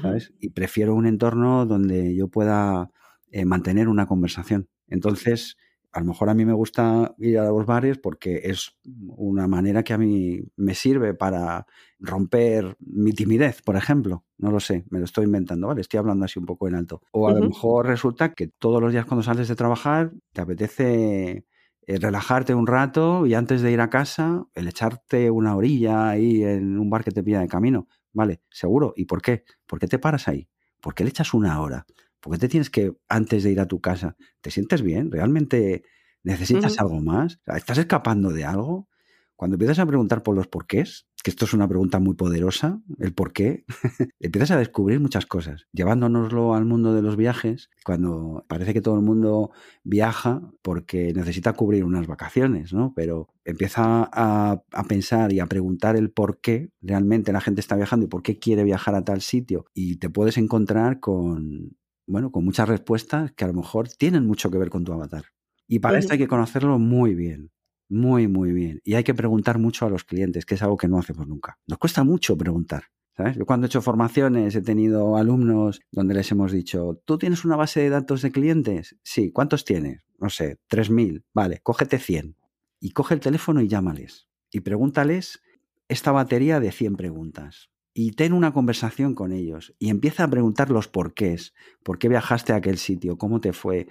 ¿Sabes? 0.00 0.32
Y 0.38 0.50
prefiero 0.50 0.94
un 0.94 1.06
entorno 1.06 1.66
donde 1.66 2.14
yo 2.14 2.28
pueda 2.28 2.90
eh, 3.32 3.44
mantener 3.44 3.88
una 3.88 4.06
conversación. 4.06 4.68
Entonces, 4.86 5.56
a 5.92 6.00
lo 6.00 6.06
mejor 6.06 6.30
a 6.30 6.34
mí 6.34 6.44
me 6.44 6.52
gusta 6.52 7.14
ir 7.18 7.38
a 7.38 7.46
los 7.46 7.66
bares 7.66 7.98
porque 7.98 8.42
es 8.44 8.78
una 8.84 9.48
manera 9.48 9.82
que 9.82 9.92
a 9.92 9.98
mí 9.98 10.40
me 10.56 10.74
sirve 10.74 11.14
para 11.14 11.66
romper 11.98 12.76
mi 12.80 13.12
timidez, 13.12 13.62
por 13.62 13.76
ejemplo. 13.76 14.24
No 14.38 14.50
lo 14.50 14.60
sé, 14.60 14.84
me 14.90 15.00
lo 15.00 15.04
estoy 15.04 15.24
inventando, 15.24 15.66
¿vale? 15.66 15.80
Estoy 15.80 15.98
hablando 15.98 16.24
así 16.24 16.38
un 16.38 16.46
poco 16.46 16.68
en 16.68 16.76
alto. 16.76 17.02
O 17.12 17.28
a 17.28 17.34
lo 17.34 17.48
mejor 17.48 17.86
resulta 17.86 18.34
que 18.34 18.46
todos 18.48 18.80
los 18.80 18.92
días 18.92 19.04
cuando 19.04 19.22
sales 19.22 19.48
de 19.48 19.56
trabajar 19.56 20.12
te 20.32 20.40
apetece 20.40 21.44
eh, 21.86 21.98
relajarte 21.98 22.54
un 22.54 22.66
rato 22.66 23.26
y 23.26 23.34
antes 23.34 23.60
de 23.60 23.72
ir 23.72 23.80
a 23.80 23.90
casa, 23.90 24.46
el 24.54 24.68
echarte 24.68 25.30
una 25.30 25.56
orilla 25.56 26.08
ahí 26.08 26.44
en 26.44 26.78
un 26.78 26.88
bar 26.88 27.02
que 27.02 27.10
te 27.10 27.22
pilla 27.22 27.40
de 27.40 27.48
camino. 27.48 27.88
Vale, 28.12 28.42
seguro. 28.50 28.92
¿Y 28.96 29.06
por 29.06 29.22
qué? 29.22 29.44
¿Por 29.66 29.80
qué 29.80 29.88
te 29.88 29.98
paras 29.98 30.28
ahí? 30.28 30.48
¿Por 30.80 30.94
qué 30.94 31.04
le 31.04 31.10
echas 31.10 31.34
una 31.34 31.60
hora? 31.60 31.86
¿Por 32.20 32.32
qué 32.32 32.38
te 32.38 32.48
tienes 32.48 32.70
que, 32.70 32.92
antes 33.08 33.42
de 33.42 33.50
ir 33.50 33.60
a 33.60 33.66
tu 33.66 33.80
casa, 33.80 34.16
te 34.40 34.50
sientes 34.50 34.82
bien? 34.82 35.10
¿Realmente 35.10 35.84
necesitas 36.22 36.78
algo 36.78 37.00
más? 37.00 37.40
¿Estás 37.46 37.78
escapando 37.78 38.30
de 38.30 38.44
algo? 38.44 38.88
Cuando 39.36 39.54
empiezas 39.54 39.78
a 39.78 39.86
preguntar 39.86 40.22
por 40.22 40.36
los 40.36 40.48
porqués, 40.48 41.06
que 41.22 41.30
esto 41.30 41.46
es 41.46 41.54
una 41.54 41.66
pregunta 41.66 41.98
muy 41.98 42.14
poderosa, 42.14 42.82
el 42.98 43.14
por 43.14 43.32
qué, 43.32 43.64
empiezas 44.20 44.50
a 44.50 44.58
descubrir 44.58 45.00
muchas 45.00 45.24
cosas. 45.24 45.66
Llevándonoslo 45.72 46.54
al 46.54 46.66
mundo 46.66 46.94
de 46.94 47.00
los 47.00 47.16
viajes, 47.16 47.70
cuando 47.82 48.44
parece 48.48 48.74
que 48.74 48.82
todo 48.82 48.96
el 48.96 49.02
mundo 49.02 49.50
viaja 49.82 50.42
porque 50.60 51.14
necesita 51.14 51.54
cubrir 51.54 51.84
unas 51.84 52.06
vacaciones, 52.06 52.74
¿no? 52.74 52.92
Pero 52.94 53.28
empieza 53.46 54.10
a, 54.12 54.62
a 54.72 54.84
pensar 54.84 55.32
y 55.32 55.40
a 55.40 55.46
preguntar 55.46 55.96
el 55.96 56.10
por 56.10 56.42
qué 56.42 56.70
realmente 56.82 57.32
la 57.32 57.40
gente 57.40 57.62
está 57.62 57.76
viajando 57.76 58.04
y 58.04 58.08
por 58.10 58.22
qué 58.22 58.38
quiere 58.38 58.62
viajar 58.62 58.94
a 58.94 59.04
tal 59.04 59.22
sitio. 59.22 59.64
Y 59.72 59.96
te 59.96 60.10
puedes 60.10 60.36
encontrar 60.36 61.00
con, 61.00 61.78
bueno, 62.10 62.30
con 62.30 62.44
muchas 62.44 62.68
respuestas 62.68 63.32
que 63.32 63.44
a 63.44 63.48
lo 63.48 63.54
mejor 63.54 63.88
tienen 63.88 64.26
mucho 64.26 64.50
que 64.50 64.58
ver 64.58 64.70
con 64.70 64.84
tu 64.84 64.92
avatar. 64.92 65.24
Y 65.66 65.78
para 65.78 65.98
esto 65.98 66.12
hay 66.12 66.18
que 66.18 66.28
conocerlo 66.28 66.78
muy 66.78 67.14
bien, 67.14 67.50
muy, 67.88 68.26
muy 68.26 68.52
bien. 68.52 68.80
Y 68.84 68.94
hay 68.94 69.04
que 69.04 69.14
preguntar 69.14 69.58
mucho 69.58 69.86
a 69.86 69.90
los 69.90 70.04
clientes, 70.04 70.44
que 70.44 70.56
es 70.56 70.62
algo 70.62 70.76
que 70.76 70.88
no 70.88 70.98
hacemos 70.98 71.28
nunca. 71.28 71.58
Nos 71.66 71.78
cuesta 71.78 72.02
mucho 72.02 72.36
preguntar. 72.36 72.84
¿sabes? 73.16 73.36
Yo 73.36 73.46
cuando 73.46 73.66
he 73.66 73.68
hecho 73.68 73.82
formaciones 73.82 74.54
he 74.54 74.62
tenido 74.62 75.16
alumnos 75.16 75.80
donde 75.92 76.14
les 76.14 76.30
hemos 76.32 76.52
dicho, 76.52 77.00
¿tú 77.04 77.18
tienes 77.18 77.44
una 77.44 77.56
base 77.56 77.80
de 77.80 77.90
datos 77.90 78.22
de 78.22 78.32
clientes? 78.32 78.96
Sí, 79.02 79.30
¿cuántos 79.30 79.64
tienes? 79.64 80.02
No 80.18 80.30
sé, 80.30 80.58
3.000. 80.68 81.24
Vale, 81.32 81.60
cógete 81.62 81.98
100. 81.98 82.36
Y 82.80 82.90
coge 82.90 83.14
el 83.14 83.20
teléfono 83.20 83.60
y 83.60 83.68
llámales. 83.68 84.28
Y 84.50 84.60
pregúntales 84.60 85.40
esta 85.88 86.12
batería 86.12 86.60
de 86.60 86.72
100 86.72 86.96
preguntas 86.96 87.70
y 87.92 88.12
ten 88.12 88.32
una 88.32 88.52
conversación 88.52 89.14
con 89.14 89.32
ellos 89.32 89.74
y 89.78 89.90
empieza 89.90 90.24
a 90.24 90.30
preguntar 90.30 90.70
los 90.70 90.88
porqués. 90.88 91.54
¿Por 91.82 91.98
qué 91.98 92.08
viajaste 92.08 92.52
a 92.52 92.56
aquel 92.56 92.78
sitio? 92.78 93.18
¿Cómo 93.18 93.40
te 93.40 93.52
fue? 93.52 93.88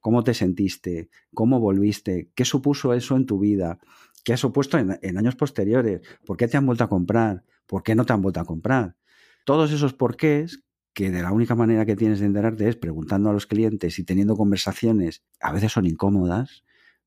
¿Cómo 0.00 0.22
te 0.22 0.34
sentiste? 0.34 1.10
¿Cómo 1.34 1.60
volviste? 1.60 2.30
¿Qué 2.34 2.44
supuso 2.44 2.94
eso 2.94 3.16
en 3.16 3.26
tu 3.26 3.38
vida? 3.38 3.78
¿Qué 4.24 4.34
ha 4.34 4.36
supuesto 4.36 4.78
en, 4.78 4.98
en 5.02 5.18
años 5.18 5.36
posteriores? 5.36 6.02
¿Por 6.24 6.36
qué 6.36 6.48
te 6.48 6.56
han 6.56 6.66
vuelto 6.66 6.84
a 6.84 6.88
comprar? 6.88 7.44
¿Por 7.66 7.82
qué 7.82 7.94
no 7.94 8.04
te 8.04 8.12
han 8.12 8.22
vuelto 8.22 8.40
a 8.40 8.44
comprar? 8.44 8.96
Todos 9.44 9.72
esos 9.72 9.94
porqués 9.94 10.62
que 10.92 11.10
de 11.10 11.22
la 11.22 11.32
única 11.32 11.54
manera 11.54 11.86
que 11.86 11.96
tienes 11.96 12.20
de 12.20 12.26
enterarte 12.26 12.68
es 12.68 12.76
preguntando 12.76 13.30
a 13.30 13.32
los 13.32 13.46
clientes 13.46 13.98
y 13.98 14.04
teniendo 14.04 14.36
conversaciones, 14.36 15.22
a 15.40 15.52
veces 15.52 15.72
son 15.72 15.86
incómodas, 15.86 16.64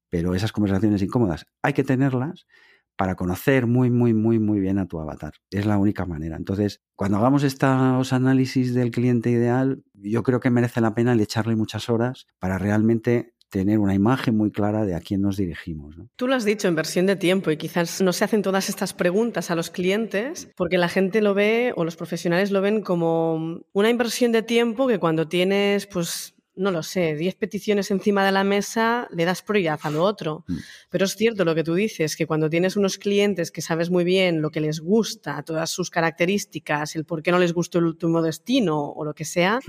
pero 0.09 0.33
esas 0.33 0.51
conversaciones 0.51 1.01
incómodas 1.01 1.45
hay 1.61 1.73
que 1.73 1.83
tenerlas 1.83 2.47
para 2.95 3.15
conocer 3.15 3.67
muy, 3.67 3.89
muy, 3.89 4.13
muy, 4.13 4.39
muy 4.39 4.59
bien 4.59 4.77
a 4.77 4.87
tu 4.87 4.99
avatar. 4.99 5.33
Es 5.49 5.65
la 5.65 5.77
única 5.77 6.05
manera. 6.05 6.37
Entonces, 6.37 6.81
cuando 6.95 7.17
hagamos 7.17 7.43
estos 7.43 8.13
análisis 8.13 8.73
del 8.73 8.91
cliente 8.91 9.29
ideal, 9.29 9.83
yo 9.93 10.23
creo 10.23 10.39
que 10.39 10.49
merece 10.49 10.81
la 10.81 10.93
pena 10.93 11.13
el 11.13 11.21
echarle 11.21 11.55
muchas 11.55 11.89
horas 11.89 12.27
para 12.39 12.57
realmente 12.57 13.33
tener 13.51 13.79
una 13.79 13.93
imagen 13.93 14.35
muy 14.37 14.49
clara 14.49 14.85
de 14.85 14.95
a 14.95 15.01
quién 15.01 15.21
nos 15.21 15.37
dirigimos. 15.37 15.95
Tú 16.15 16.27
lo 16.27 16.35
has 16.35 16.45
dicho, 16.45 16.67
en 16.67 16.75
versión 16.75 17.05
de 17.05 17.17
tiempo, 17.17 17.51
y 17.51 17.57
quizás 17.57 18.01
no 18.01 18.13
se 18.13 18.23
hacen 18.23 18.41
todas 18.41 18.69
estas 18.69 18.93
preguntas 18.93 19.51
a 19.51 19.55
los 19.55 19.69
clientes 19.69 20.49
porque 20.55 20.77
la 20.77 20.87
gente 20.87 21.21
lo 21.21 21.33
ve 21.33 21.73
o 21.75 21.83
los 21.83 21.97
profesionales 21.97 22.51
lo 22.51 22.61
ven 22.61 22.81
como 22.81 23.61
una 23.73 23.89
inversión 23.89 24.31
de 24.31 24.41
tiempo 24.41 24.87
que 24.87 24.99
cuando 24.99 25.27
tienes 25.27 25.85
pues 25.85 26.33
no 26.61 26.71
lo 26.71 26.83
sé, 26.83 27.15
10 27.15 27.35
peticiones 27.35 27.91
encima 27.91 28.25
de 28.25 28.31
la 28.31 28.43
mesa, 28.43 29.07
le 29.11 29.25
das 29.25 29.41
prioridad 29.41 29.79
a 29.83 29.89
lo 29.89 30.03
otro. 30.03 30.45
Mm. 30.47 30.57
Pero 30.89 31.05
es 31.05 31.15
cierto 31.15 31.43
lo 31.43 31.55
que 31.55 31.63
tú 31.63 31.73
dices, 31.73 32.15
que 32.15 32.27
cuando 32.27 32.49
tienes 32.49 32.77
unos 32.77 32.97
clientes 32.97 33.51
que 33.51 33.61
sabes 33.61 33.89
muy 33.89 34.03
bien 34.03 34.41
lo 34.41 34.51
que 34.51 34.61
les 34.61 34.79
gusta, 34.79 35.43
todas 35.43 35.69
sus 35.69 35.89
características, 35.89 36.95
el 36.95 37.05
por 37.05 37.23
qué 37.23 37.31
no 37.31 37.39
les 37.39 37.53
gustó 37.53 37.79
el 37.79 37.85
último 37.85 38.21
destino 38.21 38.79
o 38.79 39.03
lo 39.03 39.13
que 39.13 39.25
sea, 39.25 39.59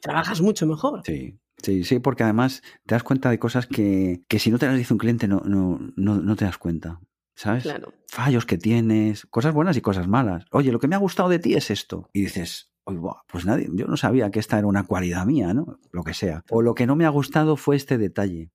trabajas 0.00 0.40
mucho 0.40 0.66
mejor. 0.66 1.02
Sí. 1.04 1.38
Sí, 1.62 1.84
sí, 1.84 2.00
porque 2.00 2.24
además 2.24 2.60
te 2.86 2.96
das 2.96 3.04
cuenta 3.04 3.30
de 3.30 3.38
cosas 3.38 3.68
que, 3.68 4.24
si 4.36 4.50
no 4.50 4.58
te 4.58 4.66
las 4.66 4.76
dice 4.76 4.94
un 4.94 4.98
cliente 4.98 5.28
no, 5.28 5.42
no, 5.44 5.78
no, 5.94 6.16
no 6.16 6.34
te 6.34 6.44
das 6.44 6.58
cuenta. 6.58 7.00
¿sabes? 7.34 7.68
Fallos 8.08 8.46
que 8.46 8.58
tienes, 8.58 9.26
cosas 9.26 9.54
buenas 9.54 9.76
y 9.76 9.80
cosas 9.80 10.06
malas. 10.08 10.44
Oye, 10.50 10.72
lo 10.72 10.78
que 10.78 10.88
me 10.88 10.94
ha 10.94 10.98
gustado 10.98 11.28
de 11.28 11.38
ti 11.38 11.54
es 11.54 11.70
esto. 11.70 12.08
Y 12.12 12.22
dices, 12.22 12.71
pues 12.84 13.44
nadie, 13.44 13.68
yo 13.72 13.86
no 13.86 13.96
sabía 13.96 14.30
que 14.30 14.40
esta 14.40 14.58
era 14.58 14.66
una 14.66 14.84
cualidad 14.84 15.26
mía, 15.26 15.54
¿no? 15.54 15.78
Lo 15.92 16.02
que 16.02 16.14
sea. 16.14 16.44
O 16.50 16.62
lo 16.62 16.74
que 16.74 16.86
no 16.86 16.96
me 16.96 17.04
ha 17.04 17.10
gustado 17.10 17.56
fue 17.56 17.76
este 17.76 17.98
detalle. 17.98 18.50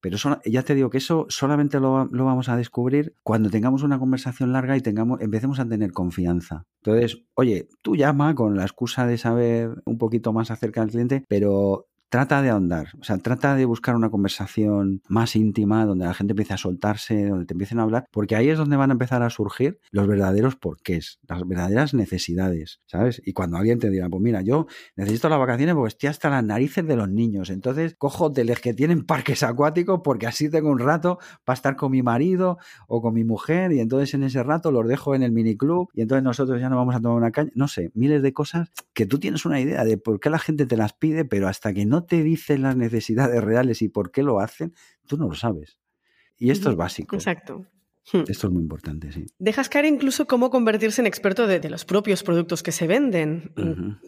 Pero 0.00 0.16
ya 0.44 0.62
te 0.62 0.76
digo 0.76 0.90
que 0.90 0.98
eso 0.98 1.26
solamente 1.28 1.80
lo, 1.80 2.04
lo, 2.06 2.24
vamos 2.24 2.48
a 2.48 2.56
descubrir 2.56 3.16
cuando 3.24 3.50
tengamos 3.50 3.82
una 3.82 3.98
conversación 3.98 4.52
larga 4.52 4.76
y 4.76 4.80
tengamos, 4.80 5.20
empecemos 5.20 5.58
a 5.58 5.68
tener 5.68 5.92
confianza. 5.92 6.66
Entonces, 6.84 7.24
oye, 7.34 7.68
tú 7.82 7.96
llama 7.96 8.36
con 8.36 8.56
la 8.56 8.62
excusa 8.62 9.06
de 9.06 9.18
saber 9.18 9.82
un 9.84 9.98
poquito 9.98 10.32
más 10.32 10.52
acerca 10.52 10.82
del 10.82 10.90
cliente, 10.90 11.24
pero 11.26 11.87
trata 12.08 12.42
de 12.42 12.50
ahondar, 12.50 12.88
o 13.00 13.04
sea, 13.04 13.18
trata 13.18 13.54
de 13.54 13.64
buscar 13.64 13.94
una 13.94 14.10
conversación 14.10 15.02
más 15.08 15.36
íntima 15.36 15.84
donde 15.84 16.06
la 16.06 16.14
gente 16.14 16.32
empiece 16.32 16.54
a 16.54 16.56
soltarse, 16.56 17.26
donde 17.26 17.44
te 17.44 17.54
empiecen 17.54 17.78
a 17.78 17.82
hablar, 17.82 18.06
porque 18.10 18.36
ahí 18.36 18.48
es 18.48 18.58
donde 18.58 18.76
van 18.76 18.90
a 18.90 18.94
empezar 18.94 19.22
a 19.22 19.30
surgir 19.30 19.78
los 19.90 20.06
verdaderos 20.06 20.56
porqués, 20.56 21.18
las 21.28 21.46
verdaderas 21.46 21.94
necesidades, 21.94 22.80
¿sabes? 22.86 23.20
Y 23.24 23.32
cuando 23.32 23.58
alguien 23.58 23.78
te 23.78 23.90
diga, 23.90 24.08
pues 24.08 24.22
mira, 24.22 24.42
yo 24.42 24.66
necesito 24.96 25.28
las 25.28 25.38
vacaciones 25.38 25.74
porque 25.74 25.88
estoy 25.88 26.08
hasta 26.08 26.30
las 26.30 26.44
narices 26.44 26.86
de 26.86 26.96
los 26.96 27.08
niños, 27.08 27.50
entonces 27.50 27.94
cojo 27.98 28.26
hoteles 28.26 28.60
que 28.60 28.74
tienen 28.74 29.04
parques 29.04 29.42
acuáticos 29.42 30.00
porque 30.02 30.26
así 30.26 30.50
tengo 30.50 30.70
un 30.70 30.78
rato 30.78 31.18
para 31.44 31.54
estar 31.54 31.76
con 31.76 31.92
mi 31.92 32.02
marido 32.02 32.58
o 32.86 33.02
con 33.02 33.14
mi 33.14 33.24
mujer 33.24 33.72
y 33.72 33.80
entonces 33.80 34.14
en 34.14 34.22
ese 34.22 34.42
rato 34.42 34.72
los 34.72 34.86
dejo 34.86 35.14
en 35.14 35.22
el 35.22 35.32
miniclub 35.32 35.88
y 35.92 36.02
entonces 36.02 36.24
nosotros 36.24 36.60
ya 36.60 36.70
no 36.70 36.76
vamos 36.76 36.94
a 36.94 37.00
tomar 37.00 37.18
una 37.18 37.30
caña, 37.30 37.50
no 37.54 37.68
sé, 37.68 37.90
miles 37.94 38.22
de 38.22 38.32
cosas 38.32 38.70
que 38.94 39.06
tú 39.06 39.18
tienes 39.18 39.44
una 39.44 39.60
idea 39.60 39.84
de 39.84 39.98
por 39.98 40.20
qué 40.20 40.30
la 40.30 40.38
gente 40.38 40.66
te 40.66 40.76
las 40.76 40.92
pide, 40.94 41.24
pero 41.24 41.48
hasta 41.48 41.72
que 41.72 41.86
no 41.86 41.97
te 42.04 42.22
dicen 42.22 42.62
las 42.62 42.76
necesidades 42.76 43.42
reales 43.42 43.82
y 43.82 43.88
por 43.88 44.10
qué 44.10 44.22
lo 44.22 44.40
hacen, 44.40 44.74
tú 45.06 45.16
no 45.16 45.28
lo 45.28 45.34
sabes. 45.34 45.78
Y 46.36 46.50
esto 46.50 46.70
es 46.70 46.76
básico. 46.76 47.16
Exacto. 47.16 47.66
Hmm. 48.12 48.24
Esto 48.28 48.46
es 48.46 48.52
muy 48.52 48.62
importante, 48.62 49.12
sí. 49.12 49.26
Dejas 49.38 49.68
caer 49.68 49.84
incluso 49.84 50.26
cómo 50.26 50.50
convertirse 50.50 51.02
en 51.02 51.06
experto 51.06 51.46
de, 51.46 51.68
los 51.68 51.84
propios 51.84 52.22
productos 52.22 52.62
que 52.62 52.72
se 52.72 52.86
venden 52.86 53.52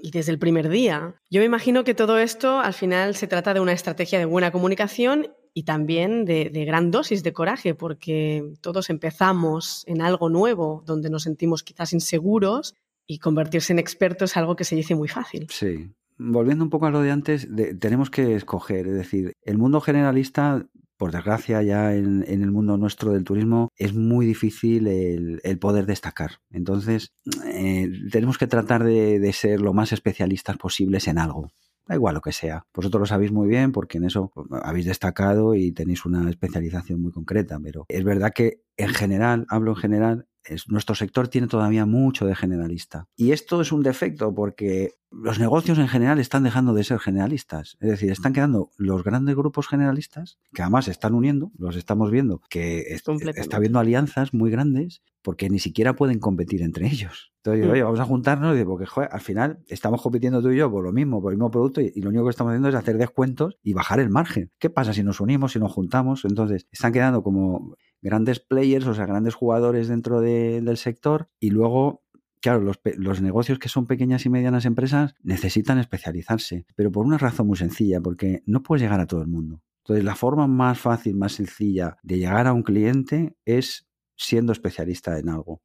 y 0.03 0.11
desde 0.11 0.33
el 0.33 0.38
primer 0.38 0.68
día. 0.68 1.16
Yo 1.29 1.40
me 1.40 1.46
imagino 1.46 1.85
que 1.85 1.94
todo 1.94 2.18
esto 2.18 2.61
al 2.61 2.72
final 2.72 3.14
se 3.14 3.26
trata 3.26 3.53
de 3.53 3.61
una 3.61 3.72
estrategia 3.72 4.18
de 4.18 4.24
buena 4.24 4.53
comunicación 4.53 5.29
y 5.53 5.64
también 5.64 6.24
de, 6.24 6.48
de, 6.48 6.64
gran 6.64 6.90
dosis 6.90 7.22
de 7.22 7.33
coraje, 7.33 7.74
porque 7.74 8.44
todos 8.61 8.88
empezamos 8.88 9.83
en 9.87 10.00
algo 10.00 10.31
nuevo 10.31 10.83
donde 10.87 11.11
nos 11.11 11.24
sentimos 11.24 11.62
quizás 11.62 11.92
inseguros 11.92 12.74
y 13.07 13.18
convertirse 13.18 13.72
en 13.72 13.81
experto 13.81 14.24
es 14.24 14.37
algo 14.37 14.55
que 14.57 14.64
se 14.64 14.76
dice 14.76 14.94
muy 14.94 15.09
fácil. 15.09 15.48
Sí, 15.50 15.90
volviendo 16.20 16.64
un 16.64 16.70
poco 16.70 16.87
a 16.87 16.90
lo 16.90 17.00
de 17.00 17.11
antes, 17.11 17.48
tenemos 17.80 18.11
que 18.11 18.35
escoger, 18.35 18.87
es 18.87 18.94
decir, 18.94 19.33
el 19.42 19.59
mundo 19.59 19.80
generalista 19.80 20.66
por 20.98 21.12
desgracia, 21.12 21.62
ya 21.62 21.94
en, 21.94 22.24
el 22.28 22.50
mundo 22.50 22.76
nuestro 22.76 23.12
del 23.12 23.24
turismo 23.24 23.70
es 23.74 23.94
muy 23.94 24.26
difícil 24.26 24.87
el, 24.87 25.59
poder 25.59 25.87
destacar. 25.87 26.42
Entonces, 26.50 27.14
eh, 27.46 27.90
tenemos 28.12 28.37
que 28.37 28.46
tratar 28.46 28.85
de, 28.85 29.33
ser 29.33 29.62
lo 29.62 29.72
más 29.72 29.92
especialistas 29.92 30.59
posibles 30.59 31.09
en 31.09 31.16
algo. 31.16 31.48
Da 31.87 31.94
igual 31.94 32.16
lo 32.16 32.20
que 32.20 32.33
sea. 32.33 32.66
Vosotros 32.74 33.00
lo 33.00 33.06
sabéis 33.06 33.33
muy 33.33 33.48
bien 33.48 33.72
porque 33.72 33.96
en 33.96 34.04
eso 34.04 34.30
pues, 34.35 34.46
habéis 34.62 34.85
destacado 34.85 35.54
y 35.54 35.72
tenéis 35.72 36.04
una 36.04 36.28
especialización 36.28 37.00
muy 37.00 37.12
concreta, 37.12 37.59
pero 37.62 37.87
es 37.88 38.04
verdad 38.04 38.33
que 38.35 38.61
en 38.76 38.90
general, 38.90 39.46
hablo 39.48 39.70
en 39.70 39.76
general, 39.76 40.26
nuestro 40.68 40.94
sector 40.94 41.28
tiene 41.28 41.46
todavía 41.46 41.87
mucho 41.87 42.26
de 42.26 42.35
generalista. 42.35 43.09
Y 43.16 43.33
esto 43.33 43.62
es 43.62 43.72
un 43.72 43.83
defecto 43.83 44.35
porque 44.35 44.99
los 45.11 45.38
negocios 45.38 45.79
en 45.79 45.88
general 45.88 46.18
están 46.18 46.44
dejando 46.44 46.73
de 46.73 46.85
ser 46.85 46.99
generalistas. 46.99 47.77
Es 47.81 47.90
decir, 47.90 48.11
están 48.11 48.33
quedando 48.33 48.70
los 48.77 49.03
grandes 49.03 49.35
grupos 49.35 49.68
generalistas, 49.68 50.38
que 50.53 50.62
además 50.62 50.85
se 50.85 50.92
están 50.92 51.14
uniendo, 51.14 51.51
los 51.59 51.77
estamos 51.77 52.11
viendo, 52.11 52.40
que 52.49 52.85
está 52.88 53.57
habiendo 53.57 53.79
alianzas 53.79 54.33
muy 54.33 54.51
grandes 54.51 55.03
porque 55.23 55.51
ni 55.51 55.59
siquiera 55.59 55.94
pueden 55.94 56.18
competir 56.18 56.62
entre 56.62 56.87
ellos. 56.87 57.33
Entonces, 57.42 57.66
mm. 57.66 57.70
oye, 57.70 57.83
vamos 57.83 58.01
a 58.01 58.05
juntarnos 58.05 58.57
porque 58.64 58.87
al 59.11 59.20
final 59.20 59.59
estamos 59.68 60.03
compitiendo 60.03 60.42
tú 60.42 60.51
y 60.51 60.57
yo 60.57 60.70
por 60.70 60.85
lo 60.85 60.92
mismo, 60.92 61.20
por 61.20 61.33
el 61.33 61.38
mismo 61.38 61.51
producto 61.51 61.81
y, 61.81 62.01
lo 62.01 62.11
único 62.11 62.25
que 62.25 62.31
estamos 62.31 62.53
haciendo 62.53 62.68
es 62.68 62.75
hacer 62.75 62.96
descuentos 62.96 63.59
y 63.62 63.73
bajar 63.73 64.01
el 64.01 64.11
margen. 64.11 64.51
¿Qué 64.59 64.70
pasa 64.70 64.92
si 64.92 65.03
nos 65.03 65.20
unimos, 65.20 65.53
si 65.53 65.59
nos 65.59 65.73
juntamos? 65.73 66.25
Entonces, 66.25 66.66
están 66.70 66.92
quedando 66.92 67.23
como 67.23 67.77
grandes 68.03 68.40
players, 68.40 68.87
o 68.87 68.94
sea, 68.94 69.07
grandes 69.07 69.35
jugadores 69.35 69.88
dentro 69.88 70.20
del 70.20 70.77
sector 70.77 71.29
y 71.38 71.51
luego 71.51 72.03
Claro, 72.40 72.62
los, 72.62 73.20
negocios 73.20 73.59
que 73.59 73.68
son 73.68 73.87
pequeñas 73.87 74.24
y 74.24 74.31
medianas 74.31 74.64
empresas 74.64 75.14
necesitan 75.22 75.79
especializarse, 75.79 76.64
pero 76.74 76.90
por 76.90 77.05
una 77.05 77.18
razón 77.18 77.46
muy 77.46 77.59
sencilla, 77.59 78.00
porque 78.00 78.42
no 78.46 78.62
puedes 78.62 78.83
llegar 78.83 79.00
a 79.00 79.07
todo 79.07 79.20
el 79.20 79.29
mundo. 79.29 79.61
Entonces, 79.85 80.05
la 80.05 80.14
forma 80.14 80.46
más 80.46 80.79
fácil, 80.79 81.16
más 81.16 81.33
sencilla 81.33 81.98
de 82.03 82.18
llegar 82.18 82.46
a 82.46 82.55
un 82.55 82.62
cliente 82.62 83.37
es 83.44 83.88
siendo 84.16 84.53
especialista 84.53 85.18
en 85.18 85.29
algo. 85.29 85.62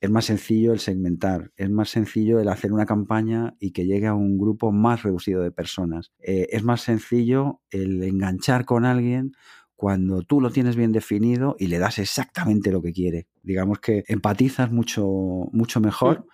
Es 0.00 0.10
más 0.10 0.26
sencillo 0.26 0.72
el 0.72 0.78
segmentar, 0.78 1.52
es 1.56 1.70
más 1.70 1.90
sencillo 1.90 2.40
el 2.40 2.48
hacer 2.48 2.72
una 2.72 2.86
campaña 2.86 3.56
y 3.58 3.72
que 3.72 3.84
llegue 3.84 4.06
a 4.06 4.14
un 4.14 4.38
grupo 4.38 4.70
más 4.70 5.02
reducido 5.02 5.42
de 5.42 5.50
personas. 5.50 6.12
Eh, 6.20 6.46
es 6.50 6.62
más 6.62 6.82
sencillo 6.82 7.60
el 7.70 8.02
enganchar 8.02 8.64
con 8.64 8.84
alguien 8.84 9.32
cuando 9.78 10.22
tú 10.22 10.40
lo 10.40 10.50
tienes 10.50 10.74
bien 10.74 10.90
definido 10.90 11.54
y 11.56 11.68
le 11.68 11.78
das 11.78 12.00
exactamente 12.00 12.72
lo 12.72 12.82
que 12.82 12.92
quiere. 12.92 13.28
Digamos 13.44 13.78
que 13.78 14.02
empatizas 14.08 14.72
mucho, 14.72 15.06
mucho 15.52 15.78
mejor 15.78 16.26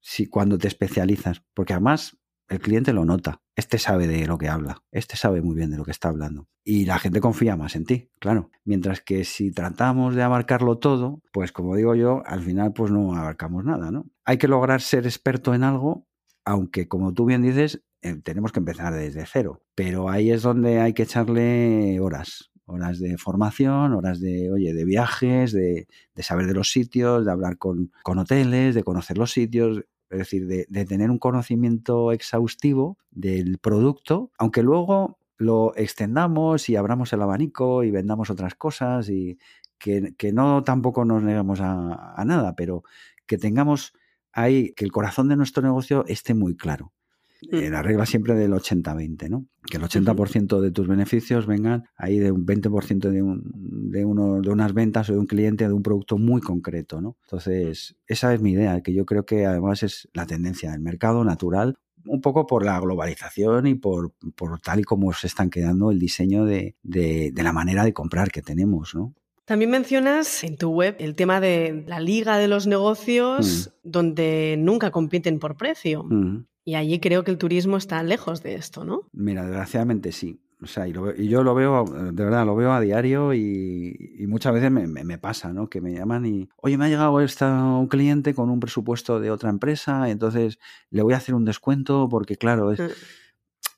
si 0.00 0.26
cuando 0.26 0.58
te 0.58 0.66
especializas, 0.66 1.44
porque 1.54 1.72
además 1.72 2.18
el 2.48 2.58
cliente 2.58 2.92
lo 2.92 3.04
nota. 3.04 3.42
Este 3.54 3.78
sabe 3.78 4.08
de 4.08 4.26
lo 4.26 4.38
que 4.38 4.48
habla, 4.48 4.82
este 4.90 5.16
sabe 5.16 5.40
muy 5.40 5.54
bien 5.54 5.70
de 5.70 5.76
lo 5.76 5.84
que 5.84 5.92
está 5.92 6.08
hablando. 6.08 6.48
Y 6.64 6.84
la 6.84 6.98
gente 6.98 7.20
confía 7.20 7.54
más 7.54 7.76
en 7.76 7.84
ti, 7.84 8.10
claro. 8.18 8.50
Mientras 8.64 9.00
que 9.00 9.22
si 9.22 9.52
tratamos 9.52 10.16
de 10.16 10.24
abarcarlo 10.24 10.78
todo, 10.78 11.22
pues 11.32 11.52
como 11.52 11.76
digo 11.76 11.94
yo, 11.94 12.24
al 12.26 12.42
final 12.42 12.72
pues 12.72 12.90
no 12.90 13.14
abarcamos 13.14 13.64
nada, 13.64 13.92
¿no? 13.92 14.10
Hay 14.24 14.38
que 14.38 14.48
lograr 14.48 14.80
ser 14.80 15.06
experto 15.06 15.54
en 15.54 15.62
algo, 15.62 16.08
aunque 16.44 16.88
como 16.88 17.14
tú 17.14 17.24
bien 17.24 17.42
dices, 17.42 17.84
eh, 18.02 18.16
tenemos 18.24 18.50
que 18.50 18.58
empezar 18.58 18.94
desde 18.94 19.26
cero. 19.26 19.62
Pero 19.76 20.08
ahí 20.08 20.32
es 20.32 20.42
donde 20.42 20.80
hay 20.80 20.92
que 20.92 21.04
echarle 21.04 22.00
horas, 22.00 22.50
horas 22.70 22.98
de 22.98 23.18
formación, 23.18 23.92
horas 23.92 24.20
de, 24.20 24.50
oye, 24.50 24.72
de 24.72 24.84
viajes, 24.84 25.52
de, 25.52 25.86
saber 26.16 26.46
de 26.46 26.54
los 26.54 26.70
sitios, 26.70 27.24
de 27.24 27.32
hablar 27.32 27.58
con, 27.58 27.92
hoteles, 28.04 28.74
de 28.74 28.84
conocer 28.84 29.18
los 29.18 29.32
sitios, 29.32 29.84
es 30.10 30.18
decir, 30.18 30.46
de, 30.46 30.84
tener 30.84 31.10
un 31.10 31.18
conocimiento 31.18 32.12
exhaustivo 32.12 32.98
del 33.10 33.58
producto, 33.58 34.30
aunque 34.38 34.62
luego 34.62 35.18
lo 35.36 35.74
extendamos 35.76 36.68
y 36.68 36.76
abramos 36.76 37.12
el 37.12 37.22
abanico 37.22 37.82
y 37.84 37.90
vendamos 37.90 38.30
otras 38.30 38.54
cosas 38.54 39.08
y 39.08 39.38
que, 39.78 40.14
no 40.32 40.62
tampoco 40.64 41.04
nos 41.04 41.22
negamos 41.22 41.60
a, 41.60 42.14
a 42.14 42.24
nada, 42.24 42.54
pero 42.54 42.84
que 43.26 43.38
tengamos 43.38 43.94
ahí, 44.32 44.72
que 44.74 44.84
el 44.84 44.92
corazón 44.92 45.28
de 45.28 45.36
nuestro 45.36 45.62
negocio 45.62 46.04
esté 46.06 46.34
muy 46.34 46.56
claro. 46.56 46.92
Eh, 47.50 47.70
la 47.70 47.82
regla 47.82 48.06
siempre 48.06 48.34
del 48.34 48.52
80-20, 48.52 49.28
¿no? 49.28 49.46
Que 49.64 49.78
el 49.78 49.82
80% 49.82 50.60
de 50.60 50.70
tus 50.70 50.86
beneficios 50.86 51.46
vengan 51.46 51.84
ahí 51.96 52.18
de 52.18 52.30
un 52.30 52.44
20% 52.44 53.10
de, 53.10 53.22
un, 53.22 53.42
de, 53.90 54.04
uno, 54.04 54.40
de 54.40 54.50
unas 54.50 54.74
ventas 54.74 55.08
o 55.08 55.14
de 55.14 55.18
un 55.18 55.26
cliente 55.26 55.66
de 55.66 55.72
un 55.72 55.82
producto 55.82 56.18
muy 56.18 56.40
concreto, 56.40 57.00
¿no? 57.00 57.16
Entonces, 57.22 57.96
esa 58.06 58.34
es 58.34 58.40
mi 58.40 58.52
idea, 58.52 58.80
que 58.82 58.92
yo 58.92 59.06
creo 59.06 59.24
que 59.24 59.46
además 59.46 59.82
es 59.82 60.08
la 60.12 60.26
tendencia 60.26 60.70
del 60.72 60.80
mercado 60.80 61.24
natural, 61.24 61.78
un 62.06 62.20
poco 62.20 62.46
por 62.46 62.64
la 62.64 62.78
globalización 62.80 63.66
y 63.66 63.74
por, 63.74 64.12
por 64.34 64.60
tal 64.60 64.80
y 64.80 64.84
como 64.84 65.12
se 65.12 65.26
están 65.26 65.50
quedando 65.50 65.90
el 65.90 65.98
diseño 65.98 66.44
de, 66.44 66.76
de, 66.82 67.32
la 67.36 67.52
manera 67.52 67.84
de 67.84 67.92
comprar 67.92 68.30
que 68.30 68.42
tenemos, 68.42 68.94
¿no? 68.94 69.14
También 69.44 69.70
mencionas 69.70 70.44
en 70.44 70.56
tu 70.56 70.70
web 70.70 70.94
el 71.00 71.16
tema 71.16 71.40
de 71.40 71.82
la 71.88 71.98
liga 71.98 72.38
de 72.38 72.46
los 72.46 72.68
negocios 72.68 73.72
mm. 73.82 73.90
donde 73.90 74.54
nunca 74.56 74.92
compiten 74.92 75.40
por 75.40 75.56
precio. 75.56 76.04
Mm. 76.04 76.46
Y 76.64 76.74
allí 76.74 77.00
creo 77.00 77.24
que 77.24 77.30
el 77.30 77.38
turismo 77.38 77.76
está 77.76 78.02
lejos 78.02 78.42
de 78.42 78.54
esto, 78.54 78.84
¿no? 78.84 79.08
Mira, 79.12 79.44
desgraciadamente 79.44 80.12
sí. 80.12 80.40
O 80.62 80.66
sea, 80.66 80.86
y, 80.86 80.92
yo 80.92 81.42
lo 81.42 81.54
veo, 81.54 81.84
de 81.84 82.24
verdad, 82.24 82.44
lo 82.44 82.54
veo 82.54 82.72
a 82.72 82.80
diario 82.80 83.32
y, 83.32 84.26
muchas 84.28 84.52
veces 84.52 84.70
me, 84.70 85.18
pasa, 85.18 85.52
¿no? 85.52 85.70
Que 85.70 85.80
me 85.80 85.92
llaman 85.92 86.26
y, 86.26 86.50
oye, 86.56 86.76
me 86.76 86.84
ha 86.84 86.88
llegado 86.88 87.20
esta, 87.20 87.64
un 87.64 87.88
cliente 87.88 88.34
con 88.34 88.50
un 88.50 88.60
presupuesto 88.60 89.20
de 89.20 89.30
otra 89.30 89.48
empresa, 89.48 90.10
entonces 90.10 90.58
le 90.90 91.02
voy 91.02 91.14
a 91.14 91.16
hacer 91.16 91.34
un 91.34 91.44
descuento 91.44 92.08
porque, 92.08 92.36
claro, 92.36 92.72
es... 92.72 92.80
Mm. 92.80 92.90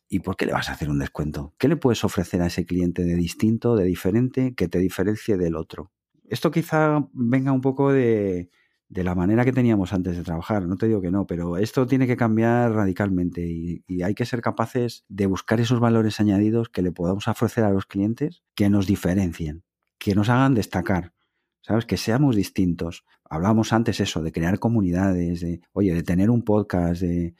¿Y 0.08 0.18
por 0.18 0.36
qué 0.36 0.44
le 0.44 0.52
vas 0.52 0.68
a 0.68 0.72
hacer 0.72 0.90
un 0.90 0.98
descuento? 0.98 1.54
¿Qué 1.56 1.68
le 1.68 1.76
puedes 1.76 2.04
ofrecer 2.04 2.42
a 2.42 2.46
ese 2.46 2.66
cliente 2.66 3.02
de 3.02 3.14
distinto, 3.14 3.76
de 3.76 3.84
diferente, 3.84 4.54
que 4.54 4.68
te 4.68 4.78
diferencie 4.78 5.38
del 5.38 5.56
otro? 5.56 5.90
Esto 6.28 6.50
quizá 6.50 7.08
venga 7.14 7.50
un 7.52 7.62
poco 7.62 7.92
de, 7.92 8.50
de 8.92 9.04
la 9.04 9.14
manera 9.14 9.46
que 9.46 9.54
teníamos 9.54 9.94
antes 9.94 10.18
de 10.18 10.22
trabajar. 10.22 10.66
No 10.66 10.76
te 10.76 10.86
digo 10.86 11.00
que 11.00 11.10
no, 11.10 11.26
pero 11.26 11.56
esto 11.56 11.86
tiene 11.86 12.06
que 12.06 12.18
cambiar 12.18 12.72
radicalmente 12.72 13.40
y, 13.40 14.02
hay 14.02 14.14
que 14.14 14.26
ser 14.26 14.42
capaces 14.42 15.06
de 15.08 15.24
buscar 15.24 15.60
esos 15.60 15.80
valores 15.80 16.20
añadidos 16.20 16.68
que 16.68 16.82
le 16.82 16.92
podamos 16.92 17.26
ofrecer 17.26 17.64
a 17.64 17.70
los 17.70 17.86
clientes 17.86 18.42
que 18.54 18.68
nos 18.68 18.86
diferencien, 18.86 19.64
que 19.98 20.14
nos 20.14 20.28
hagan 20.28 20.52
destacar. 20.52 21.14
¿Sabes? 21.62 21.86
Que 21.86 21.96
seamos 21.96 22.36
distintos. 22.36 23.04
Hablábamos 23.30 23.72
antes 23.72 23.98
eso, 24.00 24.22
de 24.22 24.32
crear 24.32 24.58
comunidades, 24.58 25.40
de, 25.40 25.62
oye, 25.72 25.94
de 25.94 26.02
tener 26.02 26.28
un 26.28 26.42
podcast, 26.42 27.00
de... 27.00 27.34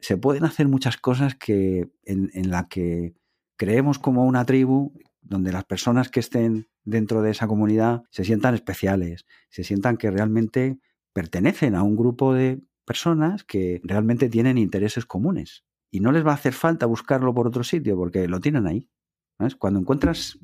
Se 0.00 0.16
pueden 0.16 0.44
hacer 0.44 0.66
muchas 0.66 0.96
cosas 0.96 1.36
que 1.36 1.90
en, 2.04 2.30
en 2.34 2.50
la 2.50 2.66
que 2.66 3.14
creemos 3.56 4.00
como 4.00 4.24
una 4.24 4.44
tribu 4.46 4.94
donde 5.20 5.52
las 5.52 5.64
personas 5.64 6.08
que 6.08 6.20
estén 6.20 6.66
dentro 6.82 7.22
de 7.22 7.30
esa 7.30 7.46
comunidad 7.46 8.02
se 8.10 8.24
sientan 8.24 8.54
especiales, 8.54 9.26
se 9.50 9.62
sientan 9.62 9.96
que 9.96 10.10
realmente 10.10 10.78
pertenecen 11.18 11.74
a 11.74 11.82
un 11.82 11.96
grupo 11.96 12.32
de 12.32 12.60
personas 12.84 13.42
que 13.42 13.80
realmente 13.82 14.28
tienen 14.28 14.56
intereses 14.56 15.04
comunes. 15.04 15.64
Y 15.90 15.98
no 15.98 16.12
les 16.12 16.24
va 16.24 16.30
a 16.30 16.34
hacer 16.34 16.52
falta 16.52 16.86
buscarlo 16.86 17.34
por 17.34 17.48
otro 17.48 17.64
sitio 17.64 17.96
porque 17.96 18.28
lo 18.28 18.38
tienen 18.38 18.68
ahí. 18.68 18.88
Cuando 19.58 19.80
encuentras 19.80 20.38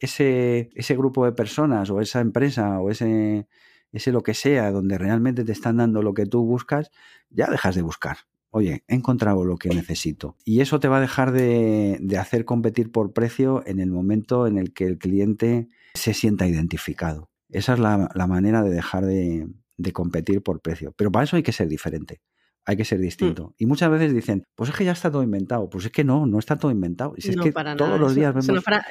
ese, 0.00 0.70
ese 0.74 0.96
grupo 0.96 1.24
de 1.24 1.30
personas 1.30 1.88
o 1.90 2.00
esa 2.00 2.20
empresa 2.20 2.80
o 2.80 2.90
ese, 2.90 3.46
ese 3.92 4.10
lo 4.10 4.24
que 4.24 4.34
sea 4.34 4.72
donde 4.72 4.98
realmente 4.98 5.44
te 5.44 5.52
están 5.52 5.76
dando 5.76 6.02
lo 6.02 6.14
que 6.14 6.26
tú 6.26 6.44
buscas, 6.44 6.90
ya 7.30 7.48
dejas 7.48 7.76
de 7.76 7.82
buscar. 7.82 8.16
Oye, 8.50 8.82
he 8.88 8.96
encontrado 8.96 9.44
lo 9.44 9.56
que 9.56 9.68
necesito. 9.68 10.36
Y 10.44 10.62
eso 10.62 10.80
te 10.80 10.88
va 10.88 10.96
a 10.96 11.00
dejar 11.00 11.30
de, 11.30 12.00
hacer 12.18 12.44
competir 12.44 12.90
por 12.90 13.12
precio 13.12 13.62
en 13.66 13.78
el 13.78 13.92
momento 13.92 14.48
en 14.48 14.58
el 14.58 14.72
que 14.72 14.84
el 14.84 14.98
cliente 14.98 15.68
se 15.94 16.12
sienta 16.12 16.48
identificado. 16.48 17.30
Esa 17.50 17.74
es 17.74 17.78
la, 17.78 18.26
manera 18.26 18.62
de 18.62 18.70
dejar 18.70 19.06
de, 19.06 19.46
de 19.78 19.92
competir 19.92 20.42
por 20.42 20.60
precio. 20.60 20.92
Pero 20.96 21.10
para 21.10 21.24
eso 21.24 21.36
hay 21.36 21.42
que 21.42 21.52
ser 21.52 21.68
diferente 21.68 22.20
hay 22.68 22.76
que 22.76 22.84
ser 22.84 22.98
mm. 22.98 23.02
distinto. 23.02 23.54
Y 23.56 23.64
muchas 23.64 23.90
veces 23.90 24.12
dicen, 24.12 24.46
pues 24.54 24.68
es 24.68 24.76
que 24.76 24.84
ya 24.84 24.92
está 24.92 25.10
todo 25.10 25.22
inventado. 25.22 25.70
Pues 25.70 25.86
es 25.86 25.90
que 25.90 26.04
no, 26.04 26.26
no 26.26 26.38
está 26.38 26.58
todo 26.58 26.70
inventado. 26.70 27.14
Y 27.16 27.26
es 27.26 27.34
que 27.34 27.50
todos 27.50 27.98
los 27.98 28.14
días 28.14 28.34
vemos... 28.34 28.44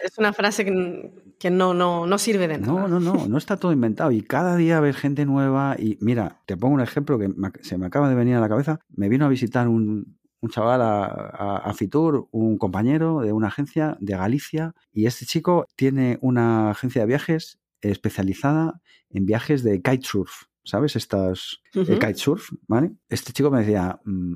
Es 0.03 0.17
una, 0.17 0.33
frase 0.33 0.65
que, 0.65 1.51
no, 1.51 1.75
no, 1.75 2.07
no, 2.07 2.17
sirve 2.17 2.47
de 2.47 2.57
nada. 2.57 2.73
No, 2.73 2.87
no, 2.87 2.99
no, 2.99 3.27
no 3.27 3.37
está 3.37 3.57
todo 3.57 3.71
inventado. 3.71 4.09
Y 4.11 4.23
cada 4.23 4.55
día 4.55 4.79
ves 4.79 4.97
gente 4.97 5.27
nueva. 5.27 5.75
Y 5.77 5.99
mira, 6.01 6.41
te 6.47 6.57
pongo 6.57 6.73
un 6.73 6.81
ejemplo 6.81 7.19
que 7.19 7.29
se 7.61 7.77
me 7.77 7.85
acaba 7.85 8.09
de 8.09 8.15
venir 8.15 8.33
a 8.33 8.39
la 8.39 8.49
cabeza. 8.49 8.79
Me 8.89 9.09
vino 9.09 9.25
a 9.25 9.29
visitar 9.29 9.67
un, 9.67 10.17
chaval 10.49 10.81
a, 10.81 11.71
Fitur, 11.75 12.29
un 12.31 12.57
compañero 12.57 13.21
de 13.21 13.31
una 13.31 13.49
agencia 13.49 13.95
de 13.99 14.17
Galicia. 14.17 14.73
Y 14.91 15.05
este 15.05 15.27
chico 15.27 15.67
tiene 15.75 16.17
una 16.21 16.71
agencia 16.71 17.01
de 17.01 17.07
viajes 17.09 17.59
especializada 17.81 18.81
en 19.11 19.27
viajes 19.27 19.61
de 19.61 19.83
kitesurf. 19.83 20.45
¿Sabes? 20.67 20.95
Estas, 20.95 21.61
el 21.73 21.97
kitesurf, 21.97 22.51
¿vale? 22.67 22.91
Este 23.07 23.31
chico 23.31 23.49
me 23.49 23.59
decía, 23.59 23.99
mm, 24.03 24.35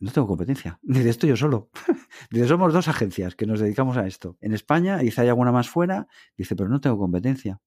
no 0.00 0.12
tengo 0.12 0.28
competencia. 0.28 0.78
Dice, 0.82 1.08
esto 1.08 1.26
yo 1.26 1.36
solo. 1.36 1.70
Dice, 2.30 2.46
somos 2.46 2.72
dos 2.72 2.88
agencias 2.88 3.34
que 3.34 3.46
nos 3.46 3.60
dedicamos 3.60 3.96
a 3.96 4.06
esto. 4.06 4.36
En 4.40 4.52
España, 4.52 4.98
dice, 4.98 5.22
hay 5.22 5.28
alguna 5.28 5.52
más 5.52 5.68
fuera. 5.68 6.06
Dice, 6.36 6.54
pero 6.54 6.68
no 6.68 6.80
tengo 6.80 6.98
competencia 6.98 7.60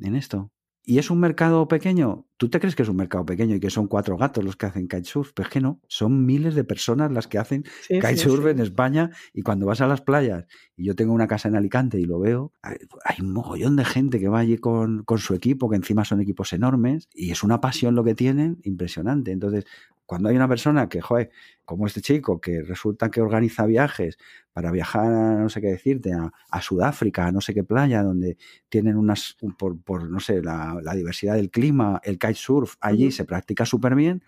en 0.00 0.16
esto. 0.16 0.52
¿Y 0.84 0.98
es 0.98 1.10
un 1.10 1.20
mercado 1.20 1.68
pequeño? 1.68 2.26
¿Tú 2.36 2.48
te 2.48 2.58
crees 2.58 2.74
que 2.74 2.82
es 2.82 2.88
un 2.88 2.96
mercado 2.96 3.24
pequeño 3.24 3.54
y 3.54 3.60
que 3.60 3.70
son 3.70 3.86
cuatro 3.86 4.16
gatos 4.16 4.42
los 4.42 4.56
que 4.56 4.66
hacen 4.66 4.88
kitesurf? 4.88 5.32
Pues 5.32 5.48
que 5.48 5.60
no, 5.60 5.80
son 5.86 6.26
miles 6.26 6.56
de 6.56 6.64
personas 6.64 7.12
las 7.12 7.28
que 7.28 7.38
hacen 7.38 7.64
kitesurf 7.86 8.46
en 8.46 8.58
España 8.58 9.10
y 9.32 9.42
cuando 9.42 9.66
vas 9.66 9.80
a 9.80 9.86
las 9.86 10.00
playas, 10.00 10.46
y 10.76 10.86
yo 10.86 10.96
tengo 10.96 11.12
una 11.12 11.28
casa 11.28 11.48
en 11.48 11.54
Alicante 11.54 12.00
y 12.00 12.04
lo 12.04 12.18
veo, 12.18 12.52
hay, 12.62 12.78
un 13.20 13.32
mogollón 13.32 13.76
de 13.76 13.84
gente 13.84 14.18
que 14.18 14.28
va 14.28 14.40
allí 14.40 14.58
con, 14.58 15.04
con 15.04 15.18
su 15.18 15.34
equipo, 15.34 15.70
que 15.70 15.76
encima 15.76 16.04
son 16.04 16.20
equipos 16.20 16.52
enormes, 16.52 17.08
y 17.14 17.30
es 17.30 17.44
una 17.44 17.60
pasión 17.60 17.94
lo 17.94 18.02
que 18.02 18.16
tienen 18.16 18.58
impresionante. 18.64 19.30
Entonces, 19.30 19.64
cuando 20.06 20.28
hay 20.28 20.36
una 20.36 20.48
persona 20.48 20.88
que, 20.88 21.00
joder, 21.00 21.30
como 21.64 21.86
este 21.86 22.00
chico, 22.00 22.40
que 22.40 22.62
resulta 22.62 23.10
que 23.10 23.20
organiza 23.20 23.66
viajes 23.66 24.18
para 24.52 24.70
viajar, 24.70 25.06
a, 25.06 25.34
no 25.36 25.48
sé 25.48 25.60
qué 25.60 25.68
decirte, 25.68 26.12
a, 26.12 26.60
Sudáfrica, 26.60 27.26
a 27.26 27.32
no 27.32 27.40
sé 27.40 27.54
qué 27.54 27.64
playa, 27.64 28.02
donde 28.02 28.36
tienen 28.68 28.96
unas, 28.96 29.36
por, 29.58 30.10
no 30.10 30.20
sé, 30.20 30.42
la, 30.42 30.80
diversidad 30.94 31.34
del 31.34 31.50
clima, 31.50 32.00
el 32.04 32.18
kitesurf, 32.18 32.74
allí 32.80 33.10
se 33.10 33.24
practica 33.24 33.64
súper 33.64 33.94
bien, 33.94 34.22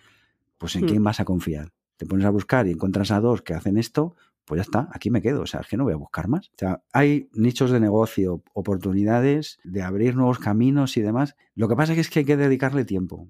pues 0.59 0.77
¿en 0.77 0.87
quién 0.87 1.03
mm. 1.03 1.05
vas 1.05 1.21
a 1.21 1.25
confiar? 1.25 1.73
Te 1.97 2.07
pones 2.07 2.25
a 2.25 2.31
buscar 2.31 2.67
y 2.67 2.71
encuentras 2.71 3.11
a 3.11 3.21
dos 3.21 3.43
que 3.43 3.55
hacen 3.55 3.77
esto, 3.77 4.17
pues 4.45 4.59
ya 4.59 4.63
está, 4.63 4.89
aquí 4.93 5.11
me 5.11 5.23
quedo, 5.23 5.43
o 5.43 5.47
sea, 5.47 5.61
es 5.61 5.67
que 5.67 5.77
no 5.77 5.85
voy 5.85 5.95
a 5.95 5.97
buscar 5.97 6.29
más. 6.29 6.49
O 6.49 6.59
sea, 6.59 6.83
hay 6.93 7.29
nichos 7.33 7.71
de 7.71 7.81
negocio, 7.81 8.43
oportunidades 8.53 9.59
de 9.65 9.83
abrir 9.83 10.17
nuevos 10.17 10.39
caminos 10.39 10.97
y 10.97 11.01
demás. 11.01 11.35
Lo 11.55 11.69
que 11.69 11.77
pasa 11.77 11.95
es 11.95 12.11
que 12.11 12.21
hay 12.21 12.25
que 12.25 12.37
dedicarle 12.37 12.85
tiempo. 12.85 13.29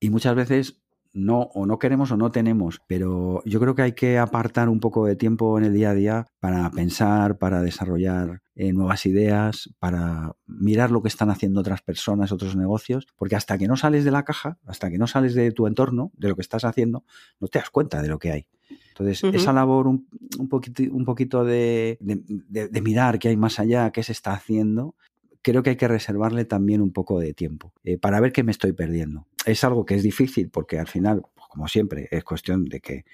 Y 0.00 0.10
muchas 0.10 0.34
veces 0.34 0.83
no 1.14 1.42
o 1.54 1.64
no 1.64 1.78
queremos 1.78 2.10
o 2.10 2.16
no 2.16 2.30
tenemos, 2.32 2.82
pero 2.88 3.42
yo 3.46 3.60
creo 3.60 3.74
que 3.74 3.82
hay 3.82 3.92
que 3.92 4.18
apartar 4.18 4.68
un 4.68 4.80
poco 4.80 5.06
de 5.06 5.16
tiempo 5.16 5.56
en 5.56 5.64
el 5.64 5.72
día 5.72 5.90
a 5.90 5.94
día 5.94 6.26
para 6.40 6.68
pensar, 6.70 7.38
para 7.38 7.62
desarrollar 7.62 8.42
eh, 8.56 8.72
nuevas 8.72 9.06
ideas, 9.06 9.70
para 9.78 10.32
mirar 10.46 10.90
lo 10.90 11.02
que 11.02 11.08
están 11.08 11.30
haciendo 11.30 11.60
otras 11.60 11.82
personas, 11.82 12.32
otros 12.32 12.56
negocios, 12.56 13.06
porque 13.16 13.36
hasta 13.36 13.56
que 13.56 13.68
no 13.68 13.76
sales 13.76 14.04
de 14.04 14.10
la 14.10 14.24
caja, 14.24 14.58
hasta 14.66 14.90
que 14.90 14.98
no 14.98 15.06
sales 15.06 15.34
de 15.34 15.52
tu 15.52 15.68
entorno, 15.68 16.10
de 16.16 16.28
lo 16.28 16.34
que 16.34 16.42
estás 16.42 16.64
haciendo, 16.64 17.04
no 17.40 17.46
te 17.46 17.60
das 17.60 17.70
cuenta 17.70 18.02
de 18.02 18.08
lo 18.08 18.18
que 18.18 18.32
hay. 18.32 18.46
Entonces, 18.88 19.24
esa 19.34 19.52
labor 19.52 19.88
un, 19.88 20.06
poquito, 20.48 20.82
un 20.92 21.04
poquito 21.04 21.44
de, 21.44 21.98
de, 22.00 22.80
mirar 22.80 23.18
qué 23.18 23.28
hay 23.28 23.36
más 23.36 23.58
allá, 23.58 23.90
qué 23.90 24.04
se 24.04 24.12
está 24.12 24.32
haciendo, 24.32 24.94
creo 25.44 25.62
que 25.62 25.70
hay 25.70 25.76
que 25.76 25.86
reservarle 25.86 26.46
también 26.46 26.80
un 26.80 26.92
poco 26.92 27.20
de 27.20 27.34
tiempo 27.34 27.72
eh, 27.84 27.98
para 27.98 28.18
ver 28.18 28.32
qué 28.32 28.42
me 28.42 28.50
estoy 28.50 28.72
perdiendo. 28.72 29.26
Es 29.44 29.62
algo 29.62 29.84
que 29.84 29.94
es 29.94 30.02
difícil 30.02 30.48
porque 30.48 30.78
al 30.78 30.88
final, 30.88 31.22
pues, 31.34 31.46
como 31.48 31.68
siempre, 31.68 32.08
es 32.10 32.24
cuestión 32.24 32.64
de 32.64 32.80
que 32.80 33.04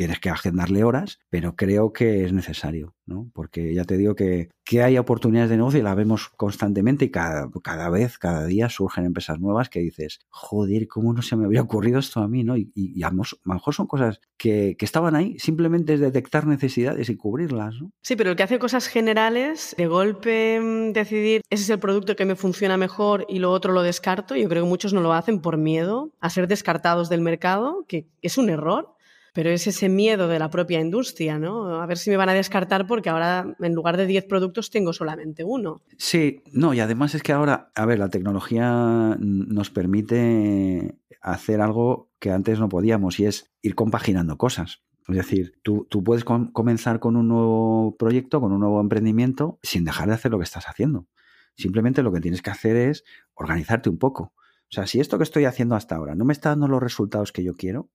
tienes 0.00 0.18
que 0.18 0.30
agendarle 0.30 0.82
horas, 0.82 1.18
pero 1.28 1.56
creo 1.56 1.92
que 1.92 2.24
es 2.24 2.32
necesario, 2.32 2.94
¿no? 3.04 3.30
Porque 3.34 3.74
ya 3.74 3.84
te 3.84 3.98
digo 3.98 4.14
que, 4.14 4.48
que 4.64 4.82
hay 4.82 4.96
oportunidades 4.96 5.50
de 5.50 5.58
negocio 5.58 5.78
y 5.78 5.82
las 5.82 5.94
vemos 5.94 6.30
constantemente 6.38 7.04
y 7.04 7.10
cada, 7.10 7.50
cada 7.62 7.90
vez, 7.90 8.16
cada 8.16 8.46
día 8.46 8.70
surgen 8.70 9.04
empresas 9.04 9.38
nuevas 9.38 9.68
que 9.68 9.80
dices, 9.80 10.20
joder, 10.30 10.88
¿cómo 10.88 11.12
no 11.12 11.20
se 11.20 11.36
me 11.36 11.44
había 11.44 11.60
ocurrido 11.60 11.98
esto 11.98 12.20
a 12.20 12.28
mí, 12.28 12.44
no? 12.44 12.56
Y, 12.56 12.72
y, 12.74 13.02
a, 13.02 13.10
lo 13.10 13.24
mejor 13.44 13.74
son 13.74 13.86
cosas 13.86 14.22
que, 14.38 14.74
que, 14.78 14.86
estaban 14.86 15.16
ahí, 15.16 15.38
simplemente 15.38 15.92
es 15.92 16.00
detectar 16.00 16.46
necesidades 16.46 17.10
y 17.10 17.16
cubrirlas, 17.16 17.74
¿no? 17.78 17.92
Sí, 18.00 18.16
pero 18.16 18.30
el 18.30 18.36
que 18.36 18.44
hace 18.44 18.58
cosas 18.58 18.88
generales, 18.88 19.74
de 19.76 19.86
golpe 19.86 20.60
mm, 20.62 20.92
decidir, 20.94 21.42
ese 21.50 21.64
es 21.64 21.68
el 21.68 21.78
producto 21.78 22.16
que 22.16 22.24
me 22.24 22.36
funciona 22.36 22.78
mejor 22.78 23.26
y 23.28 23.38
lo 23.38 23.52
otro 23.52 23.74
lo 23.74 23.82
descarto, 23.82 24.34
yo 24.34 24.48
creo 24.48 24.62
que 24.64 24.70
muchos 24.70 24.94
no 24.94 25.02
lo 25.02 25.12
hacen 25.12 25.42
por 25.42 25.58
miedo 25.58 26.10
a 26.20 26.30
ser 26.30 26.48
descartados 26.48 27.10
del 27.10 27.20
mercado, 27.20 27.84
que 27.86 28.08
es 28.22 28.38
un 28.38 28.48
error 28.48 28.94
pero 29.32 29.50
es 29.50 29.66
ese 29.66 29.88
miedo 29.88 30.28
de 30.28 30.38
la 30.38 30.50
propia 30.50 30.80
industria, 30.80 31.38
¿no? 31.38 31.80
A 31.80 31.86
ver 31.86 31.98
si 31.98 32.10
me 32.10 32.16
van 32.16 32.28
a 32.28 32.34
descartar 32.34 32.86
porque 32.86 33.10
ahora 33.10 33.56
en 33.58 33.74
lugar 33.74 33.96
de 33.96 34.06
10 34.06 34.24
productos 34.26 34.70
tengo 34.70 34.92
solamente 34.92 35.44
uno. 35.44 35.82
Sí, 35.96 36.42
no, 36.52 36.74
y 36.74 36.80
además 36.80 37.14
es 37.14 37.22
que 37.22 37.32
ahora, 37.32 37.70
a 37.74 37.86
ver, 37.86 37.98
la 37.98 38.08
tecnología 38.08 39.16
nos 39.18 39.70
permite 39.70 40.96
hacer 41.20 41.60
algo 41.60 42.10
que 42.18 42.30
antes 42.30 42.58
no 42.58 42.68
podíamos 42.68 43.20
y 43.20 43.26
es 43.26 43.50
ir 43.62 43.74
compaginando 43.74 44.36
cosas. 44.36 44.82
Es 45.08 45.16
decir, 45.16 45.54
tú, 45.62 45.86
tú 45.90 46.04
puedes 46.04 46.24
comenzar 46.24 47.00
con 47.00 47.16
un 47.16 47.28
nuevo 47.28 47.96
proyecto, 47.98 48.40
con 48.40 48.52
un 48.52 48.60
nuevo 48.60 48.80
emprendimiento, 48.80 49.58
sin 49.62 49.84
dejar 49.84 50.08
de 50.08 50.14
hacer 50.14 50.30
lo 50.30 50.38
que 50.38 50.44
estás 50.44 50.68
haciendo. 50.68 51.08
Simplemente 51.56 52.02
lo 52.02 52.12
que 52.12 52.20
tienes 52.20 52.42
que 52.42 52.50
hacer 52.50 52.76
es 52.76 53.04
organizarte 53.34 53.90
un 53.90 53.98
poco. 53.98 54.32
O 54.70 54.72
sea, 54.72 54.86
si 54.86 55.00
esto 55.00 55.18
que 55.18 55.24
estoy 55.24 55.46
haciendo 55.46 55.74
hasta 55.74 55.96
ahora 55.96 56.14
no 56.14 56.24
me 56.24 56.32
está 56.32 56.50
dando 56.50 56.68
los 56.68 56.80
resultados 56.80 57.32
que 57.32 57.42
yo 57.42 57.54
quiero, 57.54 57.90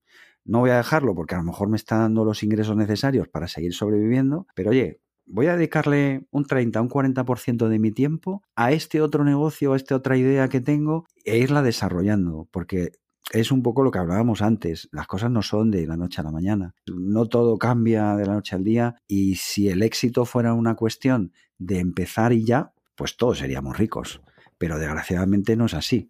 no 0.45 0.59
voy 0.59 0.69
a 0.69 0.77
dejarlo 0.77 1.15
porque 1.15 1.35
a 1.35 1.39
lo 1.39 1.43
mejor 1.43 1.67
me 1.69 1.75
está 1.75 1.97
dando 1.97 2.23
los 2.23 2.43
ingresos 2.43 2.77
necesarios 2.77 3.27
para 3.27 3.47
seguir 3.47 3.73
sobreviviendo, 3.73 4.47
pero 4.55 4.69
oye, 4.69 5.01
voy 5.25 5.47
a 5.47 5.55
dedicarle 5.55 6.27
un 6.31 6.45
30, 6.45 6.81
un 6.81 6.89
40% 6.89 7.67
de 7.67 7.79
mi 7.79 7.91
tiempo 7.91 8.43
a 8.55 8.71
este 8.71 9.01
otro 9.01 9.23
negocio, 9.23 9.73
a 9.73 9.75
esta 9.75 9.95
otra 9.95 10.17
idea 10.17 10.47
que 10.47 10.61
tengo 10.61 11.05
e 11.23 11.37
irla 11.37 11.63
desarrollando, 11.63 12.47
porque 12.51 12.91
es 13.31 13.51
un 13.51 13.63
poco 13.63 13.83
lo 13.83 13.89
que 13.89 13.97
hablábamos 13.97 14.41
antes, 14.41 14.87
las 14.91 15.07
cosas 15.07 15.31
no 15.31 15.41
son 15.41 15.71
de 15.71 15.87
la 15.87 15.97
noche 15.97 16.21
a 16.21 16.23
la 16.23 16.31
mañana, 16.31 16.75
no 16.87 17.25
todo 17.25 17.57
cambia 17.57 18.15
de 18.15 18.25
la 18.25 18.33
noche 18.33 18.55
al 18.55 18.63
día 18.63 18.95
y 19.07 19.35
si 19.35 19.67
el 19.69 19.81
éxito 19.81 20.25
fuera 20.25 20.53
una 20.53 20.75
cuestión 20.75 21.33
de 21.57 21.79
empezar 21.79 22.33
y 22.33 22.45
ya, 22.45 22.73
pues 22.95 23.17
todos 23.17 23.39
seríamos 23.39 23.77
ricos, 23.77 24.21
pero 24.57 24.77
desgraciadamente 24.77 25.55
no 25.55 25.65
es 25.65 25.73
así. 25.73 26.09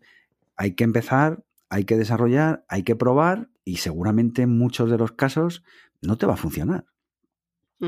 Hay 0.57 0.73
que 0.75 0.83
empezar, 0.83 1.43
hay 1.69 1.85
que 1.85 1.97
desarrollar, 1.97 2.65
hay 2.67 2.83
que 2.83 2.95
probar 2.95 3.49
y 3.65 3.77
seguramente 3.77 4.43
en 4.43 4.57
muchos 4.57 4.89
de 4.89 4.97
los 4.97 5.11
casos 5.11 5.63
no 6.01 6.17
te 6.17 6.25
va 6.25 6.35
a 6.35 6.37
funcionar. 6.37 6.85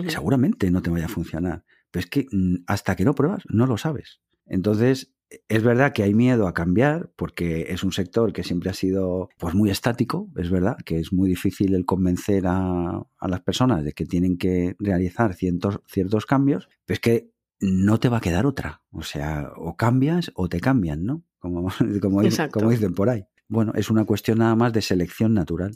Seguramente 0.10 0.70
no 0.70 0.82
te 0.82 0.90
vaya 0.90 1.06
a 1.06 1.10
funcionar. 1.10 1.63
Pero 1.92 2.04
es 2.04 2.10
que 2.10 2.26
mm, 2.32 2.63
hasta 2.68 2.96
que 2.96 3.06
no 3.06 3.16
pruebas, 3.16 3.44
no 3.48 3.66
lo 3.66 3.78
sabes. 3.78 4.20
Entonces, 4.46 5.13
es 5.48 5.63
verdad 5.63 5.94
que 5.94 6.04
hay 6.04 6.13
miedo 6.13 6.48
a 6.48 6.54
cambiar 6.54 7.12
porque 7.16 7.68
es 7.70 7.84
un 7.84 7.92
sector 7.92 8.34
que 8.34 8.44
siempre 8.44 8.70
ha 8.70 8.74
sido 8.74 9.30
pues 9.38 9.54
muy 9.56 9.70
estático, 9.70 10.30
es 10.36 10.50
verdad 10.50 10.78
que 10.86 11.00
es 11.00 11.12
muy 11.12 11.30
difícil 11.30 11.74
el 11.76 11.86
convencer 11.86 12.46
a, 12.48 13.06
las 13.22 13.42
personas 13.42 13.84
de 13.84 13.94
que 13.94 14.06
tienen 14.06 14.38
que 14.38 14.76
realizar 14.80 15.34
ciertos, 15.34 15.82
ciertos 15.88 16.26
cambios, 16.26 16.70
pero 16.86 16.96
es 16.96 17.00
que 17.00 17.32
no 17.60 18.00
te 18.00 18.10
va 18.10 18.18
a 18.18 18.22
quedar 18.22 18.46
otra. 18.46 18.84
O 18.92 19.04
sea, 19.04 19.52
o 19.56 19.76
cambias 19.76 20.32
o 20.36 20.48
te 20.48 20.60
cambian, 20.60 21.06
¿no? 21.06 21.24
Como, 21.40 21.70
como, 22.02 22.22
como 22.52 22.70
dicen 22.72 22.94
por 22.94 23.10
ahí. 23.10 23.26
Bueno, 23.48 23.72
es 23.76 23.90
una 23.90 24.06
cuestión 24.06 24.40
nada 24.40 24.56
más 24.56 24.74
de 24.74 24.82
selección 24.82 25.34
natural. 25.34 25.76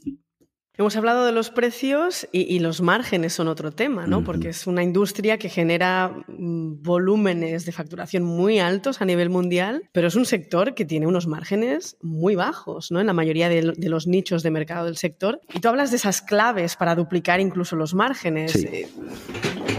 Hemos 0.77 0.95
hablado 0.95 1.25
de 1.25 1.33
los 1.33 1.49
precios 1.49 2.27
y, 2.31 2.57
los 2.59 2.81
márgenes 2.81 3.33
son 3.33 3.49
otro 3.49 3.71
tema, 3.71 4.07
¿no? 4.07 4.23
Porque 4.23 4.49
es 4.49 4.67
una 4.67 4.81
industria 4.81 5.37
que 5.37 5.49
genera 5.49 6.23
mm, 6.27 6.81
volúmenes 6.81 7.65
de 7.65 7.73
facturación 7.73 8.23
muy 8.23 8.57
altos 8.59 9.01
a 9.01 9.05
nivel 9.05 9.29
mundial, 9.29 9.83
pero 9.91 10.07
es 10.07 10.15
un 10.15 10.25
sector 10.25 10.73
que 10.73 10.85
tiene 10.85 11.07
unos 11.07 11.27
márgenes 11.27 11.97
muy 12.01 12.35
bajos, 12.35 12.89
¿no? 12.89 13.01
En 13.01 13.07
la 13.07 13.13
mayoría 13.13 13.49
de, 13.49 13.61
los 13.61 14.07
nichos 14.07 14.43
de 14.43 14.51
mercado 14.51 14.85
del 14.85 14.95
sector. 14.95 15.41
Y 15.53 15.59
tú 15.59 15.67
hablas 15.67 15.91
de 15.91 15.97
esas 15.97 16.21
claves 16.21 16.77
para 16.77 16.95
duplicar 16.95 17.41
incluso 17.41 17.75
los 17.75 17.93
márgenes. 17.93 18.55
Eh, 18.55 18.89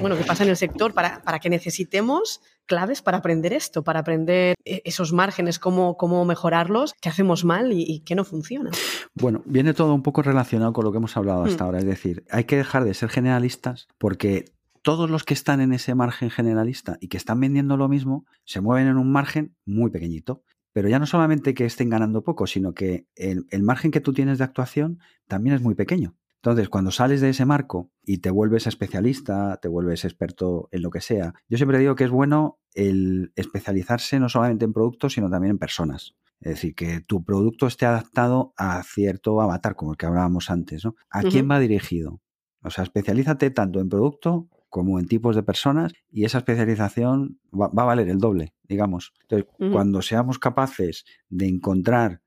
bueno, 0.02 0.16
¿qué 0.16 0.24
pasa 0.24 0.44
en 0.44 0.50
el 0.50 0.56
sector 0.56 0.92
para, 0.92 1.22
para 1.22 1.40
que 1.40 1.48
necesitemos 1.48 2.42
claves 2.72 3.02
para 3.02 3.18
aprender 3.18 3.52
esto, 3.52 3.84
para 3.84 4.00
aprender 4.00 4.54
e-, 4.64 4.80
esos 4.86 5.12
márgenes, 5.12 5.58
cómo, 5.58 5.98
cómo 5.98 6.24
mejorarlos, 6.24 6.94
qué 7.02 7.10
hacemos 7.10 7.44
mal 7.44 7.70
y, 7.70 8.00
qué 8.00 8.14
no 8.14 8.24
funciona. 8.24 8.70
Bueno, 9.12 9.42
viene 9.44 9.74
todo 9.74 9.92
un 9.92 10.02
poco 10.02 10.22
relacionado 10.22 10.72
con 10.72 10.82
lo 10.86 10.90
que 10.90 10.96
hemos 10.96 11.14
hablado 11.18 11.44
hasta 11.44 11.64
mm. 11.64 11.66
ahora, 11.66 11.78
es 11.80 11.84
decir, 11.84 12.24
hay 12.30 12.44
que 12.44 12.56
dejar 12.56 12.84
de 12.84 12.94
ser 12.94 13.10
generalistas 13.10 13.88
porque 13.98 14.46
todos 14.80 15.10
los 15.10 15.24
que 15.24 15.34
están 15.34 15.60
en 15.60 15.74
ese 15.74 15.94
margen 15.94 16.30
generalista 16.30 16.96
y 16.98 17.08
que 17.08 17.18
están 17.18 17.40
vendiendo 17.40 17.76
lo 17.76 17.90
mismo 17.90 18.24
se 18.46 18.62
mueven 18.62 18.88
en 18.88 18.96
un 18.96 19.12
margen 19.12 19.54
muy 19.66 19.90
pequeñito. 19.90 20.42
Pero 20.72 20.88
ya 20.88 20.98
no 20.98 21.04
solamente 21.04 21.52
que 21.52 21.66
estén 21.66 21.90
ganando 21.90 22.24
poco, 22.24 22.46
sino 22.46 22.72
que 22.72 23.06
el, 23.14 23.46
el 23.50 23.62
margen 23.62 23.90
que 23.90 24.00
tú 24.00 24.14
tienes 24.14 24.38
de 24.38 24.44
actuación 24.44 24.98
también 25.28 25.54
es 25.54 25.60
muy 25.60 25.74
pequeño. 25.74 26.14
Entonces, 26.44 26.68
cuando 26.68 26.90
sales 26.90 27.20
de 27.20 27.28
ese 27.28 27.46
marco 27.46 27.92
y 28.04 28.18
te 28.18 28.28
vuelves 28.28 28.66
especialista, 28.66 29.60
te 29.62 29.68
vuelves 29.68 30.04
experto 30.04 30.68
en 30.72 30.82
lo 30.82 30.90
que 30.90 31.00
sea, 31.00 31.34
yo 31.48 31.56
siempre 31.56 31.78
digo 31.78 31.94
que 31.94 32.02
es 32.02 32.10
bueno 32.10 32.58
el 32.74 33.32
especializarse 33.36 34.18
no 34.18 34.28
solamente 34.28 34.64
en 34.64 34.72
productos, 34.72 35.12
sino 35.12 35.30
también 35.30 35.52
en 35.52 35.58
personas. 35.58 36.16
Es 36.40 36.54
decir, 36.54 36.74
que 36.74 37.00
tu 37.00 37.22
producto 37.22 37.68
esté 37.68 37.86
adaptado 37.86 38.54
a 38.56 38.82
cierto 38.82 39.40
avatar, 39.40 39.76
como 39.76 39.92
el 39.92 39.96
que 39.96 40.06
hablábamos 40.06 40.50
antes, 40.50 40.84
¿no? 40.84 40.96
¿A 41.10 41.22
quién 41.22 41.48
va 41.48 41.60
dirigido? 41.60 42.20
O 42.60 42.70
sea, 42.70 42.82
especialízate 42.82 43.52
tanto 43.52 43.78
en 43.78 43.88
producto 43.88 44.48
como 44.68 44.98
en 44.98 45.06
tipos 45.06 45.36
de 45.36 45.44
personas 45.44 45.92
y 46.10 46.24
esa 46.24 46.38
especialización 46.38 47.38
va, 47.54 47.66
a 47.66 47.84
valer 47.84 48.08
el 48.08 48.18
doble, 48.18 48.52
digamos. 48.64 49.12
Entonces, 49.28 49.48
cuando 49.72 50.02
seamos 50.02 50.40
capaces 50.40 51.04
de 51.28 51.46
encontrar 51.46 52.20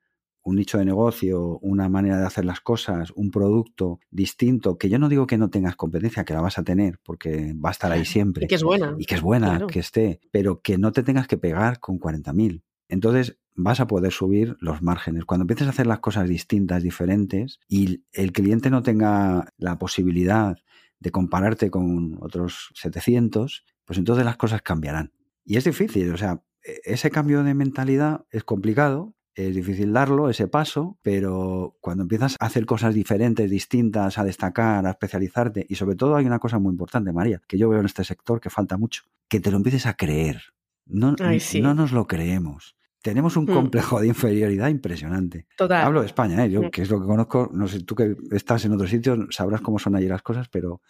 un 0.46 0.56
nicho 0.56 0.78
de 0.78 0.86
negocio, 0.86 1.58
una 1.60 1.90
manera 1.90 2.20
de 2.20 2.26
hacer 2.26 2.46
las 2.46 2.62
cosas, 2.62 3.12
un 3.16 3.32
producto 3.32 4.00
distinto, 4.12 4.78
que 4.78 4.90
yo 4.90 5.00
no 5.00 5.10
digo 5.10 5.26
que 5.26 5.40
no 5.40 5.50
tengas 5.50 5.76
competencia, 5.76 6.24
que 6.24 6.34
la 6.34 6.42
vas 6.42 6.60
a 6.60 6.64
tener, 6.64 7.00
porque 7.04 7.54
va 7.54 7.70
a 7.70 7.72
estar 7.72 7.92
ahí 7.92 8.06
siempre. 8.06 8.46
Y 8.46 8.48
que 8.48 8.56
es 8.56 8.64
buena. 8.64 8.96
Y 8.98 9.06
que 9.06 9.16
es 9.16 9.22
buena, 9.22 9.66
que 9.68 9.80
esté, 9.80 10.22
pero 10.32 10.62
que 10.62 10.78
no 10.78 10.92
te 10.92 11.02
tengas 11.02 11.28
que 11.28 11.38
pegar 11.38 11.80
con 11.80 12.00
40.000. 12.00 12.62
Entonces 12.88 13.38
vas 13.56 13.80
a 13.80 13.88
poder 13.88 14.12
subir 14.12 14.56
los 14.60 14.84
márgenes. 14.84 15.26
Cuando 15.26 15.44
empieces 15.44 15.66
a 15.66 15.72
hacer 15.72 15.88
las 15.88 16.00
cosas 16.00 16.30
distintas, 16.30 16.84
diferentes, 16.84 17.60
y 17.68 18.04
el 18.12 18.32
cliente 18.32 18.70
no 18.70 18.84
tenga 18.84 19.52
la 19.58 19.80
posibilidad 19.80 20.58
de 21.00 21.12
compararte 21.12 21.72
con 21.72 22.20
otros 22.22 22.70
700, 22.76 23.66
pues 23.84 23.98
entonces 23.98 24.26
las 24.26 24.38
cosas 24.38 24.62
cambiarán. 24.62 25.12
Y 25.44 25.58
es 25.58 25.64
difícil, 25.64 26.14
o 26.14 26.18
sea, 26.18 26.44
e-, 26.64 26.82
ese 26.84 27.10
cambio 27.10 27.44
de 27.44 27.54
mentalidad 27.56 28.26
es 28.30 28.44
complicado, 28.44 29.15
es 29.36 29.54
difícil 29.54 29.92
darlo, 29.92 30.30
ese 30.30 30.48
paso, 30.48 30.98
pero 31.02 31.76
cuando 31.82 32.04
empiezas 32.04 32.36
a 32.40 32.46
hacer 32.46 32.66
cosas 32.66 32.96
diferentes, 32.96 33.50
distintas, 33.50 34.18
a 34.18 34.24
destacar, 34.24 34.86
a 34.88 34.92
especializarte, 34.92 35.66
y 35.68 35.76
sobre 35.76 35.96
todo 35.96 36.16
hay 36.16 36.26
una 36.26 36.40
cosa 36.40 36.58
muy 36.58 36.72
importante, 36.72 37.12
María, 37.12 37.42
que 37.48 37.58
yo 37.58 37.70
veo 37.70 37.82
en 37.82 37.86
este 37.86 38.04
sector 38.04 38.40
que 38.40 38.50
falta 38.50 38.78
mucho, 38.78 39.04
que 39.28 39.42
te 39.42 39.52
lo 39.52 39.58
empieces 39.58 39.86
a 39.86 39.96
creer. 39.96 40.42
No, 40.86 41.16
no 41.62 41.74
nos 41.74 41.92
lo 41.92 42.08
creemos. 42.08 42.76
Tenemos 43.02 43.38
un 43.38 43.44
hmm. 43.44 43.54
complejo 43.54 44.00
de 44.00 44.08
inferioridad 44.08 44.70
impresionante. 44.70 45.46
Total. 45.58 45.86
Hablo 45.86 46.00
de 46.00 46.08
España, 46.08 46.44
¿eh? 46.44 46.50
yo 46.50 46.72
que 46.72 46.82
es 46.82 46.90
lo 46.90 47.00
que 47.00 47.06
conozco, 47.06 47.52
no 47.54 47.68
sé, 47.68 47.82
tú 47.82 47.94
que 47.94 48.16
estás 48.32 48.66
en 48.66 48.72
otros 48.72 48.90
sitios 48.90 49.20
sabrás 49.30 49.62
cómo 49.62 49.78
son 49.78 49.96
allí 49.96 50.08
las 50.08 50.24
cosas, 50.24 50.48
pero 50.50 50.82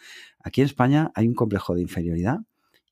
aquí 0.41 0.61
en 0.61 0.65
España 0.65 1.11
hay 1.15 1.27
un 1.27 1.33
complejo 1.33 1.75
de 1.75 1.81
inferioridad 1.81 2.39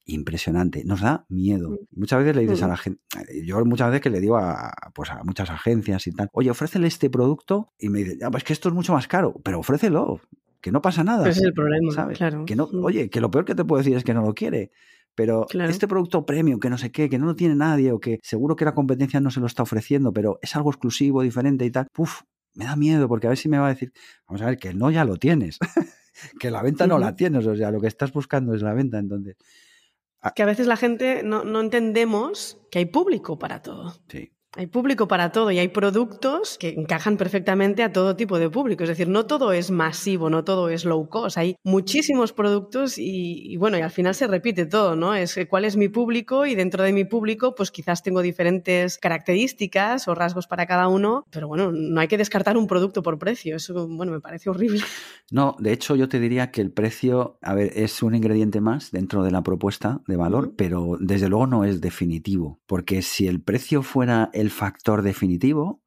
impresionante, 0.06 0.84
nos 0.86 1.02
da 1.02 1.26
miedo. 1.30 1.78
Muchas 1.92 2.20
veces 2.20 2.36
le 2.36 2.42
dices 2.42 2.62
a 2.64 2.68
mm. 2.68 2.70
la 2.70 2.78
gente, 2.78 3.02
yo 3.46 3.64
muchas 3.66 3.90
veces 3.90 4.02
que 4.02 4.10
le 4.10 4.20
digo 4.20 4.38
a, 4.38 4.74
pues 4.94 5.10
a 5.12 5.24
muchas 5.24 5.50
agencias 5.50 6.08
y 6.08 6.12
tal, 6.12 6.30
oye, 6.34 6.50
ofrécele 6.50 6.88
este 6.88 7.10
producto 7.10 7.72
y 7.78 7.90
me 7.90 8.00
dice, 8.00 8.18
ya, 8.20 8.30
pues 8.30 8.44
que 8.44 8.54
esto 8.54 8.70
es 8.70 8.76
mucho 8.76 8.94
más 8.94 9.08
caro, 9.08 9.34
pero 9.44 9.60
ofrécelo, 9.60 10.22
que 10.62 10.72
no 10.72 10.82
pasa 10.82 11.04
nada. 11.04 11.28
Ese 11.28 11.40
es 11.42 11.46
el 11.46 11.54
problema, 11.54 11.92
¿sabes? 11.92 12.18
Claro. 12.18 12.46
Que 12.46 12.56
no. 12.56 12.70
Oye, 12.84 13.10
que 13.10 13.20
lo 13.20 13.30
peor 13.30 13.44
que 13.46 13.54
te 13.54 13.66
puedo 13.66 13.80
decir 13.80 13.98
es 13.98 14.04
que 14.04 14.14
no 14.14 14.22
lo 14.22 14.34
quiere. 14.34 14.72
Pero 15.16 15.46
este 15.52 15.88
producto 15.88 16.26
premium, 16.26 16.60
que 16.60 16.70
no 16.70 16.78
sé 16.78 16.92
qué, 16.92 17.10
que 17.10 17.20
no 17.20 17.28
lo 17.28 17.36
tiene 17.36 17.56
nadie, 17.56 17.92
o 17.92 18.00
que 18.00 18.20
seguro 18.24 18.56
que 18.56 18.66
la 18.66 18.74
competencia 18.74 19.20
no 19.20 19.30
se 19.30 19.40
lo 19.40 19.46
está 19.46 19.62
ofreciendo, 19.62 20.12
pero 20.12 20.40
es 20.42 20.56
algo 20.56 20.72
exclusivo, 20.72 21.22
diferente 21.22 21.66
y 21.66 21.72
tal, 21.72 21.88
puf, 21.94 22.22
me 22.56 22.66
da 22.66 22.76
miedo, 22.76 23.08
porque 23.08 23.28
a 23.28 23.30
ver 23.30 23.38
si 23.38 23.48
me 23.48 23.60
va 23.60 23.68
a 23.68 23.70
decir, 23.70 23.94
vamos 24.28 24.42
a 24.42 24.48
ver, 24.48 24.58
que 24.58 24.74
no 24.74 24.90
ya 24.90 25.06
lo 25.06 25.18
tienes, 25.18 25.60
que 26.40 26.50
la 26.50 26.64
venta 26.64 26.88
no 26.88 26.98
la 26.98 27.16
tienes, 27.16 27.46
o 27.46 27.56
sea, 27.56 27.70
lo 27.70 27.80
que 27.80 27.88
estás 27.88 28.12
buscando 28.12 28.56
es 28.56 28.64
la 28.64 28.74
venta, 28.74 28.98
entonces 28.98 29.36
que 30.32 30.44
a 30.44 30.46
veces 30.46 30.68
la 30.68 30.78
gente 30.78 31.22
no, 31.24 31.44
no 31.44 31.60
entendemos 31.60 32.60
que 32.72 32.80
hay 32.80 32.86
público 32.86 33.38
para 33.38 33.62
todo. 33.62 33.94
Sí. 34.08 34.32
Hay 34.56 34.68
público 34.68 35.08
para 35.08 35.32
todo 35.32 35.50
y 35.50 35.58
hay 35.58 35.70
productos 35.70 36.58
que 36.60 36.70
encajan 36.70 37.18
perfectamente 37.18 37.82
a 37.82 37.92
todo 37.92 38.16
tipo 38.16 38.38
de 38.38 38.52
público. 38.52 38.84
Es 38.84 38.90
decir, 38.90 39.08
no 39.08 39.26
todo 39.26 39.52
es 39.52 39.72
masivo, 39.72 40.30
no 40.30 40.44
todo 40.44 40.70
es 40.70 40.86
low 40.86 41.10
cost. 41.10 41.38
Hay 41.38 41.56
muchísimos 41.64 42.34
productos 42.34 43.00
y, 43.00 43.58
bueno, 43.58 43.80
y 43.80 43.82
al 43.82 43.90
final 43.90 44.14
se 44.14 44.28
repite 44.28 44.68
todo, 44.68 44.96
¿no? 44.96 45.16
Es 45.16 45.40
cuál 45.50 45.66
es 45.66 45.76
mi 45.76 45.90
público 45.90 46.46
y 46.46 46.54
dentro 46.54 46.84
de 46.84 46.94
mi 46.94 47.04
público, 47.04 47.56
pues 47.56 47.72
quizás 47.72 48.04
tengo 48.04 48.22
diferentes 48.22 49.00
características 49.00 50.08
o 50.08 50.14
rasgos 50.14 50.46
para 50.46 50.68
cada 50.68 50.88
uno, 50.88 51.26
pero 51.32 51.48
bueno, 51.48 51.72
no 51.72 52.00
hay 52.00 52.08
que 52.08 52.20
descartar 52.20 52.56
un 52.56 52.68
producto 52.68 53.02
por 53.02 53.18
precio. 53.18 53.56
Eso, 53.56 53.88
bueno, 53.88 54.12
me 54.12 54.22
parece 54.22 54.52
horrible. 54.52 54.82
No, 55.32 55.56
de 55.58 55.74
hecho, 55.74 55.96
yo 55.96 56.08
te 56.08 56.20
diría 56.20 56.52
que 56.52 56.62
el 56.62 56.72
precio, 56.72 57.40
a 57.42 57.56
ver, 57.56 57.72
es 57.76 58.04
un 58.04 58.14
ingrediente 58.14 58.62
más 58.62 58.92
dentro 58.92 59.24
de 59.24 59.32
la 59.32 59.42
propuesta 59.42 60.02
de 60.08 60.16
valor, 60.16 60.54
pero 60.56 60.98
desde 61.00 61.28
luego 61.28 61.48
no 61.48 61.66
es 61.66 61.82
definitivo, 61.82 62.60
porque 62.68 63.02
si 63.02 63.28
el 63.28 63.42
precio 63.42 63.82
fuera 63.82 64.30
el 64.34 64.43
factor 64.50 65.02
definitivo, 65.02 65.82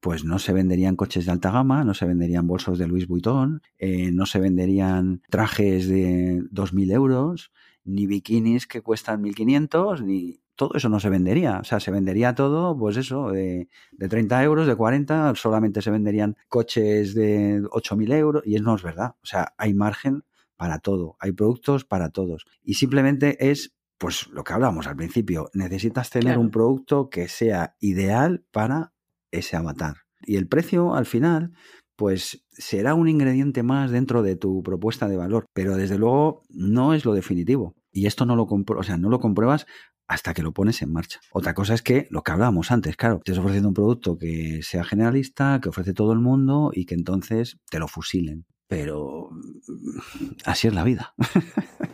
pues 0.00 0.24
no 0.24 0.40
se 0.40 0.52
venderían 0.52 0.96
coches 0.96 1.26
de 1.26 1.32
alta 1.32 1.52
gama, 1.52 1.84
no 1.84 1.94
se 1.94 2.06
venderían 2.06 2.48
bolsos 2.48 2.76
de 2.78 2.88
Louis 2.88 3.06
Vuitton, 3.06 3.62
eh, 3.78 4.10
no 4.12 4.26
se 4.26 4.40
venderían 4.40 5.22
trajes 5.30 5.86
de 5.86 6.42
2.000 6.50 6.92
euros, 6.92 7.52
ni 7.84 8.06
bikinis 8.06 8.66
que 8.66 8.82
cuestan 8.82 9.22
1.500, 9.22 10.02
ni 10.02 10.40
todo 10.56 10.74
eso 10.74 10.88
no 10.88 10.98
se 10.98 11.08
vendería. 11.08 11.58
O 11.60 11.64
sea, 11.64 11.78
se 11.78 11.92
vendería 11.92 12.34
todo, 12.34 12.76
pues 12.76 12.96
eso, 12.96 13.30
de, 13.30 13.68
de 13.92 14.08
30 14.08 14.42
euros, 14.42 14.66
de 14.66 14.74
40, 14.74 15.34
solamente 15.36 15.82
se 15.82 15.92
venderían 15.92 16.36
coches 16.48 17.14
de 17.14 17.62
8.000 17.62 18.12
euros, 18.14 18.42
y 18.44 18.56
eso 18.56 18.64
no 18.64 18.74
es 18.74 18.82
verdad. 18.82 19.14
O 19.22 19.26
sea, 19.26 19.54
hay 19.56 19.72
margen 19.72 20.24
para 20.56 20.78
todo, 20.78 21.16
hay 21.20 21.30
productos 21.32 21.84
para 21.84 22.10
todos. 22.10 22.44
Y 22.64 22.74
simplemente 22.74 23.50
es 23.50 23.74
pues 24.02 24.26
lo 24.32 24.42
que 24.42 24.52
hablábamos 24.52 24.88
al 24.88 24.96
principio, 24.96 25.48
necesitas 25.54 26.10
tener 26.10 26.36
un 26.36 26.50
producto 26.50 27.08
que 27.08 27.28
sea 27.28 27.76
ideal 27.78 28.44
para 28.50 28.92
ese 29.30 29.54
avatar. 29.54 29.98
Y 30.22 30.38
el 30.38 30.48
precio 30.48 30.96
al 30.96 31.06
final, 31.06 31.52
pues 31.94 32.44
será 32.50 32.94
un 32.94 33.08
ingrediente 33.08 33.62
más 33.62 33.92
dentro 33.92 34.24
de 34.24 34.34
tu 34.34 34.64
propuesta 34.64 35.08
de 35.08 35.16
valor, 35.16 35.44
pero 35.52 35.76
desde 35.76 35.98
luego 35.98 36.42
no 36.48 36.94
es 36.94 37.04
lo 37.04 37.14
definitivo. 37.14 37.76
Y 37.92 38.06
esto 38.06 38.26
no 38.26 38.34
lo, 38.34 38.48
o 38.50 38.82
sea, 38.82 38.96
no 38.96 39.08
lo 39.08 39.20
compruebas 39.20 39.66
hasta 40.08 40.34
que 40.34 40.42
lo 40.42 40.52
pones 40.52 40.82
en 40.82 40.92
marcha. 40.92 41.20
Otra 41.30 41.54
cosa 41.54 41.72
es 41.74 41.82
que 41.82 42.08
lo 42.10 42.24
que 42.24 42.32
hablábamos 42.32 42.72
antes, 42.72 42.96
claro, 42.96 43.18
estás 43.18 43.38
ofreciendo 43.38 43.68
un 43.68 43.74
producto 43.74 44.18
que 44.18 44.64
sea 44.64 44.82
generalista, 44.82 45.60
que 45.62 45.68
ofrece 45.68 45.94
todo 45.94 46.12
el 46.12 46.18
mundo 46.18 46.72
y 46.74 46.86
que 46.86 46.96
entonces 46.96 47.60
te 47.70 47.78
lo 47.78 47.86
fusilen. 47.86 48.46
Pero 48.66 49.28
mm, 49.30 50.30
así 50.44 50.66
es 50.66 50.74
la 50.74 50.82
vida. 50.82 51.14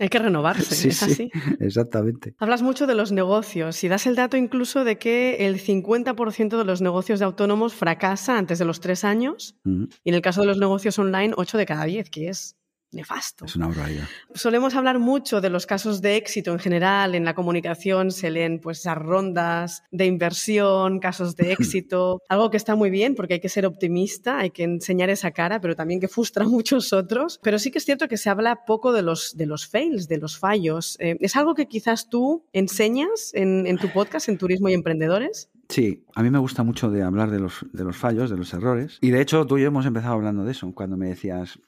Hay 0.00 0.08
que 0.08 0.18
renovarse, 0.18 0.88
¿es 0.88 1.02
así? 1.02 1.30
exactamente. 1.60 2.34
Hablas 2.38 2.62
mucho 2.62 2.86
de 2.86 2.94
los 2.94 3.12
negocios 3.12 3.82
y 3.84 3.88
das 3.88 4.06
el 4.06 4.14
dato 4.16 4.36
incluso 4.36 4.84
de 4.84 4.98
que 4.98 5.46
el 5.46 5.60
50% 5.60 6.56
de 6.56 6.64
los 6.64 6.80
negocios 6.80 7.18
de 7.18 7.24
autónomos 7.24 7.74
fracasa 7.74 8.38
antes 8.38 8.58
de 8.58 8.64
los 8.64 8.80
tres 8.80 9.04
años 9.04 9.56
y 9.64 10.10
en 10.10 10.14
el 10.14 10.22
caso 10.22 10.42
de 10.42 10.46
los 10.46 10.58
negocios 10.58 10.98
online, 10.98 11.34
8 11.36 11.58
de 11.58 11.66
cada 11.66 11.84
10, 11.84 12.10
que 12.10 12.28
es 12.28 12.56
nefasto. 12.92 13.44
Es 13.44 13.56
una 13.56 13.68
barbaridad. 13.68 14.04
Solemos 14.34 14.74
hablar 14.74 14.98
mucho 14.98 15.40
de 15.40 15.50
los 15.50 15.66
casos 15.66 16.00
de 16.00 16.16
éxito 16.16 16.52
en 16.52 16.58
general. 16.58 17.14
En 17.14 17.24
la 17.24 17.34
comunicación 17.34 18.10
se 18.10 18.30
leen 18.30 18.60
pues 18.60 18.80
esas 18.80 18.98
rondas 18.98 19.82
de 19.90 20.06
inversión, 20.06 20.98
casos 20.98 21.36
de 21.36 21.52
éxito, 21.58 22.22
algo 22.28 22.50
que 22.50 22.56
está 22.56 22.74
muy 22.74 22.90
bien 22.90 23.14
porque 23.14 23.34
hay 23.34 23.40
que 23.40 23.48
ser 23.48 23.66
optimista, 23.66 24.38
hay 24.38 24.50
que 24.50 24.64
enseñar 24.64 25.10
esa 25.10 25.30
cara, 25.30 25.60
pero 25.60 25.76
también 25.76 26.00
que 26.00 26.08
frustra 26.08 26.44
a 26.44 26.48
muchos 26.48 26.92
otros. 26.92 27.40
Pero 27.42 27.58
sí 27.58 27.70
que 27.70 27.78
es 27.78 27.84
cierto 27.84 28.08
que 28.08 28.16
se 28.16 28.30
habla 28.30 28.64
poco 28.66 28.92
de 28.92 29.02
los, 29.02 29.36
de 29.36 29.46
los 29.46 29.66
fails, 29.66 30.08
de 30.08 30.18
los 30.18 30.38
fallos. 30.38 30.96
Eh, 31.00 31.16
¿Es 31.20 31.36
algo 31.36 31.54
que 31.54 31.66
quizás 31.66 32.08
tú 32.08 32.44
enseñas 32.52 33.32
en, 33.34 33.66
en 33.66 33.78
tu 33.78 33.88
podcast, 33.92 34.28
en 34.28 34.38
Turismo 34.38 34.68
y 34.68 34.74
Emprendedores? 34.74 35.50
Sí, 35.68 36.04
a 36.14 36.22
mí 36.22 36.30
me 36.30 36.38
gusta 36.38 36.62
mucho 36.62 36.90
de 36.90 37.02
hablar 37.02 37.30
de 37.30 37.40
los, 37.40 37.66
de 37.72 37.84
los 37.84 37.96
fallos, 37.96 38.30
de 38.30 38.38
los 38.38 38.54
errores. 38.54 38.98
Y 39.02 39.10
de 39.10 39.20
hecho, 39.20 39.46
tú 39.46 39.58
y 39.58 39.62
yo 39.62 39.68
hemos 39.68 39.84
empezado 39.84 40.14
hablando 40.14 40.44
de 40.44 40.52
eso, 40.52 40.72
cuando 40.72 40.96
me 40.96 41.08
decías, 41.08 41.60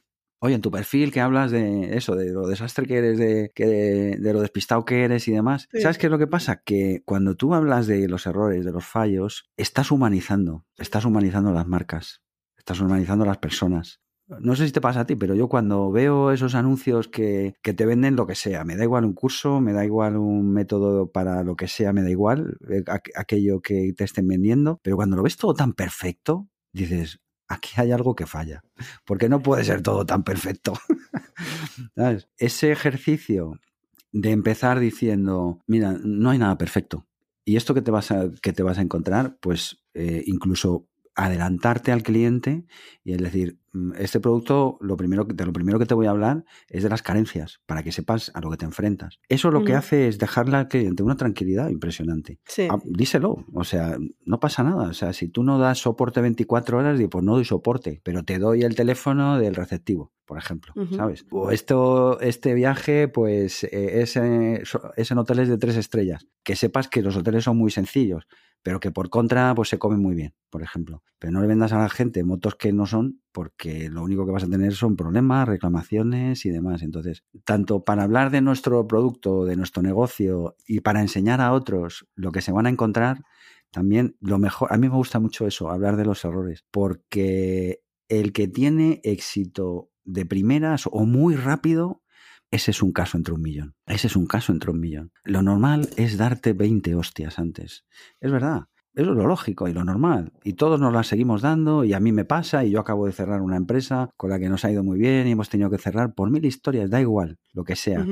Oye, 0.42 0.54
en 0.54 0.62
tu 0.62 0.70
perfil 0.70 1.12
que 1.12 1.20
hablas 1.20 1.50
de 1.50 1.96
eso, 1.96 2.16
de 2.16 2.32
lo 2.32 2.46
desastre 2.46 2.86
que 2.86 2.96
eres, 2.96 3.18
de, 3.18 3.52
de, 3.54 4.32
lo 4.32 4.40
despistado 4.40 4.86
que 4.86 5.04
eres 5.04 5.28
y 5.28 5.32
demás. 5.32 5.68
¿Sabes 5.74 5.98
qué 5.98 6.06
es 6.06 6.10
lo 6.10 6.18
que 6.18 6.26
pasa? 6.26 6.62
Que 6.64 7.02
cuando 7.04 7.36
tú 7.36 7.54
hablas 7.54 7.86
de 7.86 8.08
los 8.08 8.26
errores, 8.26 8.64
de 8.64 8.72
los 8.72 8.86
fallos, 8.86 9.50
estás 9.58 9.90
humanizando, 9.90 10.64
estás 10.78 11.04
humanizando 11.04 11.52
las 11.52 11.66
marcas, 11.66 12.22
estás 12.56 12.80
humanizando 12.80 13.26
las 13.26 13.36
personas. 13.36 14.00
no 14.28 14.56
sé 14.56 14.64
si 14.66 14.72
te 14.72 14.80
pasa 14.80 15.00
a 15.00 15.06
ti, 15.06 15.14
pero 15.14 15.34
yo 15.34 15.48
cuando 15.48 15.90
veo 15.90 16.32
esos 16.32 16.54
anuncios 16.54 17.08
que, 17.08 17.52
que, 17.62 17.74
te 17.74 17.84
venden 17.84 18.16
lo 18.16 18.26
que 18.26 18.34
sea, 18.34 18.64
me 18.64 18.76
da 18.76 18.84
igual 18.84 19.04
un 19.04 19.12
curso, 19.12 19.60
me 19.60 19.74
da 19.74 19.84
igual 19.84 20.16
un 20.16 20.54
método 20.54 21.10
para 21.12 21.44
lo 21.44 21.54
que 21.54 21.68
sea, 21.68 21.92
me 21.92 22.02
da 22.02 22.08
igual 22.08 22.56
eh, 22.70 22.82
aquello 23.14 23.60
que 23.60 23.92
te 23.94 24.04
estén 24.04 24.26
vendiendo, 24.26 24.80
pero 24.82 24.96
cuando 24.96 25.16
lo 25.16 25.22
ves 25.22 25.36
todo 25.36 25.52
tan 25.52 25.74
perfecto, 25.74 26.48
dices, 26.72 27.20
aquí 27.50 27.72
hay 27.76 27.92
algo 27.92 28.14
que 28.14 28.26
falla, 28.26 28.62
porque 29.04 29.28
no 29.28 29.42
puede 29.42 29.64
ser 29.64 29.82
todo 29.82 30.06
tan 30.06 30.22
perfecto. 30.22 30.72
Ese 32.38 32.72
ejercicio 32.72 33.60
de 34.12 34.30
empezar 34.30 34.78
diciendo, 34.78 35.58
mira, 35.66 35.96
no 36.02 36.30
hay 36.30 36.38
nada 36.38 36.56
perfecto. 36.56 37.06
Y 37.44 37.56
esto 37.56 37.74
que 37.74 37.82
te 37.82 37.90
vas 37.90 38.12
a, 38.12 38.30
que 38.40 38.52
te 38.52 38.62
vas 38.62 38.78
a 38.78 38.82
encontrar, 38.82 39.36
pues 39.40 39.84
eh, 39.94 40.22
incluso 40.26 40.86
adelantarte 41.16 41.90
al 41.90 42.02
cliente 42.02 42.64
y 43.02 43.12
es 43.12 43.18
decir, 43.18 43.58
este 43.98 44.20
producto, 44.20 44.78
lo 44.80 44.96
primero, 44.96 45.24
de 45.24 45.46
lo 45.46 45.52
primero 45.52 45.78
que 45.78 45.86
te 45.86 45.94
voy 45.94 46.06
a 46.06 46.10
hablar 46.10 46.44
es 46.68 46.82
de 46.82 46.88
las 46.88 47.02
carencias, 47.02 47.60
para 47.66 47.82
que 47.82 47.92
sepas 47.92 48.30
a 48.34 48.40
lo 48.40 48.50
que 48.50 48.56
te 48.56 48.64
enfrentas. 48.64 49.20
Eso 49.28 49.50
lo 49.50 49.64
que 49.64 49.74
hace 49.74 50.08
es 50.08 50.18
dejarle 50.18 50.56
al 50.56 50.68
cliente 50.68 51.02
una 51.02 51.16
tranquilidad 51.16 51.68
impresionante. 51.68 52.40
Ah, 52.68 52.78
díselo, 52.84 53.44
o 53.52 53.64
sea, 53.64 53.96
no 54.24 54.40
pasa 54.40 54.62
nada. 54.62 54.88
O 54.88 54.94
sea, 54.94 55.12
si 55.12 55.28
tú 55.28 55.42
no 55.42 55.58
das 55.58 55.78
soporte 55.78 56.20
24 56.20 56.78
horas, 56.78 56.98
digo, 56.98 57.10
pues 57.10 57.24
no 57.24 57.34
doy 57.34 57.44
soporte, 57.44 58.00
pero 58.02 58.24
te 58.24 58.38
doy 58.38 58.62
el 58.62 58.74
teléfono 58.74 59.38
del 59.38 59.54
receptivo 59.54 60.12
por 60.30 60.38
ejemplo, 60.38 60.72
¿sabes? 60.94 61.26
O 61.32 61.50
esto, 61.50 62.20
este 62.20 62.54
viaje, 62.54 63.08
pues 63.08 63.64
eh, 63.64 64.00
es, 64.00 64.14
es, 64.14 65.10
en 65.10 65.18
hoteles 65.18 65.48
de 65.48 65.58
tres 65.58 65.76
estrellas. 65.76 66.28
Que 66.44 66.54
sepas 66.54 66.86
que 66.86 67.02
los 67.02 67.16
hoteles 67.16 67.42
son 67.42 67.56
muy 67.56 67.72
sencillos 67.72 68.28
pero 68.62 68.80
que 68.80 68.90
por 68.90 69.10
contra 69.10 69.54
pues 69.54 69.68
se 69.68 69.78
comen 69.78 70.00
muy 70.00 70.14
bien, 70.14 70.34
por 70.50 70.62
ejemplo. 70.62 71.02
Pero 71.18 71.32
no 71.32 71.40
le 71.40 71.46
vendas 71.46 71.72
a 71.72 71.78
la 71.78 71.88
gente 71.88 72.24
motos 72.24 72.56
que 72.56 72.72
no 72.72 72.86
son 72.86 73.20
porque 73.32 73.88
lo 73.88 74.02
único 74.02 74.26
que 74.26 74.32
vas 74.32 74.44
a 74.44 74.48
tener 74.48 74.74
son 74.74 74.96
problemas, 74.96 75.48
reclamaciones 75.48 76.44
y 76.44 76.50
demás. 76.50 76.82
Entonces, 76.82 77.24
tanto 77.44 77.84
para 77.84 78.02
hablar 78.02 78.30
de 78.30 78.40
nuestro 78.40 78.86
producto, 78.86 79.44
de 79.44 79.56
nuestro 79.56 79.82
negocio 79.82 80.56
y 80.66 80.80
para 80.80 81.00
enseñar 81.00 81.40
a 81.40 81.52
otros 81.52 82.06
lo 82.14 82.32
que 82.32 82.42
se 82.42 82.52
van 82.52 82.66
a 82.66 82.70
encontrar, 82.70 83.22
también 83.70 84.16
lo 84.20 84.38
mejor, 84.38 84.72
a 84.72 84.76
mí 84.76 84.88
me 84.88 84.96
gusta 84.96 85.20
mucho 85.20 85.46
eso, 85.46 85.70
hablar 85.70 85.96
de 85.96 86.04
los 86.04 86.24
errores, 86.24 86.64
porque 86.70 87.82
el 88.08 88.32
que 88.32 88.48
tiene 88.48 89.00
éxito 89.04 89.90
de 90.04 90.26
primeras 90.26 90.88
o 90.90 91.04
muy 91.04 91.36
rápido 91.36 92.02
ese 92.50 92.72
es 92.72 92.82
un 92.82 92.92
caso 92.92 93.16
entre 93.16 93.34
un 93.34 93.42
millón. 93.42 93.74
Ese 93.86 94.08
es 94.08 94.16
un 94.16 94.26
caso 94.26 94.52
entre 94.52 94.70
un 94.70 94.80
millón. 94.80 95.12
Lo 95.24 95.42
normal 95.42 95.88
es 95.96 96.16
darte 96.16 96.52
20 96.52 96.94
hostias 96.96 97.38
antes. 97.38 97.84
Es 98.20 98.32
verdad. 98.32 98.64
Eso 98.92 99.12
es 99.12 99.16
lo 99.16 99.26
lógico 99.26 99.68
y 99.68 99.72
lo 99.72 99.84
normal. 99.84 100.32
Y 100.42 100.54
todos 100.54 100.80
nos 100.80 100.92
las 100.92 101.06
seguimos 101.06 101.42
dando 101.42 101.84
y 101.84 101.92
a 101.92 102.00
mí 102.00 102.10
me 102.10 102.24
pasa 102.24 102.64
y 102.64 102.72
yo 102.72 102.80
acabo 102.80 103.06
de 103.06 103.12
cerrar 103.12 103.40
una 103.40 103.56
empresa 103.56 104.10
con 104.16 104.30
la 104.30 104.40
que 104.40 104.48
nos 104.48 104.64
ha 104.64 104.72
ido 104.72 104.82
muy 104.82 104.98
bien 104.98 105.28
y 105.28 105.30
hemos 105.30 105.48
tenido 105.48 105.70
que 105.70 105.78
cerrar 105.78 106.12
por 106.14 106.30
mil 106.30 106.44
historias, 106.44 106.90
da 106.90 107.00
igual, 107.00 107.38
lo 107.52 107.62
que 107.62 107.76
sea. 107.76 108.04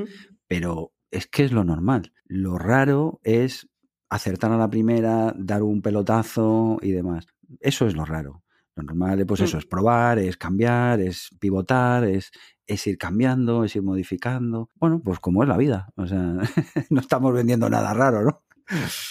Pero 0.46 0.92
es 1.10 1.26
que 1.26 1.44
es 1.44 1.50
lo 1.50 1.64
normal. 1.64 2.12
Lo 2.24 2.58
raro 2.58 3.20
es 3.24 3.68
acertar 4.08 4.52
a 4.52 4.56
la 4.56 4.70
primera, 4.70 5.34
dar 5.36 5.64
un 5.64 5.82
pelotazo 5.82 6.78
y 6.80 6.92
demás. 6.92 7.26
Eso 7.60 7.86
es 7.88 7.94
lo 7.94 8.04
raro. 8.04 8.44
Lo 8.78 8.84
normal, 8.84 9.26
pues 9.26 9.40
eso, 9.40 9.56
mm. 9.56 9.60
es 9.60 9.66
probar, 9.66 10.18
es 10.20 10.36
cambiar, 10.36 11.00
es 11.00 11.30
pivotar, 11.40 12.04
es, 12.04 12.30
es 12.64 12.86
ir 12.86 12.96
cambiando, 12.96 13.64
es 13.64 13.74
ir 13.74 13.82
modificando. 13.82 14.70
Bueno, 14.76 15.02
pues 15.04 15.18
como 15.18 15.42
es 15.42 15.48
la 15.48 15.56
vida. 15.56 15.88
O 15.96 16.06
sea, 16.06 16.18
no 16.90 17.00
estamos 17.00 17.34
vendiendo 17.34 17.68
nada 17.68 17.92
raro, 17.92 18.22
¿no? 18.22 18.44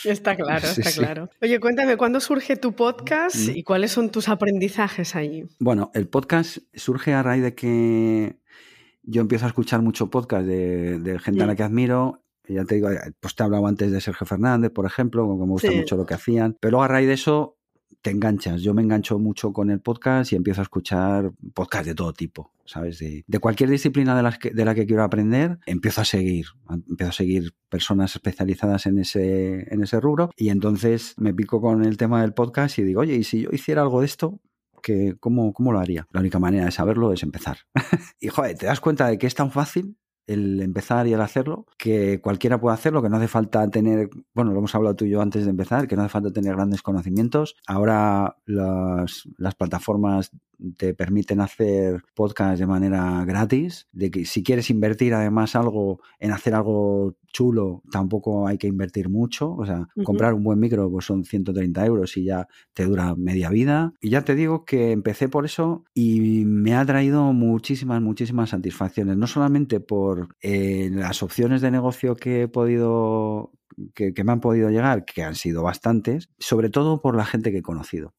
Está 0.06 0.38
claro, 0.38 0.66
está 0.78 0.90
claro. 0.94 1.30
Oye, 1.42 1.60
cuéntame, 1.60 1.98
¿cuándo 1.98 2.22
surge 2.22 2.56
tu 2.56 2.74
podcast 2.74 3.36
mm. 3.36 3.58
y 3.58 3.64
cuáles 3.64 3.92
son 3.92 4.10
tus 4.10 4.30
aprendizajes 4.30 5.18
allí? 5.18 5.44
Bueno, 5.60 5.92
el 5.94 6.08
podcast 6.08 6.60
surge 6.74 7.14
a 7.14 7.22
raíz 7.22 7.44
de 7.44 7.54
que 7.54 8.40
yo 9.04 9.20
empiezo 9.20 9.46
a 9.46 9.50
escuchar 9.50 9.82
mucho 9.82 10.10
podcast 10.10 10.46
de, 10.46 11.20
gente 11.22 11.44
a 11.44 11.46
la 11.46 11.54
mm. 11.54 11.56
que 11.58 11.64
admiro. 11.64 12.24
Ya 12.48 12.64
te 12.64 12.76
digo, 12.76 12.88
pues 13.20 13.36
te 13.36 13.44
he 13.44 13.46
hablado 13.46 13.68
antes 13.68 13.92
de 13.92 14.00
Sergio 14.00 14.26
Fernández, 14.26 14.72
por 14.72 14.86
ejemplo, 14.86 15.24
como 15.24 15.46
me 15.46 15.52
gusta 15.52 15.72
mucho 15.72 15.98
lo 15.98 16.06
que 16.06 16.14
hacían. 16.14 16.56
Pero 16.62 16.82
a 16.82 16.88
raíz 16.88 17.08
de 17.08 17.16
eso 17.16 17.57
te 18.02 18.12
enganchas. 18.12 18.62
Yo 18.62 18.74
me 18.74 18.82
engancho 18.82 19.20
mucho 19.20 19.54
con 19.54 19.70
el 19.70 19.82
podcast 19.82 20.32
y 20.32 20.36
empiezo 20.36 20.62
a 20.62 20.64
escuchar 20.64 21.32
podcast 21.54 21.86
de 21.86 21.96
todo 21.96 22.14
tipo, 22.14 22.54
¿sabes? 22.66 23.00
De, 23.00 23.40
cualquier 23.40 23.70
disciplina 23.70 24.16
de, 24.16 24.24
las 24.24 24.40
de 24.40 24.66
la 24.66 24.76
que 24.76 24.86
quiero 24.86 25.04
aprender, 25.04 25.60
empiezo 25.66 26.02
a 26.02 26.06
seguir. 26.06 26.48
Empiezo 26.70 27.10
a 27.10 27.14
seguir 27.14 27.54
personas 27.70 28.16
especializadas 28.16 28.86
en 28.86 29.00
ese, 29.00 29.74
en 29.74 29.84
ese 29.84 30.00
rubro 30.00 30.32
y 30.36 30.50
entonces 30.50 31.16
me 31.18 31.34
pico 31.34 31.62
con 31.62 31.84
el 31.84 31.98
tema 31.98 32.22
del 32.22 32.34
podcast 32.34 32.78
y 32.80 32.84
digo, 32.84 33.02
oye, 33.02 33.16
¿y 33.16 33.24
si 33.24 33.42
yo 33.42 33.50
hiciera 33.52 33.82
algo 33.82 34.02
de 34.02 34.06
esto? 34.06 34.40
Que, 34.82 35.16
¿cómo, 35.20 35.54
¿Cómo 35.54 35.72
lo 35.72 35.80
haría? 35.80 36.08
La 36.12 36.22
única 36.22 36.40
manera 36.40 36.66
de 36.66 36.72
saberlo 36.72 37.12
es 37.12 37.24
empezar. 37.24 37.58
y 38.20 38.30
joder, 38.30 38.58
te 38.58 38.68
das 38.68 38.80
cuenta 38.80 39.08
de 39.08 39.18
que 39.18 39.28
es 39.28 39.36
tan 39.36 39.52
fácil 39.52 39.98
el 40.28 40.62
empezar 40.62 41.08
y 41.08 41.14
el 41.14 41.22
hacerlo, 41.22 41.66
que 41.78 42.20
cualquiera 42.22 42.60
puede 42.60 42.76
hacerlo, 42.76 43.02
que 43.02 43.10
no 43.10 43.18
hace 43.18 43.28
falta 43.28 43.68
tener, 43.70 44.10
bueno, 44.34 44.52
lo 44.52 44.60
hemos 44.60 44.76
hablado 44.76 44.96
tú 44.96 45.06
y 45.06 45.10
yo 45.10 45.22
antes 45.22 45.46
de 45.46 45.52
empezar, 45.52 45.88
que 45.88 45.96
no 45.96 46.04
hace 46.04 46.12
falta 46.12 46.32
tener 46.32 46.56
grandes 46.56 46.82
conocimientos. 46.82 47.56
Ahora 47.66 48.38
las, 48.46 49.28
las 49.38 49.56
plataformas 49.56 50.32
te 50.78 50.94
permiten 50.94 51.42
hacer 51.42 52.04
podcast 52.16 52.60
de 52.60 52.68
manera 52.68 53.24
gratis, 53.26 53.88
de 53.92 54.12
que 54.12 54.26
si 54.26 54.44
quieres 54.44 54.70
invertir 54.70 55.14
además 55.14 55.56
algo 55.56 56.00
en 56.20 56.32
hacer 56.32 56.56
algo 56.56 57.16
chulo, 57.28 57.84
tampoco 57.92 58.48
hay 58.48 58.58
que 58.58 58.68
invertir 58.68 59.10
mucho, 59.10 59.54
o 59.54 59.66
sea, 59.66 59.88
comprar 60.04 60.34
un 60.34 60.44
buen 60.44 60.60
micro 60.60 60.90
pues 60.90 61.06
son 61.06 61.24
130 61.24 61.86
euros 61.86 62.18
y 62.18 62.26
ya 62.26 62.48
te 62.74 62.86
dura 62.86 63.16
media 63.16 63.50
vida. 63.50 63.94
Y 64.02 64.10
ya 64.10 64.24
te 64.24 64.36
digo 64.36 64.66
que 64.66 64.92
empecé 64.92 65.30
por 65.30 65.46
eso 65.46 65.84
y 65.94 66.46
me 66.46 66.76
ha 66.76 66.86
traído 66.86 67.34
muchísimas, 67.34 68.02
muchísimas 68.02 68.50
satisfacciones, 68.50 69.18
no 69.18 69.28
solamente 69.28 69.80
por 69.80 70.30
eh, 70.42 70.90
las 70.92 71.22
opciones 71.22 71.62
de 71.62 71.72
negocio 71.72 72.16
que 72.16 72.44
he 72.44 72.48
podido 72.48 73.52
que, 73.94 74.14
me 74.24 74.32
han 74.32 74.40
podido 74.40 74.70
llegar, 74.70 75.06
que 75.06 75.24
han 75.24 75.36
sido 75.36 75.64
bastantes, 75.64 76.30
sobre 76.40 76.70
todo 76.70 77.02
por 77.02 77.16
la 77.16 77.26
gente 77.26 77.52
que 77.52 77.60
he 77.60 77.64
conocido. 77.64 78.14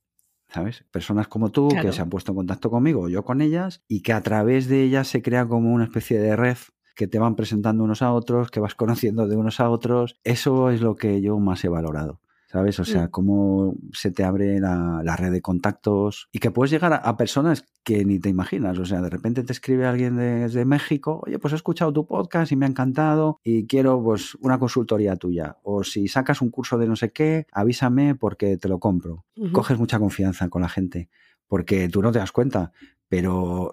¿Sabes? 0.49 0.85
Personas 0.91 1.29
como 1.29 1.51
tú 1.51 1.69
que 1.69 1.93
se 1.93 2.03
han 2.03 2.11
puesto 2.11 2.33
en 2.33 2.37
contacto 2.37 2.71
conmigo 2.71 3.03
o 3.03 3.09
yo 3.09 3.25
con 3.25 3.41
ellas 3.41 3.83
y 3.89 4.03
que 4.03 4.13
a 4.13 4.23
través 4.23 4.69
de 4.69 4.83
ellas 4.83 5.09
se 5.09 5.23
crea 5.23 5.47
como 5.47 5.73
una 5.73 5.85
especie 5.85 6.19
de 6.19 6.37
red 6.37 6.57
que 6.97 7.07
te 7.07 7.19
van 7.19 7.37
presentando 7.37 7.85
unos 7.85 8.03
a 8.03 8.13
otros, 8.13 8.51
que 8.51 8.61
vas 8.61 8.75
conociendo 8.75 9.29
de 9.29 9.37
unos 9.37 9.61
a 9.61 9.71
otros. 9.71 10.19
Eso 10.25 10.71
es 10.71 10.81
lo 10.81 10.97
que 10.97 11.21
yo 11.21 11.39
más 11.39 11.65
he 11.65 11.69
valorado. 11.69 12.21
¿Sabes? 12.51 12.81
O 12.81 12.85
sea, 12.85 13.05
mm. 13.05 13.11
cómo 13.11 13.77
se 13.93 14.11
te 14.11 14.25
abre 14.25 14.59
la, 14.61 15.17
red 15.17 15.33
de 15.33 15.43
contactos 15.43 16.29
y 16.33 16.39
que 16.39 16.51
puedes 16.51 16.71
llegar 16.71 17.01
a, 17.03 17.17
personas 17.17 17.65
que 17.85 18.05
ni 18.05 18.19
te 18.19 18.29
imaginas. 18.29 18.79
O 18.79 18.85
sea, 18.85 19.01
de 19.01 19.11
repente 19.11 19.43
te 19.43 19.53
escribe 19.53 19.87
alguien 19.87 20.17
desde 20.17 20.65
México, 20.65 21.23
oye, 21.27 21.39
pues 21.39 21.53
he 21.53 21.57
escuchado 21.57 21.93
tu 21.93 22.07
podcast 22.07 22.53
y 22.53 22.57
me 22.57 22.67
ha 22.67 22.69
encantado 22.69 23.39
y 23.45 23.67
quiero 23.67 24.03
pues 24.03 24.35
una 24.37 24.59
consultoría 24.59 25.17
tuya. 25.17 25.59
O 25.63 25.85
si 25.85 26.09
sacas 26.09 26.41
un 26.41 26.51
curso 26.51 26.79
de 26.79 26.87
no 26.87 26.97
sé 26.97 27.11
qué, 27.11 27.47
avísame 27.53 28.15
porque 28.15 28.57
te 28.57 28.69
lo 28.69 28.79
compro. 28.79 29.25
Coges 29.53 29.79
mucha 29.79 29.99
confianza 29.99 30.49
con 30.49 30.63
la 30.63 30.69
gente 30.69 31.09
porque 31.49 31.89
tú 31.89 32.03
no 32.03 32.13
te 32.13 32.19
das 32.19 32.31
cuenta, 32.31 32.73
pero 33.09 33.73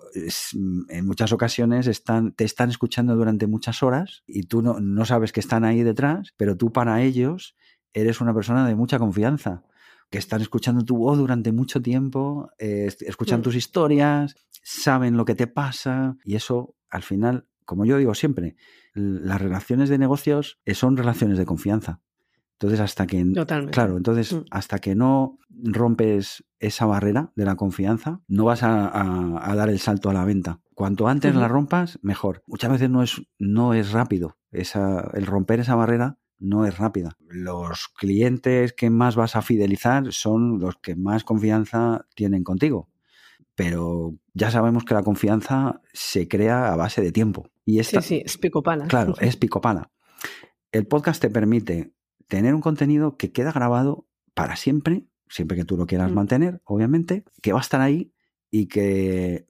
en 0.89 1.05
muchas 1.05 1.33
ocasiones 1.33 1.87
están, 1.87 2.31
te 2.31 2.45
están 2.45 2.69
escuchando 2.69 3.15
durante 3.15 3.47
muchas 3.47 3.83
horas 3.83 4.23
y 4.25 4.43
tú 4.43 4.61
no, 4.61 4.79
no 4.79 5.05
sabes 5.05 5.33
que 5.33 5.41
están 5.41 5.65
ahí 5.65 5.83
detrás, 5.83 6.33
pero 6.37 6.55
tú 6.55 6.71
para 6.71 7.01
ellos 7.03 7.55
eres 7.95 8.21
una 8.21 8.33
persona 8.33 8.67
de 8.67 8.75
mucha 8.75 8.99
confianza, 8.99 9.63
que 10.09 10.19
están 10.19 10.41
escuchando 10.41 10.85
tu 10.85 10.97
voz 10.97 11.17
durante 11.17 11.51
mucho 11.51 11.81
tiempo, 11.81 12.51
eh, 12.59 12.93
escuchan 13.01 13.39
mm. 13.39 13.43
tus 13.43 13.55
historias, 13.55 14.35
saben 14.61 15.17
lo 15.17 15.25
que 15.25 15.35
te 15.35 15.47
pasa 15.47 16.17
y 16.23 16.35
eso 16.35 16.75
al 16.89 17.03
final, 17.03 17.47
como 17.65 17.85
yo 17.85 17.97
digo 17.97 18.13
siempre, 18.13 18.55
las 18.93 19.41
relaciones 19.41 19.89
de 19.89 19.97
negocios 19.97 20.59
eh, 20.65 20.75
son 20.75 20.97
relaciones 20.97 21.37
de 21.37 21.45
confianza. 21.45 22.01
Entonces, 22.53 22.79
hasta 22.79 23.05
que. 23.05 23.25
Claro, 23.71 23.97
entonces, 23.97 24.33
mm. 24.33 24.45
hasta 24.49 24.79
que 24.79 24.95
no 24.95 25.39
rompes 25.49 26.45
esa 26.59 26.85
barrera 26.85 27.33
de 27.35 27.43
la 27.43 27.55
confianza, 27.55 28.21
no 28.27 28.45
vas 28.45 28.63
a, 28.63 29.53
dar 29.55 29.69
el 29.69 29.79
salto 29.79 30.09
a 30.09 30.13
la 30.13 30.23
venta. 30.23 30.61
Cuanto 30.73 31.07
antes 31.07 31.35
la 31.35 31.49
rompas, 31.49 31.99
mejor. 32.01 32.43
Muchas 32.47 32.71
veces 32.71 32.89
no 32.89 33.03
es, 33.03 33.21
no 33.39 33.73
es 33.73 33.91
rápido. 33.91 34.37
Esa, 34.51 35.11
el 35.13 35.25
romper 35.25 35.59
esa 35.59 35.75
barrera 35.75 36.17
no 36.39 36.65
es 36.65 36.77
rápida. 36.77 37.17
Los 37.27 37.87
clientes 37.87 38.73
que 38.73 38.89
más 38.89 39.15
vas 39.15 39.35
a 39.35 39.41
fidelizar 39.41 40.11
son 40.11 40.59
los 40.59 40.75
que 40.77 40.95
más 40.95 41.23
confianza 41.23 42.07
tienen 42.15 42.43
contigo. 42.43 42.89
Pero 43.55 44.15
ya 44.33 44.51
sabemos 44.51 44.83
que 44.83 44.93
la 44.93 45.03
confianza 45.03 45.81
se 45.93 46.27
crea 46.27 46.73
a 46.73 46.75
base 46.75 47.01
de 47.01 47.11
tiempo. 47.11 47.49
Y 47.63 47.79
esta, 47.79 48.01
sí, 48.01 48.17
sí, 48.17 48.23
es 48.25 48.37
picopana. 48.37 48.87
Claro, 48.87 49.15
es 49.21 49.37
picopana. 49.37 49.91
El 50.71 50.87
podcast 50.87 51.21
te 51.21 51.29
permite 51.29 51.93
tener 52.27 52.53
un 52.53 52.61
contenido 52.61 53.17
que 53.17 53.31
queda 53.31 53.51
grabado 53.51 54.07
para 54.33 54.55
siempre, 54.57 55.07
siempre 55.29 55.57
que 55.57 55.65
tú 55.65 55.77
lo 55.77 55.85
quieras 55.85 56.11
mm. 56.11 56.15
mantener, 56.15 56.61
obviamente, 56.65 57.23
que 57.41 57.53
va 57.53 57.59
a 57.59 57.61
estar 57.61 57.81
ahí 57.81 58.11
y 58.51 58.67
que 58.67 59.47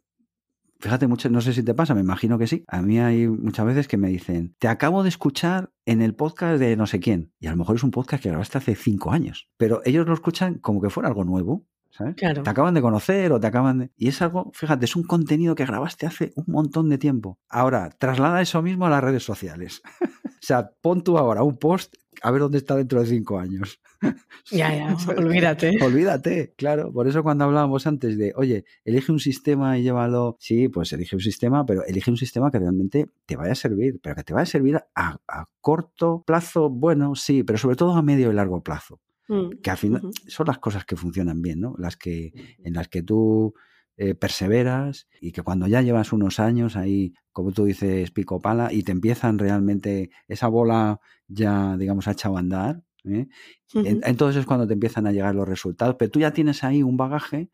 Fíjate, 0.79 1.07
mucho, 1.07 1.29
no 1.29 1.41
sé 1.41 1.53
si 1.53 1.63
te 1.63 1.73
pasa, 1.73 1.95
me 1.95 2.01
imagino 2.01 2.37
que 2.37 2.47
sí. 2.47 2.63
A 2.67 2.81
mí 2.81 2.99
hay 2.99 3.27
muchas 3.27 3.65
veces 3.65 3.87
que 3.87 3.97
me 3.97 4.09
dicen, 4.09 4.55
te 4.59 4.67
acabo 4.67 5.03
de 5.03 5.09
escuchar 5.09 5.71
en 5.85 6.01
el 6.01 6.15
podcast 6.15 6.59
de 6.59 6.75
no 6.75 6.85
sé 6.85 6.99
quién. 6.99 7.33
Y 7.39 7.47
a 7.47 7.51
lo 7.51 7.57
mejor 7.57 7.77
es 7.77 7.83
un 7.83 7.91
podcast 7.91 8.21
que 8.21 8.29
grabaste 8.29 8.57
hace 8.57 8.75
cinco 8.75 9.11
años. 9.11 9.49
Pero 9.57 9.81
ellos 9.85 10.05
lo 10.05 10.13
escuchan 10.13 10.55
como 10.55 10.81
que 10.81 10.89
fuera 10.89 11.09
algo 11.09 11.23
nuevo. 11.23 11.65
¿Sabes? 11.97 12.15
Te 12.15 12.49
acaban 12.49 12.73
de 12.73 12.81
conocer 12.81 13.31
o 13.31 13.39
te 13.39 13.47
acaban 13.47 13.79
de... 13.79 13.91
Y 13.97 14.09
es 14.09 14.21
algo, 14.21 14.51
fíjate, 14.53 14.85
es 14.85 14.95
un 14.95 15.03
contenido 15.03 15.55
que 15.55 15.65
grabaste 15.65 16.05
hace 16.05 16.33
un 16.35 16.45
montón 16.47 16.89
de 16.89 16.97
tiempo. 16.97 17.39
Ahora, 17.49 17.89
traslada 17.89 18.41
eso 18.41 18.61
mismo 18.61 18.85
a 18.85 18.89
las 18.89 19.03
redes 19.03 19.23
sociales. 19.23 19.81
o 20.01 20.41
sea, 20.41 20.71
pon 20.81 21.03
tú 21.03 21.17
ahora 21.17 21.43
un 21.43 21.57
post 21.57 21.95
a 22.21 22.31
ver 22.31 22.41
dónde 22.41 22.57
está 22.57 22.75
dentro 22.75 22.99
de 23.01 23.07
cinco 23.07 23.39
años. 23.39 23.79
Ya, 24.51 24.71
ya, 24.75 24.95
olvídate. 25.17 25.83
olvídate, 25.83 26.53
claro. 26.55 26.93
Por 26.93 27.07
eso 27.07 27.23
cuando 27.23 27.45
hablábamos 27.45 27.87
antes 27.87 28.15
de, 28.15 28.31
oye, 28.35 28.65
elige 28.83 29.11
un 29.11 29.19
sistema 29.19 29.79
y 29.79 29.83
llévalo. 29.83 30.37
Sí, 30.39 30.67
pues 30.67 30.93
elige 30.93 31.15
un 31.15 31.21
sistema, 31.21 31.65
pero 31.65 31.83
elige 31.83 32.11
un 32.11 32.17
sistema 32.17 32.51
que 32.51 32.59
realmente 32.59 33.07
te 33.25 33.35
vaya 33.35 33.53
a 33.53 33.55
servir, 33.55 33.99
pero 34.03 34.15
que 34.15 34.23
te 34.23 34.33
vaya 34.33 34.43
a 34.43 34.45
servir 34.45 34.79
a, 34.93 35.17
corto 35.61 36.23
plazo, 36.27 36.69
bueno, 36.69 37.15
sí, 37.15 37.41
pero 37.41 37.57
sobre 37.57 37.75
todo 37.75 37.93
a 37.93 38.03
medio 38.03 38.31
y 38.31 38.35
largo 38.35 38.61
plazo. 38.61 38.99
Mm, 39.27 39.61
que 39.61 39.71
al 39.71 39.77
final 39.77 40.01
son 40.27 40.47
las 40.47 40.59
cosas 40.59 40.85
que 40.85 40.95
funcionan 40.95 41.41
bien, 41.41 41.59
¿no? 41.59 41.75
Las 41.77 41.97
que, 41.97 42.31
en 42.63 42.73
las 42.73 42.87
que 42.87 43.01
tú 43.01 43.53
eh, 43.97 44.13
perseveras 44.13 45.07
y 45.19 45.31
que 45.31 45.41
cuando 45.41 45.67
ya 45.67 45.81
llevas 45.81 46.13
unos 46.13 46.39
años 46.39 46.75
ahí, 46.75 47.13
como 47.31 47.51
tú 47.51 47.65
dices, 47.65 48.11
pico 48.11 48.39
pala 48.39 48.71
y 48.71 48.83
te 48.83 48.91
empiezan 48.91 49.39
realmente 49.39 50.11
esa 50.27 50.47
bola 50.47 50.99
ya, 51.27 51.75
digamos, 51.77 52.07
a 52.07 52.11
echado 52.11 52.37
a 52.37 52.39
andar, 52.39 52.83
¿eh? 53.05 53.27
entonces 53.73 54.41
es 54.41 54.45
cuando 54.45 54.67
te 54.67 54.73
empiezan 54.73 55.07
a 55.07 55.11
llegar 55.11 55.33
los 55.33 55.47
resultados, 55.47 55.95
pero 55.97 56.11
tú 56.11 56.19
ya 56.19 56.31
tienes 56.31 56.63
ahí 56.63 56.83
un 56.83 56.97
bagaje, 56.97 57.49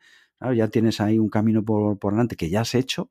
ya 0.55 0.67
tienes 0.67 0.99
ahí 0.99 1.19
un 1.19 1.29
camino 1.29 1.63
por, 1.63 1.99
por 1.99 2.13
delante 2.13 2.35
que 2.35 2.49
ya 2.49 2.61
has 2.61 2.75
hecho 2.75 3.09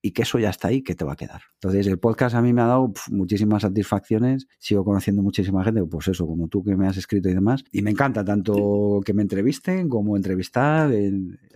y 0.00 0.12
que 0.12 0.22
eso 0.22 0.38
ya 0.38 0.50
está 0.50 0.68
ahí, 0.68 0.82
que 0.82 0.94
te 0.94 1.04
va 1.04 1.14
a 1.14 1.16
quedar. 1.16 1.42
Entonces, 1.54 1.86
el 1.86 1.98
podcast 1.98 2.34
a 2.34 2.42
mí 2.42 2.52
me 2.52 2.62
ha 2.62 2.66
dado 2.66 2.92
muchísimas 3.10 3.62
satisfacciones, 3.62 4.46
sigo 4.58 4.84
conociendo 4.84 5.22
muchísima 5.22 5.64
gente, 5.64 5.84
pues 5.84 6.08
eso, 6.08 6.26
como 6.26 6.48
tú 6.48 6.62
que 6.62 6.76
me 6.76 6.86
has 6.86 6.96
escrito 6.96 7.28
y 7.28 7.34
demás, 7.34 7.64
y 7.72 7.82
me 7.82 7.90
encanta 7.90 8.24
tanto 8.24 9.00
que 9.04 9.12
me 9.14 9.22
entrevisten 9.22 9.88
como 9.88 10.16
entrevistar, 10.16 10.90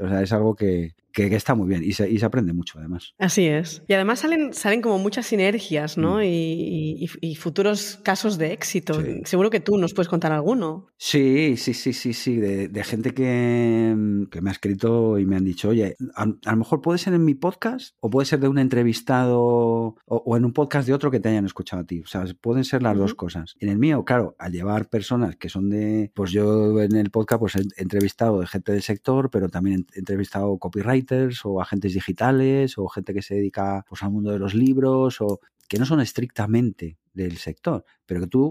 o 0.01 0.09
sea, 0.09 0.23
es 0.23 0.33
algo 0.33 0.55
que, 0.55 0.95
que, 1.13 1.35
está 1.35 1.55
muy 1.55 1.69
bien 1.69 1.83
y 1.85 1.93
se, 1.93 2.11
y 2.11 2.19
se, 2.19 2.27
aprende 2.27 2.53
mucho 2.53 2.79
además. 2.79 3.15
Así 3.19 3.47
es. 3.47 3.83
Y 3.89 3.95
además 3.95 4.21
salen, 4.21 4.53
salen 4.55 4.81
como 4.81 4.99
muchas 4.99 5.27
sinergias, 5.27 5.99
¿no? 5.99 6.17
Mm. 6.17 6.23
Y, 6.25 7.07
y, 7.21 7.35
futuros 7.37 7.99
casos 8.03 8.39
de 8.39 8.53
éxito. 8.53 9.01
Seguro 9.25 9.51
que 9.51 9.61
tú 9.61 9.77
nos 9.77 9.95
puedes 9.95 10.09
contar 10.09 10.33
alguno. 10.33 10.89
Sí, 10.97 11.57
sí, 11.57 11.75
sí, 11.75 11.93
sí, 11.93 12.13
sí. 12.13 12.37
De, 12.37 12.69
de 12.69 12.85
gente 12.85 13.13
que, 13.15 13.95
que, 14.31 14.41
me 14.41 14.51
ha 14.51 14.53
escrito 14.53 15.19
y 15.19 15.27
me 15.27 15.37
han 15.37 15.45
dicho, 15.45 15.69
oye, 15.69 15.97
a, 16.15 16.27
lo 16.27 16.57
mejor 16.57 16.81
puede 16.81 16.99
ser 16.99 17.15
en 17.15 17.25
mi 17.25 17.35
podcast 17.35 17.95
o 18.01 18.11
puede 18.11 18.27
ser 18.27 18.41
de 18.41 18.49
un 18.49 18.59
entrevistado 18.59 19.97
o, 20.07 20.37
en 20.37 20.45
un 20.45 20.53
podcast 20.53 20.87
de 20.87 20.95
otro 20.95 21.11
que 21.11 21.21
te 21.21 21.29
hayan 21.29 21.47
escuchado 21.47 21.83
a 21.83 21.87
ti. 21.87 22.01
O 22.01 22.07
sea, 22.07 22.25
pueden 22.41 22.65
ser 22.65 22.83
las 22.83 22.97
dos 22.97 23.15
cosas. 23.15 23.55
En 23.59 23.69
el 23.69 23.79
mío, 23.79 24.05
claro, 24.05 24.35
al 24.39 24.53
llevar 24.53 24.89
personas 24.89 25.37
que 25.37 25.49
son 25.49 25.69
de, 25.69 26.11
pues 26.15 26.31
yo 26.31 26.81
en 26.81 26.97
el 26.97 27.11
podcast 27.11 27.41
pues 27.41 27.57
he 27.57 27.63
entrevistado 27.77 28.41
de 28.41 28.47
gente 28.47 28.73
del 28.73 28.83
sector, 28.83 29.31
pero 29.31 29.49
también 29.49 29.87
he 29.95 29.99
entrevistado 29.99 30.57
copyright 30.59 31.02
o 31.45 31.61
agentes 31.61 31.95
digitales 31.95 32.79
o 32.79 32.89
gente 32.89 33.15
que 33.15 33.23
se 33.23 33.35
dedica 33.35 33.85
pues, 33.89 34.03
al 34.03 34.11
mundo 34.11 34.31
de 34.31 34.39
los 34.39 34.55
libros 34.55 35.21
o 35.21 35.41
que 35.69 35.79
no 35.79 35.87
son 35.87 36.01
estrictamente 36.01 36.99
del 37.15 37.37
sector, 37.39 37.85
pero 38.07 38.21
que 38.21 38.27
tú 38.27 38.51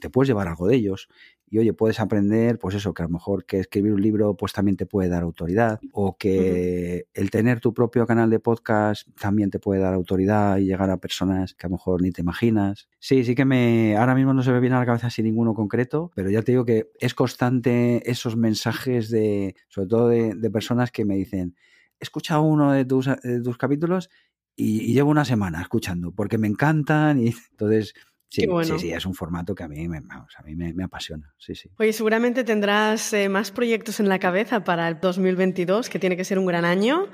te, 0.00 0.10
puedes 0.10 0.28
llevar 0.28 0.48
algo 0.48 0.68
de 0.68 0.76
ellos. 0.76 1.08
Y 1.48 1.58
oye, 1.58 1.74
puedes 1.74 2.00
aprender, 2.00 2.58
pues 2.58 2.74
eso, 2.74 2.94
que 2.94 3.02
a 3.02 3.06
lo 3.06 3.10
mejor 3.10 3.44
que 3.44 3.58
escribir 3.58 3.92
un 3.92 4.00
libro 4.00 4.36
pues 4.36 4.52
también 4.52 4.76
te 4.76 4.86
puede 4.86 5.08
dar 5.08 5.22
autoridad, 5.22 5.80
o 5.92 6.16
que 6.16 7.06
el 7.12 7.30
tener 7.30 7.60
tu 7.60 7.74
propio 7.74 8.06
canal 8.06 8.30
de 8.30 8.38
podcast 8.38 9.06
también 9.20 9.50
te 9.50 9.58
puede 9.58 9.80
dar 9.80 9.92
autoridad 9.92 10.56
y 10.58 10.66
llegar 10.66 10.88
a 10.90 10.98
personas 10.98 11.54
que 11.54 11.66
a 11.66 11.68
lo 11.68 11.74
mejor 11.74 12.00
ni 12.00 12.10
te 12.10 12.22
imaginas. 12.22 12.88
Sí, 13.00 13.24
sí 13.24 13.34
que 13.34 13.44
me, 13.44 13.96
ahora 13.96 14.14
mismo 14.14 14.32
no 14.32 14.42
se 14.42 14.52
me 14.52 14.60
viene 14.60 14.76
a 14.76 14.78
la 14.78 14.86
cabeza 14.86 15.10
sin 15.10 15.24
ninguno 15.24 15.54
concreto, 15.54 16.10
pero 16.14 16.30
ya 16.30 16.42
te 16.42 16.52
digo 16.52 16.64
que 16.64 16.90
es 17.00 17.12
constante 17.12 18.08
esos 18.10 18.36
mensajes 18.36 19.10
de, 19.10 19.56
sobre 19.68 19.88
todo 19.88 20.08
de, 20.08 20.34
de 20.34 20.50
personas 20.50 20.90
que 20.90 21.04
me 21.04 21.16
dicen, 21.16 21.56
he 22.02 22.04
escuchado 22.04 22.42
uno 22.42 22.72
de 22.72 22.84
tus, 22.84 23.08
tus 23.44 23.56
capítulos 23.56 24.10
y, 24.56 24.92
llevo 24.92 25.10
una 25.10 25.24
semana 25.24 25.62
escuchando 25.62 26.12
porque 26.12 26.36
me 26.36 26.48
encantan 26.48 27.20
y 27.20 27.28
entonces... 27.52 27.94
Sí, 28.28 28.46
sí, 28.64 28.78
sí, 28.78 28.90
es 28.90 29.04
un 29.04 29.12
formato 29.12 29.54
que 29.54 29.62
a 29.62 29.68
mí 29.68 29.86
me, 29.88 29.98
a 29.98 30.42
mí 30.42 30.54
me, 30.54 30.84
apasiona. 30.84 31.34
Sí, 31.36 31.54
sí. 31.54 31.68
Oye, 31.78 31.92
seguramente 31.92 32.44
tendrás 32.44 33.12
eh, 33.12 33.28
más 33.28 33.50
proyectos 33.50 34.00
en 34.00 34.08
la 34.08 34.18
cabeza 34.18 34.64
para 34.64 34.88
el 34.88 34.98
2022, 35.00 35.90
que 35.90 35.98
tiene 35.98 36.16
que 36.16 36.24
ser 36.24 36.38
un 36.38 36.46
gran 36.46 36.64
año. 36.64 37.08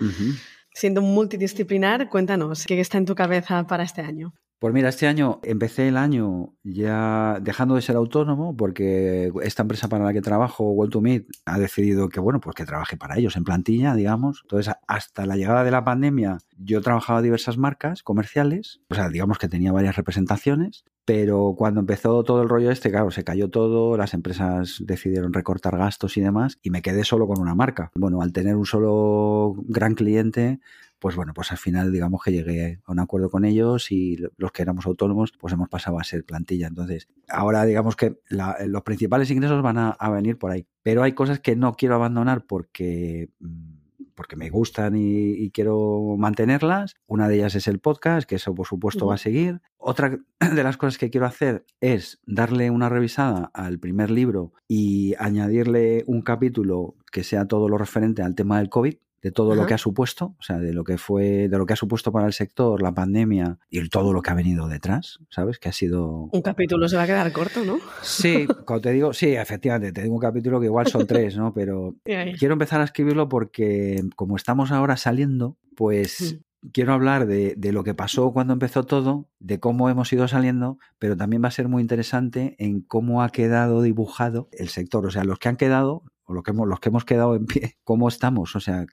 Siendo 0.73 1.03
multidisciplinar, 1.03 2.09
cuéntanos, 2.09 2.65
¿qué 2.67 2.81
está 2.81 2.99
en 2.99 3.05
tu 3.05 3.17
cabeza 3.17 3.67
para 3.67 3.83
este 3.83 4.01
año? 4.01 4.33
Pues 4.59 4.75
mira, 4.75 4.89
este 4.89 5.07
año 5.07 5.39
empecé 5.45 5.87
el 5.87 5.97
año 5.97 6.53
ya 6.65 7.39
dejando 7.41 7.77
de 7.77 7.83
ser 7.83 7.95
autónomo 7.95 8.57
porque 8.57 9.31
esta 9.43 9.63
empresa 9.63 9.89
para 9.89 10.05
la 10.05 10.13
que 10.13 10.21
trabajo, 10.21 10.73
Well 10.73 10.91
to 10.91 11.01
Meet, 11.01 11.27
ha 11.45 11.61
decidido 11.61 12.09
que, 12.09 12.19
bueno, 12.19 12.41
pues 12.41 12.57
que 12.57 12.65
trabaje 12.65 12.97
para 12.97 13.17
ellos 13.17 13.37
en 13.37 13.45
plantilla, 13.45 13.95
digamos. 13.95 14.41
Entonces, 14.43 14.75
hasta 14.89 15.27
la 15.27 15.37
llegada 15.37 15.63
de 15.63 15.71
la 15.71 15.85
pandemia, 15.85 16.39
yo 16.57 16.81
trabajaba 16.81 17.23
diversas 17.23 17.57
marcas 17.57 18.03
comerciales, 18.03 18.81
o 18.91 18.97
sea, 18.97 19.09
digamos 19.11 19.39
que 19.39 19.47
tenía 19.49 19.71
varias 19.71 19.95
representaciones, 19.95 20.85
pero 21.05 21.55
cuando 21.57 21.79
empezó 21.79 22.25
todo 22.25 22.43
el 22.43 22.49
rollo 22.49 22.73
este, 22.73 22.91
claro, 22.91 23.13
se 23.13 23.23
cayó 23.23 23.49
todo, 23.51 23.97
las 23.97 24.13
empresas 24.13 24.83
decidieron 24.85 25.33
recortar 25.33 25.79
gastos 25.79 26.17
y 26.17 26.21
demás, 26.21 26.59
y 26.63 26.71
me 26.71 26.83
quedé 26.83 27.05
solo 27.05 27.29
con 27.29 27.41
una 27.41 27.55
marca. 27.55 27.93
Bueno, 27.95 28.23
al 28.23 28.33
tener 28.33 28.57
un 28.57 28.67
solo 28.67 29.55
gran 29.69 29.95
cliente, 29.95 30.59
pues 30.99 31.17
bueno, 31.17 31.33
pues 31.35 31.53
al 31.53 31.59
final 31.59 31.93
digamos 31.93 32.23
que 32.23 32.33
llegué 32.33 32.81
a 32.85 32.93
un 32.93 32.99
acuerdo 32.99 33.31
con 33.31 33.45
ellos 33.45 33.91
y 33.93 34.17
los 34.37 34.53
que 34.53 34.63
éramos 34.63 34.87
autónomos 34.87 35.33
pues 35.39 35.53
hemos 35.53 35.69
pasado 35.69 35.99
a 35.99 36.05
ser 36.05 36.25
plantilla. 36.25 36.67
Entonces, 36.67 37.09
ahora 37.29 37.65
digamos 37.65 37.97
que 37.97 38.19
los 38.31 38.83
principales 38.83 39.31
ingresos 39.31 39.63
van 39.63 39.79
a, 39.79 40.11
venir 40.11 40.39
por 40.39 40.51
ahí. 40.51 40.67
Pero 40.83 41.03
hay 41.03 41.13
cosas 41.13 41.41
que 41.41 41.57
no 41.57 41.75
quiero 41.75 41.95
abandonar 41.95 42.47
porque 42.47 43.31
mm, 43.41 43.79
porque 44.19 44.35
me 44.35 44.51
gustan 44.51 44.95
y, 44.97 45.49
quiero 45.53 46.17
mantenerlas. 46.19 46.97
Una 47.07 47.29
de 47.29 47.37
ellas 47.37 47.55
es 47.55 47.69
el 47.69 47.79
podcast, 47.79 48.29
que 48.29 48.35
eso 48.35 48.53
por 48.53 48.67
supuesto 48.67 49.07
va 49.07 49.15
a 49.15 49.19
seguir. 49.19 49.61
Otra 49.77 50.19
de 50.55 50.65
las 50.65 50.77
cosas 50.77 50.99
que 50.99 51.09
quiero 51.09 51.25
hacer 51.25 51.65
es 51.81 52.19
darle 52.27 52.69
una 52.73 52.89
revisada 52.89 53.53
al 53.55 53.79
primer 53.79 54.11
libro 54.11 54.53
y 54.67 55.15
añadirle 55.21 56.03
un 56.09 56.23
capítulo 56.23 56.97
que 57.13 57.23
sea 57.23 57.47
todo 57.47 57.69
lo 57.69 57.79
referente 57.79 58.23
al 58.23 58.35
tema 58.35 58.59
del 58.59 58.69
COVID, 58.69 58.97
de 59.23 59.33
todo 59.33 59.55
lo 59.55 59.67
que 59.67 59.75
ha 59.75 59.79
supuesto, 59.79 60.37
o 60.39 60.43
sea, 60.43 60.59
de 60.59 60.73
lo 60.73 60.85
que 60.85 60.97
fue, 60.97 61.49
de 61.49 61.59
lo 61.59 61.67
que 61.67 61.73
ha 61.73 61.77
supuesto 61.77 62.13
para 62.13 62.27
el 62.27 62.33
sector, 62.33 62.81
la 62.83 62.93
pandemia 62.93 63.59
y 63.69 63.89
todo 63.89 64.13
lo 64.13 64.23
que 64.23 64.31
ha 64.31 64.35
venido 64.35 64.69
detrás, 64.69 65.19
¿sabes? 65.31 65.59
Que 65.59 65.69
ha 65.69 65.73
sido. 65.73 66.29
Un 66.33 66.43
capítulo 66.43 66.89
se 66.89 66.97
va 66.97 67.03
a 67.03 67.07
quedar 67.07 67.33
corto, 67.33 67.65
¿no? 67.65 67.79
Sí, 68.03 68.47
cuando 68.67 68.83
te 68.83 68.93
digo, 68.93 69.13
sí, 69.13 69.35
efectivamente, 69.35 69.93
te 69.93 70.03
digo 70.03 70.15
un 70.15 70.21
capítulo 70.21 70.61
que 70.61 70.67
igual 70.67 70.87
son 70.87 71.07
tres, 71.07 71.37
¿no? 71.37 71.53
Pero 71.53 71.97
quiero 72.39 72.53
empezar 72.53 72.81
a 72.81 72.85
escribirlo 72.85 73.29
porque 73.29 74.03
como 74.17 74.37
estamos 74.37 74.71
ahora 74.73 74.97
saliendo, 74.97 75.57
pues. 75.77 76.37
Mm. 76.37 76.45
Quiero 76.73 76.93
hablar 76.93 77.29
de, 77.29 77.55
de, 77.57 77.71
lo 77.71 77.85
que 77.85 77.95
pasó 77.95 78.33
cuando 78.33 78.53
empezó 78.53 78.83
todo, 78.83 79.29
de 79.39 79.61
cómo 79.61 79.89
hemos 79.91 80.13
ido 80.13 80.27
saliendo, 80.27 80.81
pero 80.99 81.17
también 81.17 81.41
va 81.43 81.47
a 81.47 81.53
ser 81.53 81.69
muy 81.69 81.81
interesante 81.81 82.57
en 82.59 82.81
cómo 82.81 83.23
ha 83.23 83.31
quedado 83.31 83.81
dibujado 83.81 84.49
el 84.51 84.69
sector. 84.69 85.07
O 85.07 85.11
sea, 85.13 85.23
los 85.23 85.39
que 85.39 85.49
han 85.49 85.57
quedado, 85.57 86.03
o 86.25 86.35
los 86.35 86.43
que 86.43 86.51
hemos, 86.51 86.67
los 86.67 86.81
que 86.81 86.89
hemos 86.89 87.05
quedado 87.05 87.37
en 87.37 87.47
pie, 87.47 87.77
cómo 87.85 88.09
estamos, 88.09 88.57
o 88.57 88.61
sea, 88.61 88.87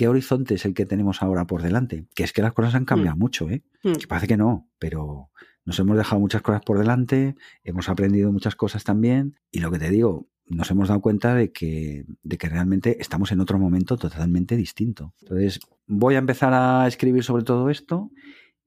¿qué 0.00 0.08
horizonte 0.08 0.54
es 0.54 0.64
el 0.64 0.72
que 0.72 0.86
tenemos 0.86 1.20
ahora 1.20 1.46
por 1.46 1.60
delante? 1.60 2.06
Que 2.14 2.22
es 2.24 2.32
que 2.32 2.40
las 2.40 2.54
cosas 2.54 2.74
han 2.74 2.86
cambiado 2.86 3.16
mm. 3.16 3.18
mucho, 3.18 3.50
¿eh? 3.50 3.62
Mm. 3.82 3.92
Que 3.96 4.06
parece 4.06 4.28
que 4.28 4.38
no, 4.38 4.66
pero 4.78 5.28
nos 5.66 5.78
hemos 5.78 5.94
dejado 5.94 6.18
muchas 6.18 6.40
cosas 6.40 6.62
por 6.62 6.78
delante, 6.78 7.36
hemos 7.64 7.90
aprendido 7.90 8.32
muchas 8.32 8.56
cosas 8.56 8.82
también, 8.82 9.36
y 9.50 9.60
lo 9.60 9.70
que 9.70 9.78
te 9.78 9.90
digo, 9.90 10.26
nos 10.46 10.70
hemos 10.70 10.88
dado 10.88 11.02
cuenta 11.02 11.34
de 11.34 11.52
que, 11.52 12.06
de 12.22 12.38
que 12.38 12.48
realmente 12.48 12.96
estamos 12.98 13.30
en 13.30 13.40
otro 13.40 13.58
momento 13.58 13.98
totalmente 13.98 14.56
distinto. 14.56 15.12
Entonces, 15.20 15.60
voy 15.86 16.14
a 16.14 16.18
empezar 16.18 16.54
a 16.54 16.86
escribir 16.86 17.22
sobre 17.22 17.44
todo 17.44 17.68
esto. 17.68 18.10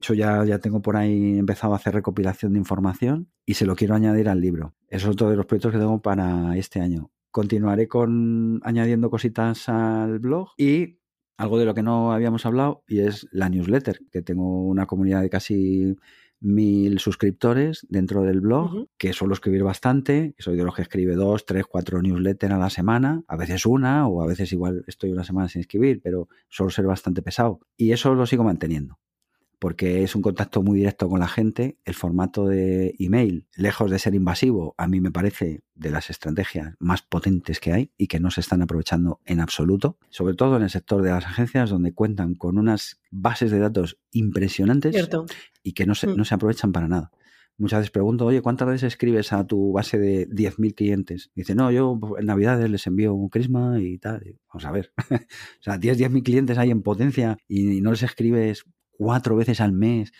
Yo 0.01 0.13
ya, 0.13 0.45
ya 0.45 0.59
tengo 0.59 0.83
por 0.83 0.97
ahí 0.97 1.39
empezado 1.39 1.73
a 1.73 1.77
hacer 1.77 1.95
recopilación 1.95 2.53
de 2.53 2.59
información 2.59 3.31
y 3.43 3.55
se 3.55 3.65
lo 3.65 3.75
quiero 3.75 3.95
añadir 3.95 4.29
al 4.29 4.39
libro. 4.39 4.75
Eso 4.87 5.07
es 5.07 5.13
otro 5.13 5.31
de 5.31 5.35
los 5.35 5.47
proyectos 5.47 5.71
que 5.71 5.79
tengo 5.79 5.99
para 5.99 6.55
este 6.57 6.79
año. 6.79 7.09
Continuaré 7.31 7.87
con 7.87 8.61
añadiendo 8.63 9.09
cositas 9.09 9.67
al 9.67 10.19
blog 10.19 10.49
y 10.57 10.99
algo 11.37 11.59
de 11.59 11.65
lo 11.65 11.73
que 11.73 11.83
no 11.83 12.11
habíamos 12.11 12.45
hablado 12.45 12.83
y 12.87 12.99
es 12.99 13.27
la 13.31 13.49
newsletter, 13.49 13.99
que 14.11 14.21
tengo 14.21 14.65
una 14.65 14.85
comunidad 14.85 15.21
de 15.21 15.29
casi 15.29 15.95
mil 16.39 16.99
suscriptores 16.99 17.87
dentro 17.89 18.23
del 18.23 18.41
blog, 18.41 18.87
que 18.97 19.13
suelo 19.13 19.33
escribir 19.33 19.63
bastante, 19.63 20.35
soy 20.37 20.57
de 20.57 20.63
los 20.63 20.75
que 20.75 20.81
escribe 20.81 21.15
dos, 21.15 21.45
tres, 21.45 21.65
cuatro 21.65 22.01
newsletters 22.01 22.53
a 22.53 22.57
la 22.57 22.69
semana, 22.69 23.23
a 23.27 23.37
veces 23.37 23.65
una 23.65 24.07
o 24.07 24.21
a 24.21 24.27
veces 24.27 24.51
igual 24.51 24.83
estoy 24.87 25.11
una 25.11 25.23
semana 25.23 25.47
sin 25.47 25.61
escribir, 25.61 26.01
pero 26.03 26.27
suelo 26.49 26.69
ser 26.69 26.85
bastante 26.85 27.21
pesado 27.21 27.61
y 27.77 27.93
eso 27.93 28.13
lo 28.13 28.25
sigo 28.25 28.43
manteniendo 28.43 28.99
porque 29.63 30.03
es 30.03 30.13
un 30.13 30.21
contacto 30.21 30.61
muy 30.61 30.79
directo 30.79 31.07
con 31.07 31.21
la 31.21 31.27
gente. 31.29 31.77
El 31.85 31.93
formato 31.93 32.45
de 32.47 32.95
email, 32.99 33.47
lejos 33.55 33.89
de 33.89 33.97
ser 33.97 34.13
invasivo, 34.13 34.75
a 34.77 34.89
mí 34.89 34.99
me 34.99 35.09
parece 35.09 35.63
de 35.73 35.89
las 35.89 36.09
estrategias 36.09 36.73
más 36.79 37.01
potentes 37.01 37.61
que 37.61 37.71
hay 37.71 37.91
y 37.97 38.07
que 38.07 38.19
no 38.19 38.29
se 38.29 38.41
están 38.41 38.61
aprovechando 38.61 39.21
en 39.23 39.39
absoluto, 39.39 39.97
sobre 40.09 40.35
todo 40.35 40.57
en 40.57 40.63
el 40.63 40.69
sector 40.69 41.01
de 41.01 41.11
las 41.11 41.25
agencias 41.25 41.69
donde 41.69 41.93
cuentan 41.93 42.35
con 42.35 42.57
unas 42.57 42.99
bases 43.09 43.51
de 43.51 43.59
datos 43.59 43.97
impresionantes 44.11 45.09
y 45.63 45.71
que 45.71 45.85
no 45.85 45.95
se, 45.95 46.07
mm. 46.07 46.17
no 46.17 46.25
se 46.25 46.35
aprovechan 46.35 46.73
para 46.73 46.89
nada. 46.89 47.11
muchas 47.57 47.79
veces 47.79 47.91
pregunto, 47.91 48.25
oye, 48.25 48.41
¿cuántas 48.41 48.67
veces 48.67 48.87
escribes 48.87 49.31
a 49.31 49.47
tu 49.47 49.71
base 49.71 49.97
de 49.97 50.27
10.000 50.27 50.75
clientes? 50.75 51.31
dice, 51.35 51.55
no, 51.55 51.71
yo 51.71 51.97
en 52.19 52.25
Navidades 52.25 52.69
les 52.69 52.85
envío 52.85 53.13
un 53.13 53.29
crisma 53.29 53.79
y 53.79 53.97
tal. 53.97 54.41
Vamos 54.49 54.65
a 54.65 54.71
ver. 54.71 54.91
o 55.09 55.63
sea, 55.63 55.79
tienes 55.79 56.01
10.000 56.01 56.21
clientes 56.21 56.57
ahí 56.57 56.69
en 56.69 56.81
potencia 56.81 57.37
y 57.47 57.79
no 57.79 57.91
les 57.91 58.03
escribes 58.03 58.65
cuatro 59.03 59.35
veces 59.35 59.59
al 59.61 59.73
mes. 59.73 60.11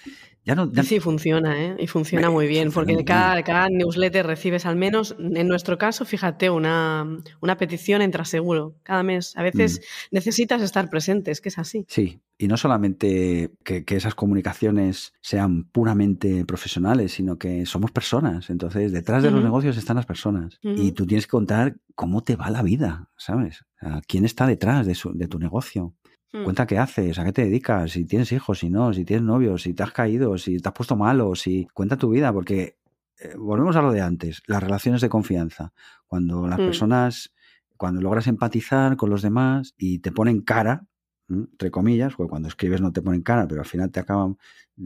Ya 0.45 0.55
no, 0.55 0.69
Sí, 0.84 0.99
funciona, 0.99 1.63
¿eh? 1.63 1.75
Y 1.79 1.88
funciona 1.88 2.29
muy 2.29 2.47
bien, 2.47 2.71
porque 2.71 3.05
cada, 3.05 3.41
cada, 3.43 3.69
newsletter 3.69 4.27
recibes 4.27 4.65
al 4.65 4.75
menos, 4.75 5.15
en 5.17 5.47
nuestro 5.47 5.77
caso, 5.77 6.03
fíjate, 6.03 6.49
una, 6.49 7.07
una 7.39 7.57
petición 7.57 8.01
entra 8.01 8.25
seguro 8.25 8.75
cada 8.84 9.03
mes. 9.03 9.38
A 9.38 9.43
veces 9.43 9.79
mm. 9.79 10.15
necesitas 10.15 10.61
estar 10.61 10.89
presente, 10.89 11.31
es 11.31 11.39
que 11.39 11.47
es 11.47 11.57
así. 11.57 11.86
Sí, 11.88 12.19
y 12.38 12.49
no 12.49 12.57
solamente 12.57 13.51
que, 13.63 13.86
esas 13.88 14.15
comunicaciones 14.15 15.13
sean 15.21 15.63
puramente 15.63 16.43
profesionales, 16.43 17.13
sino 17.13 17.38
que 17.38 17.65
somos 17.65 17.91
personas. 17.91 18.49
Entonces, 18.49 18.91
detrás 18.91 19.23
de 19.23 19.31
los 19.31 19.41
negocios 19.41 19.77
están 19.77 19.95
las 19.95 20.05
personas. 20.05 20.59
Y 20.61 20.91
tú 20.91 21.05
tienes 21.05 21.25
que 21.25 21.31
contar 21.31 21.77
cómo 21.95 22.21
te 22.21 22.36
va 22.36 22.49
la 22.49 22.63
vida, 22.63 23.09
¿sabes? 23.15 23.63
¿Quién 24.07 24.25
está 24.25 24.45
detrás 24.45 24.86
de, 24.86 24.97
de 25.13 25.27
tu 25.29 25.39
negocio? 25.39 25.93
Hmm. 26.34 26.45
Cuenta 26.45 26.65
qué 26.65 26.79
haces, 26.79 27.19
a 27.19 27.23
qué 27.25 27.31
te 27.31 27.45
dedicas, 27.45 27.91
si 27.91 28.05
tienes 28.05 28.31
hijos, 28.31 28.59
si 28.59 28.69
no, 28.71 28.91
si 28.91 29.05
tienes 29.05 29.23
novios, 29.23 29.61
si 29.61 29.75
te 29.75 29.84
has 29.84 29.91
caído, 29.91 30.38
si 30.39 30.59
te 30.59 30.67
has 30.67 30.73
puesto 30.73 30.95
malo, 30.95 31.36
si 31.36 31.67
cuenta 31.75 31.95
tu 31.95 32.09
vida, 32.09 32.34
porque 32.34 32.79
eh, 33.19 33.36
volvemos 33.38 33.75
a 33.75 33.84
lo 33.84 33.91
de 33.91 34.01
antes, 34.01 34.41
las 34.47 34.63
relaciones 34.63 35.01
de 35.01 35.09
confianza. 35.09 35.73
Cuando 36.07 36.47
las 36.47 36.59
hmm. 36.59 36.65
personas, 36.65 37.34
cuando 37.77 38.01
logras 38.01 38.25
empatizar 38.25 38.97
con 38.97 39.11
los 39.11 39.21
demás 39.21 39.75
y 39.77 39.99
te 39.99 40.11
ponen 40.11 40.41
cara, 40.41 40.88
entre 41.29 41.69
comillas, 41.69 42.15
porque 42.15 42.31
cuando 42.31 42.47
escribes 42.47 42.81
no 42.81 42.91
te 42.91 43.03
ponen 43.03 43.21
cara, 43.21 43.47
pero 43.47 43.61
al 43.61 43.67
final 43.67 43.91
te 43.91 43.99
acaban, 43.99 44.38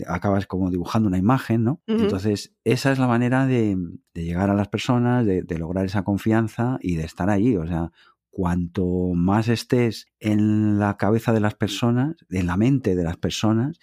acabas 0.05 0.47
como 0.47 0.69
dibujando 0.69 1.07
una 1.07 1.17
imagen, 1.17 1.63
¿no? 1.63 1.81
Entonces, 1.87 2.53
esa 2.63 2.91
es 2.91 2.99
la 2.99 3.07
manera 3.07 3.47
de, 3.47 3.77
llegar 4.13 4.49
a 4.49 4.53
las 4.53 4.67
personas, 4.67 5.25
de, 5.25 5.43
de, 5.43 5.57
lograr 5.57 5.85
esa 5.85 6.03
confianza 6.03 6.77
y 6.81 6.95
de 6.95 7.05
estar 7.05 7.29
ahí. 7.29 7.55
O 7.57 7.65
sea, 7.65 7.91
cuanto 8.37 8.85
más 9.15 9.47
estés 9.47 10.05
en 10.19 10.77
la 10.77 10.95
cabeza 10.95 11.33
de 11.33 11.39
las 11.39 11.55
personas, 11.55 12.17
en 12.29 12.45
la 12.45 12.55
mente 12.55 12.95
de 12.95 13.03
las 13.03 13.17
personas, 13.17 13.79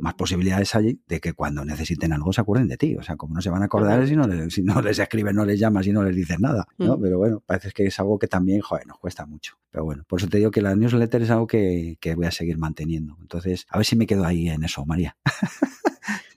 más 0.00 0.14
posibilidades 0.14 0.74
hay 0.74 0.98
de 1.06 1.20
que 1.20 1.34
cuando 1.34 1.62
necesiten 1.62 2.14
algo 2.14 2.32
se 2.32 2.40
acuerden 2.40 2.68
de 2.68 2.78
ti. 2.78 2.96
O 2.96 3.02
sea, 3.02 3.16
como 3.16 3.34
no 3.34 3.42
se 3.42 3.50
van 3.50 3.60
a 3.60 3.66
acordar 3.66 4.08
si 4.08 4.16
no, 4.16 4.26
les, 4.26 4.54
si 4.54 4.62
no 4.62 4.80
les 4.80 4.98
escriben, 4.98 5.36
no 5.36 5.44
les 5.44 5.60
llamas 5.60 5.86
y 5.86 5.92
no 5.92 6.02
les 6.02 6.16
dices 6.16 6.40
nada. 6.40 6.66
¿no? 6.78 6.98
Pero 6.98 7.18
bueno, 7.18 7.42
parece 7.44 7.70
que 7.72 7.84
es 7.84 8.00
algo 8.00 8.18
que 8.18 8.28
también, 8.28 8.62
joder, 8.62 8.86
nos 8.86 8.98
cuesta 8.98 9.26
mucho. 9.26 9.58
Pero 9.70 9.84
bueno, 9.84 10.04
por 10.08 10.20
eso 10.20 10.28
te 10.30 10.38
digo 10.38 10.50
que 10.50 10.62
la 10.62 10.74
newsletter 10.74 11.20
es 11.20 11.30
algo 11.30 11.46
que, 11.46 11.98
voy 12.16 12.24
a 12.24 12.30
seguir 12.30 12.56
manteniendo. 12.56 13.18
Entonces, 13.20 13.66
a 13.68 13.76
ver 13.76 13.84
si 13.84 13.94
me 13.94 14.06
quedo 14.06 14.24
ahí 14.24 14.48
en 14.48 14.64
eso, 14.64 14.86
María. 14.86 15.18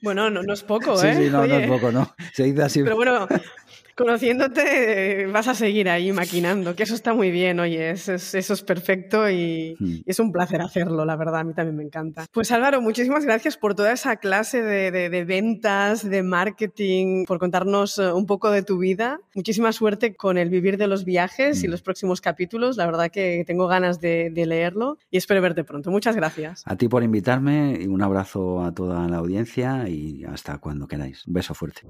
Bueno, 0.02 0.30
no, 0.30 0.44
no 0.44 0.52
es 0.52 0.64
poco, 0.64 0.94
¿eh? 1.04 1.16
Sí, 1.16 1.24
sí, 1.24 1.30
no, 1.30 1.48
no 1.48 1.56
es 1.56 1.68
poco, 1.70 1.90
¿no? 1.92 2.14
Se 2.34 2.44
dice 2.44 2.64
así. 2.64 2.84
Pero 2.84 2.98
bueno, 2.98 3.28
Conociéndote, 4.02 5.28
vas 5.28 5.48
a 5.48 5.54
seguir 5.54 5.88
ahí 5.88 6.12
maquinando, 6.12 6.76
que 6.76 6.82
eso 6.82 6.96
está 6.96 7.14
muy 7.14 7.30
bien, 7.30 7.60
oye, 7.60 7.92
eso 7.92 8.14
es, 8.16 8.62
perfecto 8.64 9.26
hmm. 9.26 9.32
y, 9.32 10.04
es 10.08 10.20
un 10.20 10.32
placer 10.32 10.60
hacerlo, 10.62 11.06
la 11.06 11.16
verdad, 11.16 11.42
a 11.42 11.44
mí 11.44 11.54
también 11.54 11.76
me 11.76 11.84
encanta. 11.84 12.26
Pues 12.32 12.52
Álvaro, 12.52 12.82
muchísimas 12.82 13.26
gracias 13.26 13.58
por 13.58 13.76
toda 13.76 13.92
esa 13.92 14.16
clase 14.16 14.64
de, 14.64 15.24
ventas, 15.24 16.10
de 16.10 16.24
marketing, 16.24 17.26
por 17.26 17.38
contarnos 17.38 18.00
eh, 18.00 18.12
un 18.12 18.26
poco 18.26 18.50
de 18.50 18.64
tu 18.64 18.80
vida. 18.80 19.20
Muchísima 19.36 19.72
suerte 19.72 20.16
con 20.16 20.40
el 20.40 20.50
vivir 20.50 20.78
de 20.78 20.88
los 20.88 21.06
viajes 21.06 21.64
y 21.64 21.68
hmm. 21.68 21.72
los 21.72 21.84
próximos 21.84 22.22
capítulos, 22.22 22.78
la 22.78 22.88
verdad 22.88 23.12
que 23.12 23.44
tengo 23.46 23.68
ganas 23.68 24.02
de, 24.02 24.32
de 24.32 24.48
leerlo 24.48 24.98
y 25.12 25.18
espero 25.18 25.44
verte 25.44 25.64
pronto. 25.64 25.92
Muchas 25.92 26.16
gracias. 26.16 26.64
A 26.66 26.76
ti 26.76 26.88
por 26.88 27.04
invitarme 27.04 27.78
y 27.80 27.86
un 27.86 28.02
abrazo 28.02 28.64
a 28.64 28.72
toda 28.72 29.08
la 29.08 29.18
audiencia 29.18 29.88
y 29.88 30.24
hasta 30.24 30.58
cuando 30.58 30.88
queráis. 30.88 31.28
Un 31.28 31.34
beso 31.34 31.54
fuerte. 31.54 31.82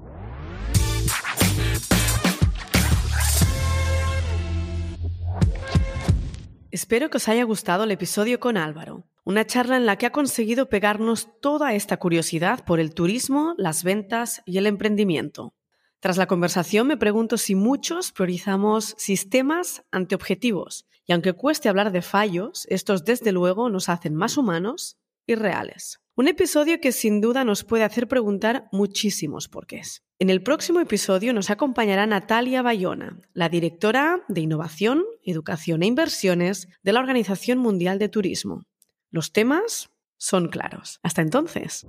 Espero 6.71 7.09
que 7.09 7.17
os 7.17 7.27
haya 7.27 7.43
gustado 7.43 7.83
el 7.83 7.91
episodio 7.91 8.39
con 8.39 8.55
Álvaro, 8.55 9.03
una 9.25 9.45
charla 9.45 9.75
en 9.75 9.85
la 9.85 9.97
que 9.97 10.05
ha 10.05 10.13
conseguido 10.13 10.69
pegarnos 10.69 11.27
toda 11.41 11.73
esta 11.73 11.97
curiosidad 11.97 12.63
por 12.63 12.79
el 12.79 12.93
turismo, 12.93 13.55
las 13.57 13.83
ventas 13.83 14.41
y 14.45 14.57
el 14.57 14.65
emprendimiento. 14.65 15.53
Tras 15.99 16.15
la 16.15 16.27
conversación 16.27 16.87
me 16.87 16.95
pregunto 16.95 17.37
si 17.37 17.55
muchos 17.55 18.13
priorizamos 18.13 18.95
sistemas 18.97 19.83
ante 19.91 20.15
objetivos, 20.15 20.85
y 21.05 21.11
aunque 21.11 21.33
cueste 21.33 21.67
hablar 21.67 21.91
de 21.91 22.01
fallos, 22.01 22.65
estos 22.69 23.03
desde 23.03 23.33
luego 23.33 23.69
nos 23.69 23.89
hacen 23.89 24.15
más 24.15 24.37
humanos 24.37 24.97
y 25.25 25.35
reales. 25.35 25.99
Un 26.15 26.27
episodio 26.27 26.79
que 26.81 26.91
sin 26.91 27.21
duda 27.21 27.43
nos 27.43 27.63
puede 27.63 27.83
hacer 27.83 28.07
preguntar 28.07 28.67
muchísimos 28.71 29.47
porqués. 29.47 30.03
En 30.19 30.29
el 30.29 30.43
próximo 30.43 30.79
episodio 30.79 31.33
nos 31.33 31.49
acompañará 31.49 32.05
Natalia 32.05 32.61
Bayona, 32.61 33.19
la 33.33 33.49
directora 33.49 34.23
de 34.27 34.41
Innovación, 34.41 35.03
Educación 35.23 35.83
e 35.83 35.87
Inversiones 35.87 36.67
de 36.83 36.93
la 36.93 36.99
Organización 36.99 37.57
Mundial 37.57 37.97
de 37.97 38.09
Turismo. 38.09 38.63
Los 39.09 39.31
temas 39.31 39.89
son 40.17 40.49
claros. 40.49 40.99
Hasta 41.01 41.21
entonces. 41.21 41.87